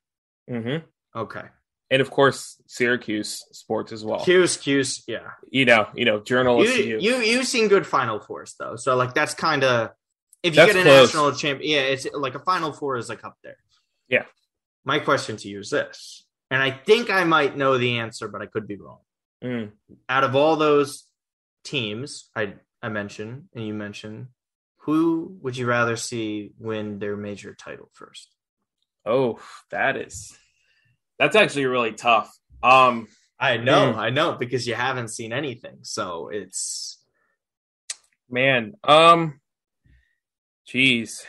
Mm-hmm. 0.50 1.18
Okay 1.18 1.48
and 1.90 2.02
of 2.02 2.10
course 2.10 2.60
Syracuse 2.66 3.44
sports 3.52 3.92
as 3.92 4.04
well. 4.04 4.20
Syracuse, 4.20 5.02
yeah. 5.06 5.30
You 5.50 5.64
know, 5.64 5.88
you 5.94 6.04
know, 6.04 6.20
journalists. 6.20 6.76
You 6.76 6.98
you 6.98 7.16
you've 7.18 7.46
seen 7.46 7.68
good 7.68 7.86
Final 7.86 8.20
Fours 8.20 8.54
though, 8.58 8.76
so 8.76 8.96
like 8.96 9.14
that's 9.14 9.34
kind 9.34 9.64
of 9.64 9.90
if 10.42 10.54
you 10.54 10.56
that's 10.56 10.72
get 10.72 10.80
a 10.80 10.82
close. 10.84 11.08
national 11.08 11.32
champion, 11.32 11.70
yeah, 11.70 11.80
it's 11.80 12.06
like 12.12 12.34
a 12.34 12.40
Final 12.40 12.72
Four 12.72 12.96
is 12.96 13.08
like 13.08 13.24
up 13.24 13.36
there. 13.42 13.56
Yeah. 14.08 14.24
My 14.84 14.98
question 14.98 15.36
to 15.38 15.48
you 15.48 15.60
is 15.60 15.70
this, 15.70 16.26
and 16.50 16.62
I 16.62 16.70
think 16.70 17.10
I 17.10 17.24
might 17.24 17.56
know 17.56 17.78
the 17.78 17.98
answer, 17.98 18.28
but 18.28 18.42
I 18.42 18.46
could 18.46 18.66
be 18.66 18.76
wrong. 18.76 19.00
Mm. 19.42 19.72
Out 20.08 20.24
of 20.24 20.34
all 20.34 20.56
those 20.56 21.04
teams 21.64 22.30
I 22.36 22.54
I 22.82 22.88
mentioned 22.88 23.48
and 23.54 23.66
you 23.66 23.74
mentioned, 23.74 24.28
who 24.78 25.38
would 25.42 25.56
you 25.56 25.66
rather 25.66 25.96
see 25.96 26.52
win 26.58 26.98
their 26.98 27.16
major 27.16 27.54
title 27.54 27.90
first? 27.92 28.34
Oh, 29.06 29.40
that 29.70 29.96
is 29.96 30.36
that's 31.18 31.36
actually 31.36 31.66
really 31.66 31.92
tough. 31.92 32.32
Um, 32.62 33.08
I 33.38 33.56
know, 33.56 33.92
hmm. 33.92 33.98
I 33.98 34.10
know, 34.10 34.32
because 34.32 34.66
you 34.66 34.74
haven't 34.74 35.08
seen 35.08 35.32
anything, 35.32 35.78
so 35.82 36.28
it's 36.32 36.98
man. 38.28 38.74
Um, 38.84 39.40
jeez. 40.72 41.22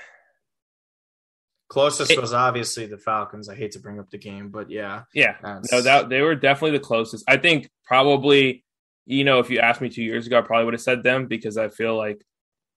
Closest 1.67 2.11
it, 2.11 2.19
was 2.19 2.33
obviously 2.33 2.87
the 2.87 2.97
Falcons. 2.97 3.47
I 3.47 3.53
hate 3.53 3.73
to 3.73 3.79
bring 3.79 3.99
up 3.99 4.09
the 4.09 4.17
game, 4.17 4.49
but 4.49 4.71
yeah, 4.71 5.03
yeah, 5.13 5.35
no, 5.71 5.81
that 5.81 6.09
they 6.09 6.21
were 6.21 6.33
definitely 6.33 6.79
the 6.79 6.83
closest. 6.83 7.23
I 7.27 7.37
think 7.37 7.69
probably, 7.85 8.63
you 9.05 9.23
know, 9.23 9.37
if 9.37 9.51
you 9.51 9.59
asked 9.59 9.79
me 9.79 9.89
two 9.89 10.01
years 10.01 10.25
ago, 10.25 10.39
I 10.39 10.41
probably 10.41 10.65
would 10.65 10.73
have 10.73 10.81
said 10.81 11.03
them 11.03 11.27
because 11.27 11.57
I 11.57 11.67
feel 11.67 11.95
like 11.95 12.25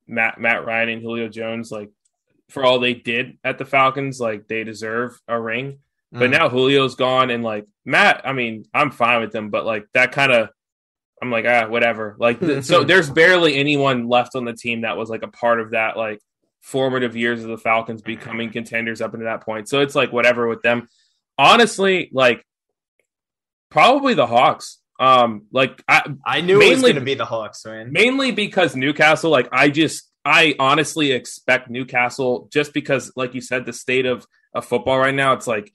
Matt 0.06 0.38
Matt 0.38 0.66
Ryan 0.66 0.90
and 0.90 1.02
Julio 1.02 1.28
Jones, 1.28 1.72
like 1.72 1.90
for 2.52 2.64
all 2.64 2.78
they 2.78 2.94
did 2.94 3.38
at 3.42 3.58
the 3.58 3.64
Falcons, 3.64 4.20
like 4.20 4.46
they 4.46 4.62
deserve 4.62 5.20
a 5.26 5.40
ring. 5.40 5.78
But 6.12 6.28
mm. 6.28 6.32
now 6.32 6.48
Julio's 6.50 6.94
gone 6.94 7.30
and 7.30 7.42
like 7.42 7.66
Matt, 7.86 8.22
I 8.26 8.34
mean, 8.34 8.66
I'm 8.74 8.90
fine 8.90 9.22
with 9.22 9.32
them, 9.32 9.48
but 9.48 9.64
like 9.64 9.86
that 9.94 10.12
kind 10.12 10.30
of 10.30 10.50
I'm 11.22 11.30
like, 11.30 11.46
ah, 11.48 11.68
whatever. 11.68 12.16
Like 12.18 12.40
so 12.62 12.84
there's 12.84 13.08
barely 13.08 13.56
anyone 13.56 14.08
left 14.08 14.34
on 14.34 14.44
the 14.44 14.52
team 14.52 14.82
that 14.82 14.96
was 14.96 15.08
like 15.08 15.22
a 15.22 15.28
part 15.28 15.60
of 15.60 15.70
that 15.70 15.96
like 15.96 16.20
formative 16.60 17.16
years 17.16 17.42
of 17.42 17.48
the 17.48 17.56
Falcons 17.56 18.02
becoming 18.02 18.50
contenders 18.50 19.00
up 19.00 19.14
into 19.14 19.24
that 19.24 19.42
point. 19.42 19.68
So 19.68 19.80
it's 19.80 19.94
like 19.94 20.12
whatever 20.12 20.46
with 20.46 20.60
them. 20.62 20.88
Honestly, 21.38 22.10
like 22.12 22.44
probably 23.70 24.12
the 24.12 24.26
Hawks. 24.26 24.78
Um 25.00 25.46
like 25.50 25.82
I 25.88 26.02
I 26.26 26.42
knew 26.42 26.58
mainly, 26.58 26.66
it 26.66 26.74
was 26.74 26.82
going 26.82 26.94
to 26.96 27.00
be 27.00 27.14
the 27.14 27.24
Hawks, 27.24 27.64
man. 27.64 27.90
Mainly 27.90 28.32
because 28.32 28.76
Newcastle 28.76 29.30
like 29.30 29.48
I 29.50 29.70
just 29.70 30.11
I 30.24 30.54
honestly 30.58 31.12
expect 31.12 31.68
Newcastle 31.70 32.48
just 32.52 32.72
because 32.72 33.12
like 33.16 33.34
you 33.34 33.40
said 33.40 33.66
the 33.66 33.72
state 33.72 34.06
of 34.06 34.26
of 34.54 34.64
football 34.64 34.98
right 34.98 35.14
now 35.14 35.32
it's 35.32 35.46
like 35.46 35.72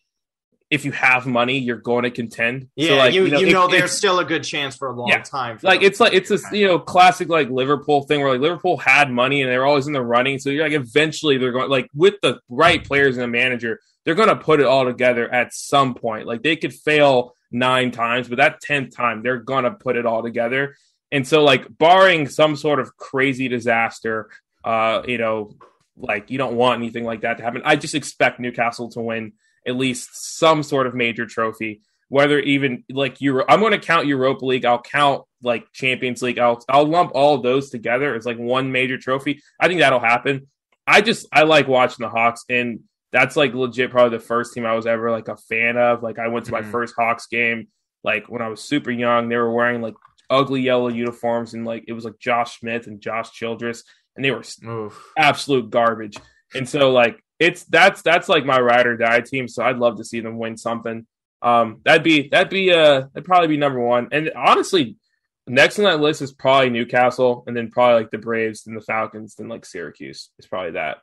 if 0.70 0.84
you 0.84 0.92
have 0.92 1.26
money, 1.26 1.60
you're 1.60 1.78
going 1.78 2.04
to 2.04 2.12
contend. 2.12 2.70
Yeah, 2.76 2.90
so 2.90 2.96
like, 2.98 3.14
you, 3.14 3.26
you 3.26 3.32
know, 3.32 3.40
you 3.40 3.54
know 3.54 3.68
there's 3.68 3.92
still 3.92 4.20
a 4.20 4.26
good 4.26 4.44
chance 4.44 4.76
for 4.76 4.90
a 4.90 4.94
long 4.94 5.08
yeah, 5.08 5.22
time. 5.22 5.60
like 5.64 5.82
it's 5.82 6.00
like 6.00 6.14
it's 6.14 6.30
a 6.30 6.40
you 6.56 6.68
know 6.68 6.78
classic 6.78 7.30
like 7.30 7.50
Liverpool 7.50 8.04
thing 8.04 8.20
where 8.22 8.32
like 8.32 8.42
Liverpool 8.42 8.78
had 8.78 9.10
money 9.10 9.42
and 9.42 9.50
they're 9.50 9.66
always 9.66 9.88
in 9.88 9.94
the 9.94 10.02
running. 10.02 10.40
So 10.40 10.50
you're 10.50 10.64
like 10.64 10.74
eventually 10.74 11.38
they're 11.38 11.54
going 11.54 11.70
like 11.70 11.90
with 11.96 12.16
the 12.22 12.40
right 12.50 12.84
players 12.84 13.16
and 13.16 13.24
the 13.24 13.28
manager, 13.28 13.80
they're 14.04 14.16
going 14.16 14.28
to 14.30 14.36
put 14.36 14.60
it 14.60 14.66
all 14.66 14.84
together 14.84 15.34
at 15.34 15.54
some 15.54 15.94
point. 15.94 16.28
Like 16.28 16.44
they 16.44 16.58
could 16.58 16.74
fail 16.74 17.34
nine 17.50 17.92
times, 17.92 18.28
but 18.28 18.38
that 18.38 18.60
tenth 18.60 18.94
time 18.94 19.24
they're 19.24 19.40
going 19.40 19.64
to 19.64 19.72
put 19.72 19.96
it 19.96 20.06
all 20.06 20.22
together. 20.22 20.76
And 21.12 21.28
so 21.28 21.44
like 21.44 21.66
barring 21.78 22.28
some 22.28 22.56
sort 22.56 22.80
of 22.80 22.96
crazy 22.98 23.48
disaster, 23.48 24.30
uh, 24.64 25.04
you 25.08 25.18
know, 25.18 25.52
like 25.98 26.30
you 26.30 26.38
don't 26.38 26.56
want 26.56 26.82
anything 26.82 27.04
like 27.04 27.22
that 27.22 27.38
to 27.38 27.44
happen. 27.44 27.62
I 27.66 27.76
just 27.76 27.96
expect 27.96 28.40
Newcastle 28.40 28.90
to 28.92 29.02
win 29.02 29.34
at 29.66 29.76
least 29.76 30.10
some 30.38 30.64
sort 30.64 30.88
of 30.88 30.96
major 30.96 31.26
trophy. 31.26 31.82
Whether 32.10 32.40
even 32.40 32.86
like 32.90 33.20
Euro, 33.20 33.44
I'm 33.50 33.60
going 33.60 33.74
to 33.74 33.80
count 33.80 34.08
Europa 34.08 34.46
League. 34.46 34.64
I'll 34.64 34.82
count 34.82 35.24
like 35.44 35.72
Champions 35.74 36.22
League. 36.22 36.40
I'll 36.40 36.64
I'll 36.70 36.86
lump 36.86 37.12
all 37.14 37.36
of 37.36 37.44
those 37.44 37.70
together 37.70 38.16
as 38.16 38.26
like 38.26 38.38
one 38.38 38.72
major 38.72 38.98
trophy. 38.98 39.42
I 39.60 39.68
think 39.68 39.82
that'll 39.82 40.00
happen. 40.00 40.48
I 40.86 41.02
just 41.02 41.28
I 41.34 41.44
like 41.44 41.68
watching 41.68 42.06
the 42.06 42.10
Hawks, 42.10 42.46
and 42.50 42.82
that's 43.12 43.36
like 43.36 43.54
legit 43.54 43.92
probably 43.92 44.18
the 44.18 44.24
first 44.24 44.54
team 44.54 44.66
I 44.66 44.74
was 44.74 44.88
ever 44.88 45.12
like 45.12 45.28
a 45.28 45.36
fan 45.36 45.78
of. 45.78 46.02
Like 46.02 46.18
I 46.18 46.30
went 46.30 46.46
to 46.46 46.54
my 46.54 46.62
mm-hmm. 46.62 46.72
first 46.72 46.96
Hawks 46.98 47.28
game 47.28 47.68
like 48.06 48.30
when 48.30 48.42
I 48.42 48.48
was 48.48 48.62
super 48.62 48.92
young. 48.92 49.28
They 49.28 49.36
were 49.36 49.52
wearing 49.52 49.82
like 49.82 49.96
ugly 50.30 50.62
yellow 50.62 50.90
uniforms, 50.90 51.54
and 51.54 51.66
like 51.66 51.86
it 51.88 51.94
was 51.94 52.06
like 52.06 52.20
Josh 52.20 52.60
Smith 52.60 52.88
and 52.88 53.02
Josh 53.02 53.32
Childress, 53.32 53.84
and 54.16 54.24
they 54.24 54.32
were 54.32 54.44
Oof. 54.66 55.14
absolute 55.18 55.70
garbage. 55.70 56.18
And 56.54 56.68
so 56.68 56.92
like 56.92 57.24
it's 57.40 57.64
that's 57.66 58.02
that's 58.02 58.30
like 58.30 58.46
my 58.46 58.60
ride 58.60 58.88
or 58.88 58.98
die 58.98 59.22
team. 59.22 59.48
So 59.48 59.64
I'd 59.64 59.78
love 59.78 59.98
to 59.98 60.06
see 60.06 60.20
them 60.20 60.38
win 60.38 60.58
something. 60.58 61.06
Um, 61.42 61.82
that'd 61.86 62.04
be 62.04 62.30
that'd 62.30 62.50
be 62.50 62.72
uh 62.72 63.02
that'd 63.14 63.26
probably 63.26 63.48
be 63.48 63.58
number 63.58 63.80
one. 63.80 64.10
And 64.12 64.32
honestly, 64.36 64.98
next 65.46 65.80
on 65.80 65.86
that 65.86 66.00
list 66.00 66.22
is 66.22 66.32
probably 66.32 66.70
Newcastle, 66.70 67.44
and 67.48 67.56
then 67.56 67.70
probably 67.70 68.02
like 68.02 68.12
the 68.12 68.18
Braves 68.18 68.66
and 68.68 68.76
the 68.76 68.82
Falcons, 68.82 69.36
then 69.36 69.48
like 69.48 69.66
Syracuse. 69.66 70.30
It's 70.40 70.48
probably 70.48 70.72
that 70.72 70.98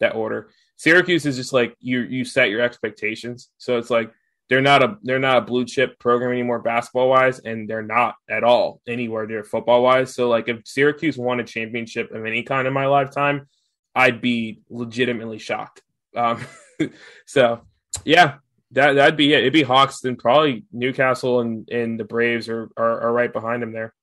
that 0.00 0.14
order. 0.14 0.50
Syracuse 0.76 1.26
is 1.26 1.36
just 1.36 1.52
like 1.52 1.76
you 1.80 2.00
you 2.00 2.24
set 2.24 2.50
your 2.50 2.60
expectations. 2.60 3.50
So 3.58 3.78
it's 3.78 3.90
like 3.90 4.12
they're 4.52 4.60
not 4.60 4.82
a 4.82 4.98
they're 5.02 5.18
not 5.18 5.38
a 5.38 5.46
blue 5.46 5.64
chip 5.64 5.98
program 5.98 6.30
anymore 6.30 6.58
basketball 6.58 7.08
wise, 7.08 7.38
and 7.38 7.66
they're 7.66 7.80
not 7.80 8.16
at 8.28 8.44
all 8.44 8.82
anywhere 8.86 9.26
near 9.26 9.44
football 9.44 9.82
wise. 9.82 10.14
So 10.14 10.28
like 10.28 10.46
if 10.46 10.60
Syracuse 10.66 11.16
won 11.16 11.40
a 11.40 11.44
championship 11.44 12.12
of 12.12 12.26
any 12.26 12.42
kind 12.42 12.68
in 12.68 12.74
my 12.74 12.84
lifetime, 12.84 13.48
I'd 13.94 14.20
be 14.20 14.60
legitimately 14.68 15.38
shocked. 15.38 15.80
Um, 16.14 16.44
so 17.26 17.62
yeah, 18.04 18.34
that 18.72 18.92
that'd 18.92 19.16
be 19.16 19.32
it. 19.32 19.38
It'd 19.38 19.54
be 19.54 19.62
Hawks, 19.62 20.00
then 20.00 20.16
probably 20.16 20.66
Newcastle 20.70 21.40
and, 21.40 21.66
and 21.70 21.98
the 21.98 22.04
Braves 22.04 22.50
are, 22.50 22.68
are, 22.76 23.04
are 23.04 23.12
right 23.14 23.32
behind 23.32 23.62
them 23.62 23.72
there. 23.72 23.94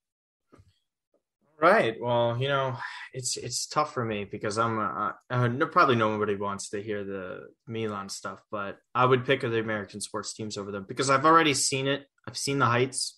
Right. 1.60 2.00
Well, 2.00 2.38
you 2.40 2.48
know, 2.48 2.76
it's 3.12 3.36
it's 3.36 3.66
tough 3.66 3.92
for 3.92 4.02
me 4.02 4.24
because 4.24 4.56
I'm 4.56 4.78
uh, 4.78 5.12
uh, 5.28 5.66
probably 5.66 5.96
nobody 5.96 6.34
wants 6.34 6.70
to 6.70 6.82
hear 6.82 7.04
the 7.04 7.48
Milan 7.66 8.08
stuff, 8.08 8.42
but 8.50 8.78
I 8.94 9.04
would 9.04 9.26
pick 9.26 9.42
the 9.42 9.58
American 9.58 10.00
sports 10.00 10.32
teams 10.32 10.56
over 10.56 10.70
them 10.70 10.86
because 10.88 11.10
I've 11.10 11.26
already 11.26 11.52
seen 11.52 11.86
it. 11.86 12.06
I've 12.26 12.38
seen 12.38 12.58
the 12.58 12.66
heights. 12.66 13.16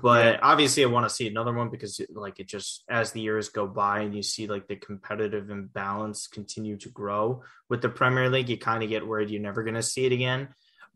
But 0.00 0.34
yeah. 0.34 0.40
obviously, 0.42 0.84
I 0.84 0.86
want 0.86 1.08
to 1.08 1.14
see 1.14 1.28
another 1.28 1.52
one 1.52 1.68
because, 1.68 2.00
like, 2.14 2.40
it 2.40 2.48
just 2.48 2.84
as 2.88 3.12
the 3.12 3.20
years 3.20 3.50
go 3.50 3.66
by 3.66 4.00
and 4.00 4.14
you 4.14 4.22
see 4.22 4.46
like 4.46 4.66
the 4.66 4.76
competitive 4.76 5.50
imbalance 5.50 6.28
continue 6.28 6.78
to 6.78 6.88
grow 6.88 7.42
with 7.68 7.82
the 7.82 7.90
Premier 7.90 8.30
League, 8.30 8.48
you 8.48 8.56
kind 8.56 8.82
of 8.82 8.88
get 8.88 9.06
worried 9.06 9.28
you're 9.28 9.42
never 9.42 9.62
going 9.62 9.74
to 9.74 9.82
see 9.82 10.06
it 10.06 10.12
again. 10.12 10.48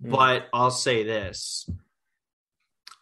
Mm. 0.03 0.13
But 0.13 0.47
I'll 0.55 0.71
say 0.71 1.03
this: 1.03 1.69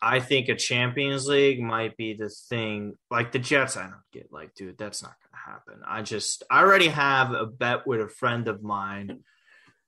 I 0.05 0.21
think 0.21 0.49
a 0.49 0.55
Champions 0.55 1.27
League 1.27 1.61
might 1.61 1.97
be 1.97 2.13
the 2.13 2.29
thing. 2.29 2.95
Like 3.11 3.33
the 3.33 3.39
Jets, 3.39 3.79
I 3.79 3.85
don't 3.85 3.95
get. 4.13 4.31
Like, 4.31 4.55
dude, 4.55 4.77
that's 4.77 5.03
not 5.03 5.15
going 5.23 5.31
to 5.33 5.51
happen. 5.51 5.83
I 5.87 6.03
just, 6.03 6.43
I 6.51 6.61
already 6.61 6.89
have 6.89 7.33
a 7.33 7.47
bet 7.47 7.87
with 7.87 8.01
a 8.01 8.09
friend 8.09 8.47
of 8.47 8.63
mine 8.63 9.21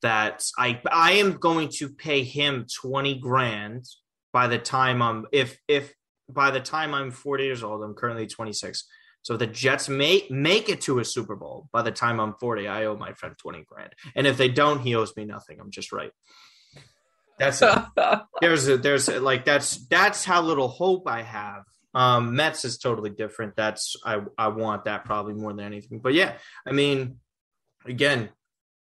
that 0.01 0.45
I, 0.59 0.81
I 0.91 1.12
am 1.12 1.35
going 1.35 1.69
to 1.77 1.91
pay 1.91 2.23
him 2.23 2.67
twenty 2.75 3.19
grand 3.19 3.85
by 4.33 4.47
the 4.47 4.59
time 4.59 5.03
I'm 5.03 5.27
if 5.33 5.59
if 5.69 5.93
by 6.29 6.51
the 6.51 6.61
time 6.61 6.95
I'm 6.95 7.11
40 7.11 7.45
years 7.45 7.62
old, 7.62 7.83
I'm 7.83 7.95
currently 7.95 8.27
26. 8.27 8.87
So 9.23 9.37
the 9.37 9.47
Jets 9.47 9.89
may 9.89 10.27
make 10.31 10.69
it 10.69 10.81
to 10.83 10.99
a 10.99 11.05
Super 11.05 11.37
Bowl 11.37 11.69
by 11.73 11.83
the 11.83 11.91
time 11.91 12.21
I'm 12.21 12.35
40. 12.35 12.69
I 12.69 12.85
owe 12.87 12.97
my 12.97 13.12
friend 13.12 13.35
20 13.39 13.64
grand, 13.64 13.93
and 14.14 14.27
if 14.27 14.37
they 14.37 14.49
don't, 14.49 14.81
he 14.81 14.95
owes 14.95 15.17
me 15.17 15.25
nothing. 15.25 15.59
I'm 15.61 15.71
just 15.71 15.93
right. 15.93 16.12
That's 17.39 17.62
there's 18.41 18.68
a, 18.68 18.78
there's 18.78 19.09
a, 19.09 19.20
like 19.20 19.45
that's 19.45 19.76
that's 19.89 20.24
how 20.24 20.43
little 20.43 20.68
hope 20.68 21.09
I 21.09 21.22
have. 21.22 21.64
Um, 21.95 22.37
Mets 22.37 22.64
is 22.64 22.78
totally 22.78 23.11
different. 23.11 23.57
That's 23.57 23.97
I 24.05 24.20
I 24.37 24.49
want 24.49 24.84
that 24.84 25.05
probably 25.05 25.34
more 25.34 25.53
than 25.53 25.64
anything. 25.64 26.01
But 26.01 26.14
yeah, 26.14 26.34
I 26.66 26.72
mean, 26.72 27.16
again, 27.84 28.30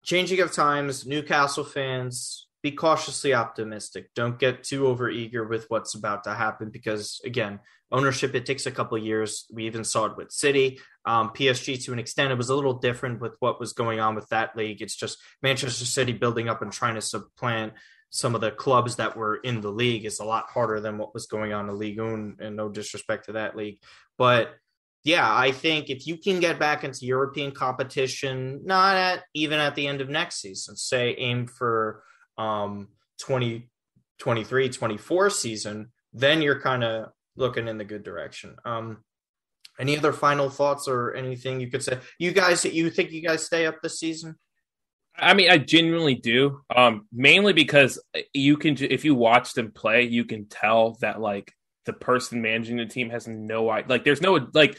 changing 0.05 0.41
of 0.41 0.53
times. 0.53 1.07
Newcastle 1.07 1.65
fans, 1.65 2.49
be 2.63 2.73
cautiously 2.73 3.35
optimistic. 3.35 4.11
Don't 4.15 4.39
get 4.39 4.65
too 4.65 4.83
overeager 4.83 5.49
with 5.49 5.67
what's 5.69 5.95
about 5.95 6.25
to 6.25 6.35
happen 6.35 6.71
because, 6.71 7.21
again, 7.25 7.61
ownership 7.93 8.35
it 8.35 8.47
takes 8.47 8.67
a 8.67 8.71
couple 8.71 8.99
years. 8.99 9.47
We 9.53 9.67
even 9.67 9.85
saw 9.85 10.07
it 10.07 10.17
with 10.17 10.33
City, 10.33 10.81
um, 11.05 11.31
PSG 11.31 11.83
to 11.85 11.93
an 11.93 11.99
extent. 11.99 12.33
It 12.33 12.39
was 12.39 12.51
a 12.51 12.55
little 12.55 12.75
different 12.75 13.21
with 13.21 13.37
what 13.41 13.61
was 13.61 13.73
going 13.73 14.01
on 14.01 14.15
with 14.15 14.29
that 14.31 14.57
league. 14.57 14.83
It's 14.83 14.97
just 14.97 15.19
Manchester 15.43 15.85
City 15.85 16.13
building 16.13 16.49
up 16.49 16.63
and 16.63 16.73
trying 16.73 16.97
to 16.97 17.01
supplant 17.01 17.75
some 18.11 18.35
of 18.35 18.41
the 18.41 18.51
clubs 18.51 18.97
that 18.97 19.17
were 19.17 19.37
in 19.37 19.61
the 19.61 19.71
league 19.71 20.05
is 20.05 20.21
a 20.21 20.25
lot 20.25 20.47
harder 20.49 20.81
than 20.81 20.99
what 20.99 21.15
was 21.15 21.27
going 21.27 21.53
on 21.53 21.69
in 21.69 21.79
League 21.79 22.01
One. 22.01 22.37
And 22.41 22.57
no 22.57 22.69
disrespect 22.69 23.27
to 23.27 23.33
that 23.33 23.57
league, 23.57 23.79
but 24.17 24.55
yeah, 25.05 25.35
I 25.35 25.53
think 25.53 25.91
if 25.91 26.07
you 26.07 26.17
can 26.17 26.41
get 26.41 26.59
back 26.59 26.85
into 26.85 27.07
European 27.07 27.53
competition, 27.53 28.61
not 28.65 28.97
at 28.97 29.25
even 29.33 29.59
at 29.59 29.75
the 29.75 29.87
end 29.87 30.01
of 30.01 30.09
next 30.09 30.41
season, 30.41 30.77
say 30.77 31.15
aim 31.17 31.47
for 31.47 32.03
um 32.37 32.89
2023 33.21 34.69
24 34.69 35.31
season, 35.31 35.93
then 36.13 36.43
you're 36.43 36.61
kind 36.61 36.85
of 36.85 37.11
looking 37.37 37.69
in 37.69 37.79
the 37.79 37.85
good 37.85 38.03
direction. 38.03 38.57
Um 38.65 38.99
any 39.81 39.97
other 39.97 40.13
final 40.13 40.51
thoughts 40.51 40.89
or 40.89 41.15
anything 41.15 41.61
you 41.61 41.71
could 41.71 41.85
say? 41.85 41.99
You 42.19 42.33
guys 42.33 42.65
you 42.65 42.91
think 42.91 43.13
you 43.13 43.23
guys 43.23 43.47
stay 43.47 43.67
up 43.67 43.81
this 43.81 44.01
season? 44.01 44.37
I 45.19 45.35
mean, 45.35 45.51
I 45.51 45.59
genuinely 45.59 46.15
do. 46.15 46.61
Um, 46.75 47.07
mainly 47.13 47.53
because 47.53 48.01
you 48.33 48.57
can, 48.57 48.77
if 48.81 49.05
you 49.05 49.15
watch 49.15 49.55
them 49.55 49.73
play, 49.73 50.05
you 50.05 50.25
can 50.25 50.47
tell 50.47 50.97
that 51.01 51.21
like 51.21 51.53
the 51.87 51.93
person 51.93 52.43
managing 52.43 52.77
the 52.77 52.87
team 52.87 53.11
has 53.11 53.27
no 53.27 53.71
idea. 53.71 53.89
Like, 53.89 54.05
there's 54.05 54.23
no 54.23 54.49
like 54.55 54.79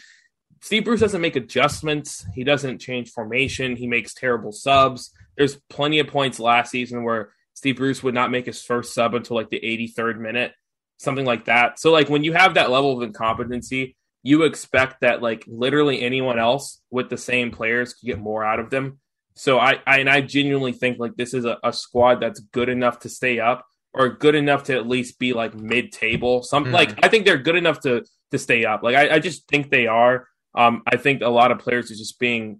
Steve 0.62 0.86
Bruce 0.86 1.00
doesn't 1.00 1.22
make 1.22 1.36
adjustments. 1.36 2.26
He 2.36 2.44
doesn't 2.44 2.80
change 2.80 3.12
formation. 3.12 3.76
He 3.76 3.88
makes 3.88 4.14
terrible 4.14 4.52
subs. 4.52 5.12
There's 5.38 5.56
plenty 5.70 6.00
of 6.00 6.08
points 6.08 6.40
last 6.40 6.72
season 6.72 7.04
where 7.04 7.32
Steve 7.54 7.78
Bruce 7.78 8.04
would 8.04 8.14
not 8.14 8.32
make 8.32 8.46
his 8.46 8.62
first 8.62 8.94
sub 8.94 9.14
until 9.14 9.36
like 9.36 9.50
the 9.50 9.60
83rd 9.60 10.20
minute, 10.20 10.54
something 10.98 11.26
like 11.26 11.46
that. 11.46 11.80
So 11.80 11.92
like 11.92 12.10
when 12.10 12.24
you 12.24 12.34
have 12.34 12.56
that 12.56 12.70
level 12.70 12.98
of 12.98 13.04
incompetency, 13.04 13.96
you 14.24 14.44
expect 14.44 15.02
that 15.02 15.22
like 15.22 15.46
literally 15.48 16.02
anyone 16.02 16.40
else 16.40 16.82
with 16.90 17.10
the 17.10 17.18
same 17.18 17.52
players 17.52 17.94
could 17.94 18.08
get 18.08 18.20
more 18.20 18.44
out 18.44 18.60
of 18.60 18.70
them. 18.70 19.00
So 19.40 19.58
I, 19.58 19.80
I 19.88 20.00
and 20.00 20.10
I 20.10 20.20
genuinely 20.20 20.74
think 20.74 21.00
like 21.00 21.16
this 21.16 21.34
is 21.34 21.46
a, 21.46 21.58
a 21.64 21.72
squad 21.72 22.20
that's 22.20 22.42
good 22.42 22.68
enough 22.68 23.00
to 23.00 23.10
stay 23.10 23.40
up 23.40 23.66
or 23.94 24.10
good 24.10 24.36
enough 24.36 24.66
to 24.66 24.76
at 24.76 24.86
least 24.86 25.18
be 25.18 25.32
like 25.32 25.56
mid 25.56 25.94
table. 25.94 26.44
Some 26.44 26.66
mm. 26.66 26.72
like 26.74 27.00
I 27.06 27.08
think 27.08 27.24
they're 27.24 27.38
good 27.38 27.56
enough 27.56 27.80
to 27.84 28.04
to 28.32 28.38
stay 28.38 28.66
up. 28.66 28.84
Like 28.84 28.98
I, 28.98 29.16
I 29.16 29.20
just 29.20 29.48
think 29.48 29.70
they 29.70 29.88
are. 29.88 30.28
Um, 30.54 30.84
I 30.86 30.98
think 30.98 31.22
a 31.22 31.30
lot 31.30 31.52
of 31.52 31.60
players 31.60 31.90
are 31.90 31.96
just 31.96 32.20
being 32.20 32.60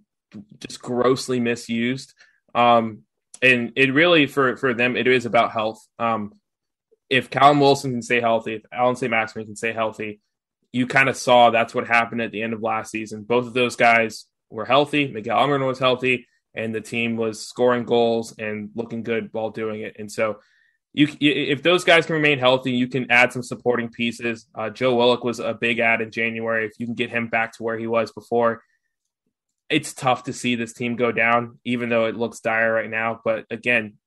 just 0.58 0.80
grossly 0.80 1.38
misused. 1.38 2.14
Um, 2.54 3.02
and 3.42 3.72
it 3.76 3.92
really 3.92 4.26
for 4.26 4.56
for 4.56 4.72
them 4.72 4.96
it 4.96 5.06
is 5.06 5.26
about 5.26 5.52
health. 5.52 5.86
Um, 5.98 6.32
if 7.10 7.28
Callum 7.28 7.60
Wilson 7.60 7.90
can 7.90 8.02
stay 8.02 8.22
healthy, 8.22 8.54
if 8.54 8.62
Allan 8.72 8.96
Saint-Maximin 8.96 9.44
can 9.44 9.56
stay 9.56 9.74
healthy, 9.74 10.22
you 10.72 10.86
kind 10.86 11.10
of 11.10 11.16
saw 11.18 11.50
that's 11.50 11.74
what 11.74 11.86
happened 11.86 12.22
at 12.22 12.32
the 12.32 12.40
end 12.40 12.54
of 12.54 12.62
last 12.62 12.90
season. 12.90 13.24
Both 13.24 13.46
of 13.46 13.52
those 13.52 13.76
guys 13.76 14.24
were 14.48 14.64
healthy. 14.64 15.08
Miguel 15.08 15.36
Almiron 15.36 15.66
was 15.66 15.78
healthy 15.78 16.26
and 16.54 16.74
the 16.74 16.80
team 16.80 17.16
was 17.16 17.46
scoring 17.46 17.84
goals 17.84 18.34
and 18.38 18.70
looking 18.74 19.02
good 19.02 19.28
while 19.32 19.50
doing 19.50 19.82
it. 19.82 19.96
And 19.98 20.10
so, 20.10 20.40
you 20.92 21.06
if 21.20 21.62
those 21.62 21.84
guys 21.84 22.06
can 22.06 22.16
remain 22.16 22.38
healthy, 22.38 22.72
you 22.72 22.88
can 22.88 23.10
add 23.10 23.32
some 23.32 23.42
supporting 23.42 23.90
pieces. 23.90 24.46
Uh, 24.54 24.70
Joe 24.70 24.96
Willock 24.96 25.22
was 25.22 25.38
a 25.38 25.54
big 25.54 25.78
add 25.78 26.00
in 26.00 26.10
January. 26.10 26.66
If 26.66 26.72
you 26.78 26.86
can 26.86 26.96
get 26.96 27.10
him 27.10 27.28
back 27.28 27.52
to 27.56 27.62
where 27.62 27.78
he 27.78 27.86
was 27.86 28.10
before, 28.10 28.62
it's 29.68 29.94
tough 29.94 30.24
to 30.24 30.32
see 30.32 30.56
this 30.56 30.72
team 30.72 30.96
go 30.96 31.12
down, 31.12 31.60
even 31.64 31.88
though 31.88 32.06
it 32.06 32.16
looks 32.16 32.40
dire 32.40 32.72
right 32.72 32.90
now. 32.90 33.20
But 33.24 33.46
again, 33.50 33.98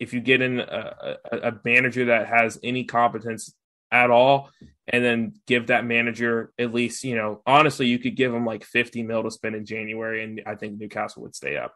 if 0.00 0.12
you 0.12 0.20
get 0.20 0.42
in 0.42 0.58
a, 0.58 1.16
a, 1.30 1.36
a 1.38 1.52
manager 1.64 2.06
that 2.06 2.26
has 2.26 2.58
any 2.64 2.84
competence 2.84 3.54
at 3.92 4.10
all, 4.10 4.50
and 4.88 5.04
then 5.04 5.34
give 5.46 5.68
that 5.68 5.84
manager 5.84 6.52
at 6.58 6.74
least, 6.74 7.04
you 7.04 7.14
know, 7.14 7.40
honestly, 7.46 7.86
you 7.86 8.00
could 8.00 8.16
give 8.16 8.34
him 8.34 8.44
like 8.44 8.64
50 8.64 9.04
mil 9.04 9.22
to 9.22 9.30
spend 9.30 9.54
in 9.54 9.64
January, 9.64 10.24
and 10.24 10.42
I 10.44 10.56
think 10.56 10.78
Newcastle 10.78 11.22
would 11.22 11.36
stay 11.36 11.56
up. 11.56 11.74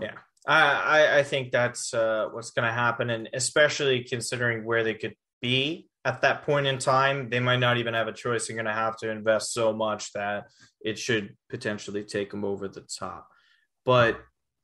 Yeah, 0.00 0.14
I 0.46 1.18
I 1.18 1.22
think 1.22 1.52
that's 1.52 1.94
uh, 1.94 2.28
what's 2.32 2.50
going 2.50 2.66
to 2.66 2.72
happen, 2.72 3.10
and 3.10 3.28
especially 3.32 4.04
considering 4.04 4.64
where 4.64 4.84
they 4.84 4.94
could 4.94 5.14
be 5.40 5.88
at 6.04 6.22
that 6.22 6.44
point 6.44 6.66
in 6.66 6.78
time, 6.78 7.28
they 7.28 7.40
might 7.40 7.58
not 7.58 7.76
even 7.76 7.94
have 7.94 8.08
a 8.08 8.12
choice. 8.12 8.46
They're 8.46 8.56
going 8.56 8.66
to 8.66 8.72
have 8.72 8.96
to 8.98 9.10
invest 9.10 9.52
so 9.52 9.72
much 9.72 10.12
that 10.14 10.46
it 10.80 10.98
should 10.98 11.36
potentially 11.50 12.04
take 12.04 12.30
them 12.30 12.44
over 12.44 12.68
the 12.68 12.86
top. 12.98 13.28
But 13.84 14.18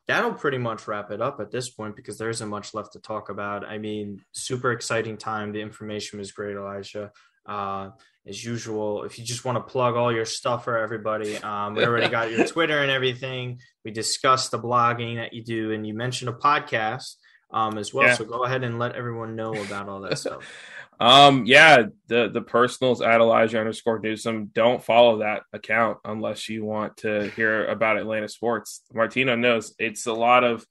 that'll 0.09 0.33
pretty 0.33 0.59
much 0.59 0.89
wrap 0.89 1.11
it 1.11 1.21
up 1.21 1.41
at 1.41 1.51
this 1.51 1.69
point 1.69 1.97
because 1.97 2.17
there 2.17 2.31
isn't 2.31 2.49
much 2.49 2.73
left 2.73 2.95
to 2.95 3.01
talk 3.01 3.29
about. 3.29 3.67
I 3.67 3.79
mean, 3.79 4.23
super 4.33 4.73
exciting 4.73 5.19
time. 5.19 5.53
The 5.53 5.61
information 5.61 6.19
was 6.19 6.33
great, 6.33 6.57
Elijah. 6.57 7.13
Uh, 7.45 7.91
as 8.27 8.45
usual, 8.45 9.05
if 9.05 9.19
you 9.19 9.25
just 9.25 9.45
want 9.45 9.57
to 9.57 9.63
plug 9.63 9.95
all 9.95 10.13
your 10.13 10.25
stuff 10.25 10.65
for 10.65 10.79
everybody, 10.79 11.37
um, 11.39 11.75
we 11.75 11.85
already 11.87 12.09
got 12.09 12.31
your 12.31 12.47
Twitter 12.47 12.83
and 12.83 12.91
everything. 12.91 13.61
We 13.85 13.93
discussed 13.93 14.51
the 14.51 14.59
blogging 14.59 15.17
that 15.17 15.33
you 15.33 15.45
do, 15.45 15.73
and 15.73 15.87
you 15.87 15.95
mentioned 15.95 16.29
a 16.29 16.33
podcast 16.33 17.15
um, 17.53 17.79
as 17.79 17.95
well. 17.95 18.09
Yeah. 18.09 18.15
So 18.15 18.25
go 18.25 18.45
ahead 18.45 18.65
and 18.65 18.79
let 18.79 18.97
everyone 18.97 19.37
know 19.37 19.55
about 19.55 19.89
all 19.89 20.01
that 20.01 20.19
stuff. 20.19 20.43
Um, 20.99 21.45
yeah, 21.45 21.83
the 22.07 22.31
the 22.33 22.41
personals 22.41 23.03
at 23.03 23.21
Elijah 23.21 23.61
underscore 23.61 23.99
Newsome. 23.99 24.47
Don't 24.47 24.83
follow 24.83 25.19
that 25.19 25.43
account 25.53 25.99
unless 26.07 26.49
you 26.49 26.65
want 26.65 26.97
to 26.99 27.31
hear 27.37 27.67
about 27.67 27.99
Atlanta 27.99 28.29
sports. 28.29 28.81
Martino 28.95 29.37
knows 29.37 29.75
it's 29.79 30.07
a 30.07 30.15
lot 30.15 30.43
of 30.43 30.65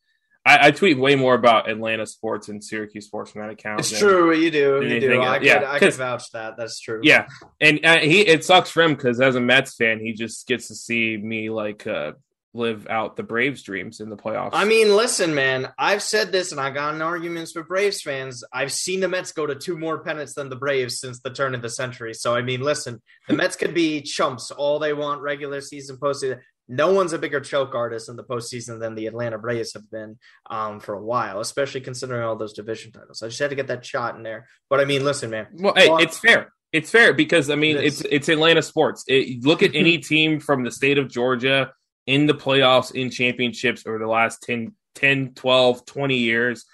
I, 0.46 0.68
I, 0.68 0.72
tweet 0.72 1.00
way 1.00 1.16
more 1.16 1.34
about 1.34 1.70
Atlanta 1.70 2.06
sports 2.06 2.50
and 2.50 2.64
Syracuse 2.64 3.08
sports 3.08 3.32
from 3.32 3.42
that 3.42 3.50
account. 3.50 3.80
It's 3.80 3.98
true. 3.98 4.34
You 4.34 4.52
do. 4.52 4.82
You 4.86 5.00
do. 5.00 5.22
I 5.22 5.40
could, 5.40 5.48
yeah, 5.48 5.72
I 5.72 5.80
could 5.80 5.94
vouch 5.94 6.30
that. 6.32 6.56
That's 6.56 6.80
true. 6.80 7.02
Yeah. 7.04 7.28
And 7.60 7.84
uh, 7.84 8.00
he, 8.00 8.22
it 8.22 8.46
sucks 8.46 8.70
for 8.70 8.84
him 8.84 8.94
because 8.94 9.20
as 9.20 9.36
a 9.36 9.42
Mets 9.42 9.76
fan, 9.76 10.00
he 10.00 10.14
just 10.14 10.48
gets 10.48 10.68
to 10.68 10.76
see 10.76 11.18
me 11.18 11.50
like, 11.50 11.88
uh, 11.88 12.14
live 12.56 12.88
out 12.90 13.18
the 13.18 13.24
Braves 13.24 13.62
dreams 13.62 14.00
in 14.00 14.10
the 14.10 14.16
playoffs. 14.16 14.52
I 14.54 14.66
mean, 14.66 14.96
listen, 14.96 15.36
man, 15.36 15.72
I've 15.78 16.02
said 16.02 16.32
this 16.32 16.52
and 16.52 16.62
I 16.62 16.70
got 16.72 16.96
in 16.96 17.02
arguments 17.02 17.54
with 17.54 17.68
Braves 17.68 18.02
fans. 18.02 18.44
I've 18.52 18.72
seen 18.72 19.02
the 19.02 19.10
Mets 19.10 19.34
go 19.34 19.46
to 19.46 19.56
two 19.56 19.78
more 19.78 20.00
pennants 20.00 20.34
than 20.34 20.50
the 20.50 20.56
Braves 20.56 21.00
since 21.00 21.20
the 21.20 21.32
turn 21.32 21.54
of 21.54 21.62
the 21.62 21.70
century. 21.70 22.14
So, 22.14 22.34
I 22.34 22.42
mean, 22.42 22.62
listen, 22.62 23.02
the 23.28 23.34
Mets 23.34 23.56
could 23.56 23.74
be 23.74 24.02
chumps 24.02 24.52
all 24.52 24.80
they 24.80 24.94
want 24.94 25.22
regular 25.22 25.60
season, 25.62 25.98
postseason 25.98 26.40
no 26.68 26.94
one's 26.94 27.14
a 27.14 27.20
bigger 27.20 27.40
choke 27.40 27.76
artist 27.76 28.10
in 28.10 28.16
the 28.16 28.24
postseason 28.24 28.80
than 28.80 28.96
the 28.96 29.08
Atlanta 29.08 29.38
Braves 29.38 29.74
have 29.74 29.90
been 29.92 30.18
um, 30.50 30.80
for 30.80 30.96
a 30.96 31.02
while, 31.02 31.40
especially 31.40 31.82
considering 31.82 32.24
all 32.24 32.36
those 32.36 32.54
division 32.54 32.92
titles. 32.92 33.22
I 33.22 33.28
just 33.28 33.40
had 33.40 33.52
to 33.52 33.56
get 33.56 33.68
that 33.68 33.86
shot 33.86 34.16
in 34.16 34.24
there. 34.24 34.48
But 34.70 34.80
I 34.80 34.86
mean, 34.86 35.04
listen, 35.04 35.30
man. 35.30 35.48
Well, 35.54 35.74
hey, 35.76 35.90
it's 36.00 36.18
fair. 36.18 36.52
It's 36.74 36.90
fair 36.90 37.14
because 37.14 37.50
I 37.50 37.56
mean, 37.56 37.78
it 37.78 37.86
it's 37.86 38.02
it's 38.02 38.30
Atlanta 38.30 38.62
sports. 38.62 39.04
It, 39.08 39.44
look 39.44 39.64
at 39.64 39.76
any 39.76 39.98
team 40.00 40.40
from 40.40 40.64
the 40.64 40.72
state 40.72 40.98
of 40.98 41.10
Georgia 41.10 41.72
in 42.08 42.26
the 42.26 42.34
playoffs, 42.34 42.94
in 42.94 43.10
championships 43.10 43.86
over 43.86 43.98
the 43.98 44.08
last 44.08 44.44
10, 44.44 44.74
10 44.96 45.34
12, 45.34 45.86
20 45.86 46.18
years. 46.18 46.66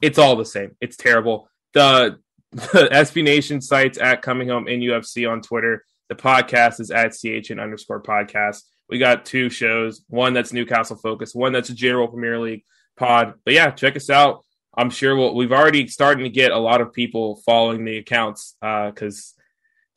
It's 0.00 0.18
all 0.18 0.36
the 0.36 0.44
same. 0.44 0.76
It's 0.80 0.96
terrible. 0.96 1.48
The, 1.74 2.18
the 2.52 2.88
SB 2.90 3.22
Nation 3.22 3.60
sites 3.60 3.98
at 3.98 4.22
Coming 4.22 4.48
Home 4.48 4.66
NUFC 4.66 5.30
on 5.30 5.42
Twitter. 5.42 5.84
The 6.08 6.16
podcast 6.16 6.80
is 6.80 6.90
at 6.90 7.12
CHN 7.12 7.62
underscore 7.62 8.02
podcast 8.02 8.62
we 8.90 8.98
got 8.98 9.24
two 9.24 9.48
shows 9.50 10.02
one 10.08 10.34
that's 10.34 10.52
Newcastle 10.52 10.96
focused, 10.96 11.34
one 11.34 11.52
that's 11.52 11.70
a 11.70 11.74
general 11.74 12.08
Premier 12.08 12.38
League 12.38 12.64
pod. 12.96 13.34
But 13.44 13.54
yeah, 13.54 13.70
check 13.70 13.96
us 13.96 14.10
out. 14.10 14.44
I'm 14.76 14.90
sure 14.90 15.16
we'll, 15.16 15.34
we've 15.34 15.52
already 15.52 15.86
starting 15.88 16.24
to 16.24 16.30
get 16.30 16.52
a 16.52 16.58
lot 16.58 16.80
of 16.80 16.92
people 16.92 17.36
following 17.46 17.84
the 17.84 17.98
accounts 17.98 18.56
because 18.60 19.34
uh, 19.36 19.40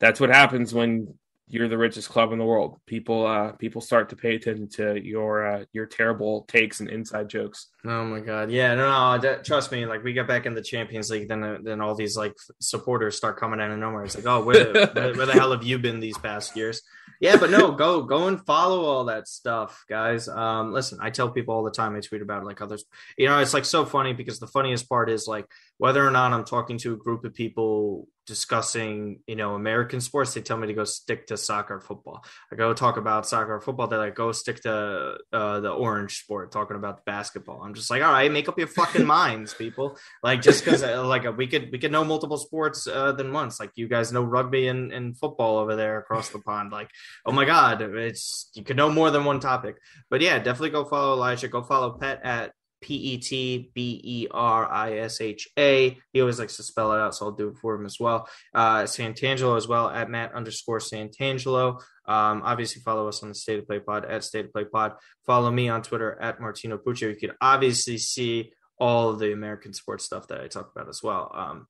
that's 0.00 0.20
what 0.20 0.30
happens 0.30 0.74
when 0.74 1.14
you're 1.46 1.68
the 1.68 1.78
richest 1.78 2.08
club 2.08 2.32
in 2.32 2.38
the 2.38 2.44
world. 2.44 2.80
People 2.86 3.26
uh, 3.26 3.52
people 3.52 3.80
start 3.80 4.08
to 4.08 4.16
pay 4.16 4.34
attention 4.34 4.68
to 4.70 5.00
your 5.02 5.46
uh, 5.46 5.64
your 5.72 5.86
terrible 5.86 6.42
takes 6.48 6.80
and 6.80 6.88
inside 6.88 7.28
jokes. 7.28 7.68
Oh 7.84 8.04
my 8.04 8.20
god, 8.20 8.50
yeah, 8.50 8.74
no, 8.74 9.16
no, 9.16 9.42
trust 9.42 9.70
me. 9.70 9.84
Like 9.84 10.02
we 10.02 10.12
get 10.12 10.26
back 10.26 10.46
in 10.46 10.54
the 10.54 10.62
Champions 10.62 11.10
League, 11.10 11.28
then 11.28 11.60
then 11.62 11.80
all 11.80 11.94
these 11.94 12.16
like 12.16 12.34
supporters 12.60 13.16
start 13.16 13.38
coming 13.38 13.60
out 13.60 13.70
of 13.70 13.78
nowhere. 13.78 14.04
It's 14.04 14.16
like, 14.16 14.26
oh, 14.26 14.42
where 14.42 14.72
the, 14.72 14.90
where, 14.94 15.14
where 15.14 15.26
the 15.26 15.32
hell 15.32 15.52
have 15.52 15.62
you 15.62 15.78
been 15.78 16.00
these 16.00 16.18
past 16.18 16.56
years? 16.56 16.82
yeah, 17.20 17.36
but 17.36 17.50
no, 17.50 17.72
go 17.72 18.02
go 18.02 18.28
and 18.28 18.44
follow 18.44 18.84
all 18.84 19.04
that 19.06 19.28
stuff, 19.28 19.84
guys. 19.88 20.28
Um, 20.28 20.72
listen, 20.72 20.98
I 21.00 21.10
tell 21.10 21.30
people 21.30 21.54
all 21.54 21.62
the 21.62 21.70
time. 21.70 21.96
I 21.96 22.00
tweet 22.00 22.22
about 22.22 22.42
it 22.42 22.46
like 22.46 22.60
others. 22.60 22.84
You 23.16 23.28
know, 23.28 23.38
it's 23.38 23.54
like 23.54 23.64
so 23.64 23.84
funny 23.84 24.12
because 24.12 24.40
the 24.40 24.46
funniest 24.46 24.88
part 24.88 25.08
is 25.08 25.26
like 25.26 25.46
whether 25.78 26.06
or 26.06 26.10
not 26.10 26.32
I'm 26.32 26.44
talking 26.44 26.78
to 26.78 26.92
a 26.92 26.96
group 26.96 27.24
of 27.24 27.34
people 27.34 28.08
discussing, 28.26 29.20
you 29.26 29.36
know, 29.36 29.54
American 29.54 30.00
sports, 30.00 30.34
they 30.34 30.40
tell 30.40 30.56
me 30.56 30.66
to 30.66 30.74
go 30.74 30.84
stick 30.84 31.26
to 31.26 31.36
soccer, 31.36 31.80
football. 31.80 32.24
I 32.52 32.56
go 32.56 32.72
talk 32.72 32.96
about 32.96 33.26
soccer, 33.26 33.60
football. 33.60 33.86
They're 33.86 33.98
like, 33.98 34.14
go 34.14 34.32
stick 34.32 34.62
to 34.62 35.16
uh, 35.32 35.60
the 35.60 35.70
orange 35.70 36.18
sport, 36.18 36.52
talking 36.52 36.76
about 36.76 37.04
basketball. 37.04 37.62
I'm 37.62 37.74
just 37.74 37.90
like, 37.90 38.02
all 38.02 38.12
right, 38.12 38.30
make 38.30 38.48
up 38.48 38.58
your 38.58 38.68
fucking 38.68 39.06
minds, 39.18 39.54
people. 39.54 39.98
Like, 40.22 40.42
just 40.42 40.64
because 40.64 40.82
uh, 40.82 41.06
like 41.06 41.24
we 41.36 41.46
could 41.46 41.70
we 41.72 41.78
could 41.78 41.92
know 41.92 42.04
multiple 42.04 42.38
sports 42.38 42.86
uh, 42.86 43.12
than 43.12 43.32
once. 43.32 43.60
Like, 43.60 43.72
you 43.74 43.88
guys 43.88 44.12
know 44.12 44.22
rugby 44.22 44.68
and, 44.68 44.92
and 44.92 45.16
football 45.18 45.58
over 45.58 45.76
there 45.76 45.98
across 45.98 46.30
the 46.30 46.38
pond. 46.38 46.72
Like, 46.72 46.90
oh 47.26 47.32
my 47.32 47.44
god, 47.44 47.82
it's 47.82 48.50
you 48.54 48.64
could 48.64 48.76
know 48.76 48.90
more 48.90 49.10
than 49.10 49.24
one 49.24 49.40
topic. 49.40 49.76
But 50.10 50.20
yeah, 50.20 50.38
definitely 50.38 50.70
go 50.70 50.84
follow 50.84 51.14
Elijah. 51.14 51.48
Go 51.48 51.62
follow 51.62 51.98
Pet 51.98 52.20
at 52.24 52.52
P 52.84 52.94
E 52.94 53.18
T 53.18 53.70
B 53.72 54.00
E 54.04 54.28
R 54.30 54.70
I 54.70 54.98
S 54.98 55.22
H 55.22 55.48
A. 55.58 55.98
He 56.12 56.20
always 56.20 56.38
likes 56.38 56.58
to 56.58 56.62
spell 56.62 56.92
it 56.92 57.00
out, 57.00 57.14
so 57.14 57.24
I'll 57.24 57.32
do 57.32 57.48
it 57.48 57.56
for 57.56 57.74
him 57.74 57.86
as 57.86 57.98
well. 57.98 58.28
Uh, 58.54 58.82
Santangelo 58.82 59.56
as 59.56 59.66
well 59.66 59.88
at 59.88 60.10
Matt 60.10 60.34
underscore 60.34 60.80
Santangelo. 60.80 61.80
Um, 62.06 62.42
obviously, 62.44 62.82
follow 62.82 63.08
us 63.08 63.22
on 63.22 63.30
the 63.30 63.34
State 63.34 63.58
of 63.58 63.66
Play 63.66 63.80
Pod 63.80 64.04
at 64.04 64.22
State 64.22 64.44
of 64.44 64.52
Play 64.52 64.66
Pod. 64.66 64.92
Follow 65.24 65.50
me 65.50 65.70
on 65.70 65.80
Twitter 65.80 66.20
at 66.20 66.42
Martino 66.42 66.76
Puccio. 66.76 67.08
You 67.08 67.16
can 67.16 67.32
obviously 67.40 67.96
see 67.96 68.52
all 68.78 69.14
the 69.14 69.32
American 69.32 69.72
sports 69.72 70.04
stuff 70.04 70.28
that 70.28 70.42
I 70.42 70.48
talk 70.48 70.70
about 70.74 70.90
as 70.90 71.02
well. 71.02 71.32
Um, 71.34 71.66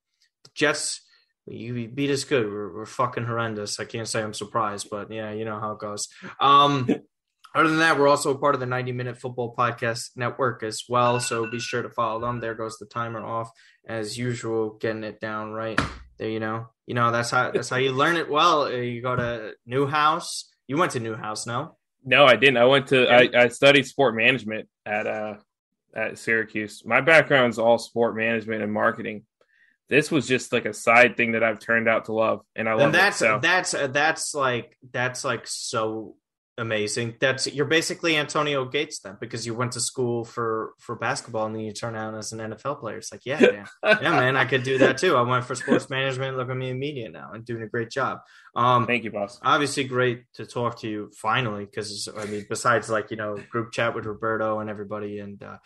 Jets, 0.56 1.00
you 1.46 1.86
beat 1.86 2.10
us 2.10 2.24
good. 2.24 2.50
We're, 2.50 2.74
we're 2.74 2.86
fucking 2.86 3.24
horrendous. 3.24 3.78
I 3.78 3.84
can't 3.84 4.08
say 4.08 4.20
I'm 4.20 4.34
surprised, 4.34 4.88
but 4.90 5.12
yeah, 5.12 5.30
you 5.30 5.44
know 5.44 5.60
how 5.60 5.72
it 5.72 5.78
goes. 5.78 6.08
Um, 6.40 6.88
other 7.54 7.68
than 7.68 7.78
that, 7.78 7.98
we're 7.98 8.08
also 8.08 8.32
a 8.32 8.38
part 8.38 8.54
of 8.54 8.60
the 8.60 8.66
90 8.66 8.92
Minute 8.92 9.18
Football 9.18 9.54
Podcast 9.54 10.16
Network 10.16 10.62
as 10.62 10.84
well. 10.88 11.20
So 11.20 11.48
be 11.48 11.60
sure 11.60 11.82
to 11.82 11.90
follow 11.90 12.20
them. 12.20 12.40
There 12.40 12.54
goes 12.54 12.78
the 12.78 12.86
timer 12.86 13.24
off 13.24 13.50
as 13.86 14.18
usual, 14.18 14.70
getting 14.70 15.04
it 15.04 15.20
down 15.20 15.52
right 15.52 15.80
there. 16.18 16.28
You 16.28 16.40
know, 16.40 16.66
you 16.86 16.94
know 16.94 17.12
that's 17.12 17.30
how 17.30 17.52
that's 17.52 17.68
how 17.68 17.76
you 17.76 17.92
learn 17.92 18.16
it. 18.16 18.28
Well, 18.28 18.70
you 18.72 19.00
go 19.02 19.14
to 19.14 19.52
Newhouse. 19.66 20.50
You 20.66 20.78
went 20.78 20.92
to 20.92 21.00
Newhouse, 21.00 21.46
no? 21.46 21.76
No, 22.04 22.26
I 22.26 22.36
didn't. 22.36 22.56
I 22.56 22.64
went 22.64 22.88
to 22.88 23.08
I, 23.08 23.44
I 23.44 23.48
studied 23.48 23.86
sport 23.86 24.16
management 24.16 24.68
at 24.84 25.06
uh 25.06 25.34
at 25.94 26.18
Syracuse. 26.18 26.82
My 26.84 27.00
background's 27.00 27.58
all 27.58 27.78
sport 27.78 28.16
management 28.16 28.62
and 28.62 28.72
marketing. 28.72 29.24
This 29.88 30.10
was 30.10 30.26
just 30.26 30.52
like 30.52 30.64
a 30.64 30.72
side 30.72 31.16
thing 31.16 31.32
that 31.32 31.44
I've 31.44 31.60
turned 31.60 31.88
out 31.88 32.06
to 32.06 32.12
love, 32.12 32.40
and 32.56 32.68
I 32.68 32.72
love 32.72 32.86
and 32.86 32.94
that's 32.94 33.22
it. 33.22 33.26
So. 33.26 33.38
that's 33.40 33.72
that's 33.92 34.34
like 34.34 34.76
that's 34.90 35.24
like 35.24 35.46
so 35.46 36.16
amazing. 36.56 37.16
That's 37.20 37.46
you're 37.46 37.66
basically 37.66 38.16
Antonio 38.16 38.64
Gates 38.64 39.00
then 39.00 39.16
because 39.20 39.46
you 39.46 39.54
went 39.54 39.72
to 39.72 39.80
school 39.80 40.24
for 40.24 40.74
for 40.78 40.96
basketball 40.96 41.46
and 41.46 41.54
then 41.54 41.62
you 41.62 41.72
turn 41.72 41.96
out 41.96 42.14
as 42.14 42.32
an 42.32 42.38
NFL 42.38 42.80
player. 42.80 42.98
It's 42.98 43.12
like, 43.12 43.24
yeah, 43.24 43.40
man. 43.40 43.66
yeah, 43.82 44.10
man, 44.10 44.36
I 44.36 44.44
could 44.44 44.62
do 44.62 44.78
that 44.78 44.98
too. 44.98 45.16
I 45.16 45.22
went 45.22 45.44
for 45.44 45.54
sports 45.54 45.90
management. 45.90 46.36
Look 46.36 46.50
at 46.50 46.56
me 46.56 46.70
in 46.70 46.78
media 46.78 47.08
now 47.08 47.32
and 47.32 47.44
doing 47.44 47.62
a 47.62 47.68
great 47.68 47.90
job. 47.90 48.20
Um, 48.54 48.86
Thank 48.86 49.04
you, 49.04 49.10
boss. 49.10 49.40
Obviously, 49.42 49.84
great 49.84 50.24
to 50.34 50.46
talk 50.46 50.80
to 50.80 50.88
you 50.88 51.10
finally 51.16 51.64
because 51.64 52.08
I 52.16 52.26
mean, 52.26 52.46
besides 52.48 52.88
like 52.88 53.10
you 53.10 53.16
know 53.16 53.36
group 53.50 53.72
chat 53.72 53.94
with 53.94 54.06
Roberto 54.06 54.60
and 54.60 54.70
everybody 54.70 55.18
and 55.18 55.42
uh, 55.42 55.58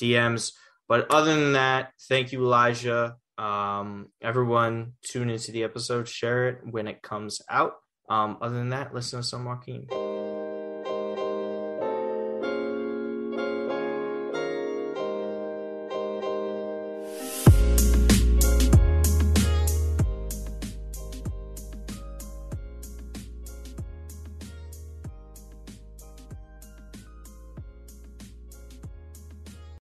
DMs, 0.00 0.52
but 0.88 1.10
other 1.10 1.34
than 1.34 1.52
that, 1.54 1.92
thank 2.08 2.32
you, 2.32 2.40
Elijah. 2.40 3.16
Um, 3.38 4.08
everyone, 4.20 4.92
tune 5.02 5.30
into 5.30 5.52
the 5.52 5.64
episode, 5.64 6.06
share 6.08 6.48
it 6.48 6.58
when 6.70 6.86
it 6.86 7.02
comes 7.02 7.40
out. 7.48 7.74
Um, 8.08 8.36
other 8.42 8.56
than 8.56 8.70
that, 8.70 8.94
listen 8.94 9.20
to 9.20 9.26
some 9.26 9.44
Joaquin. 9.44 9.86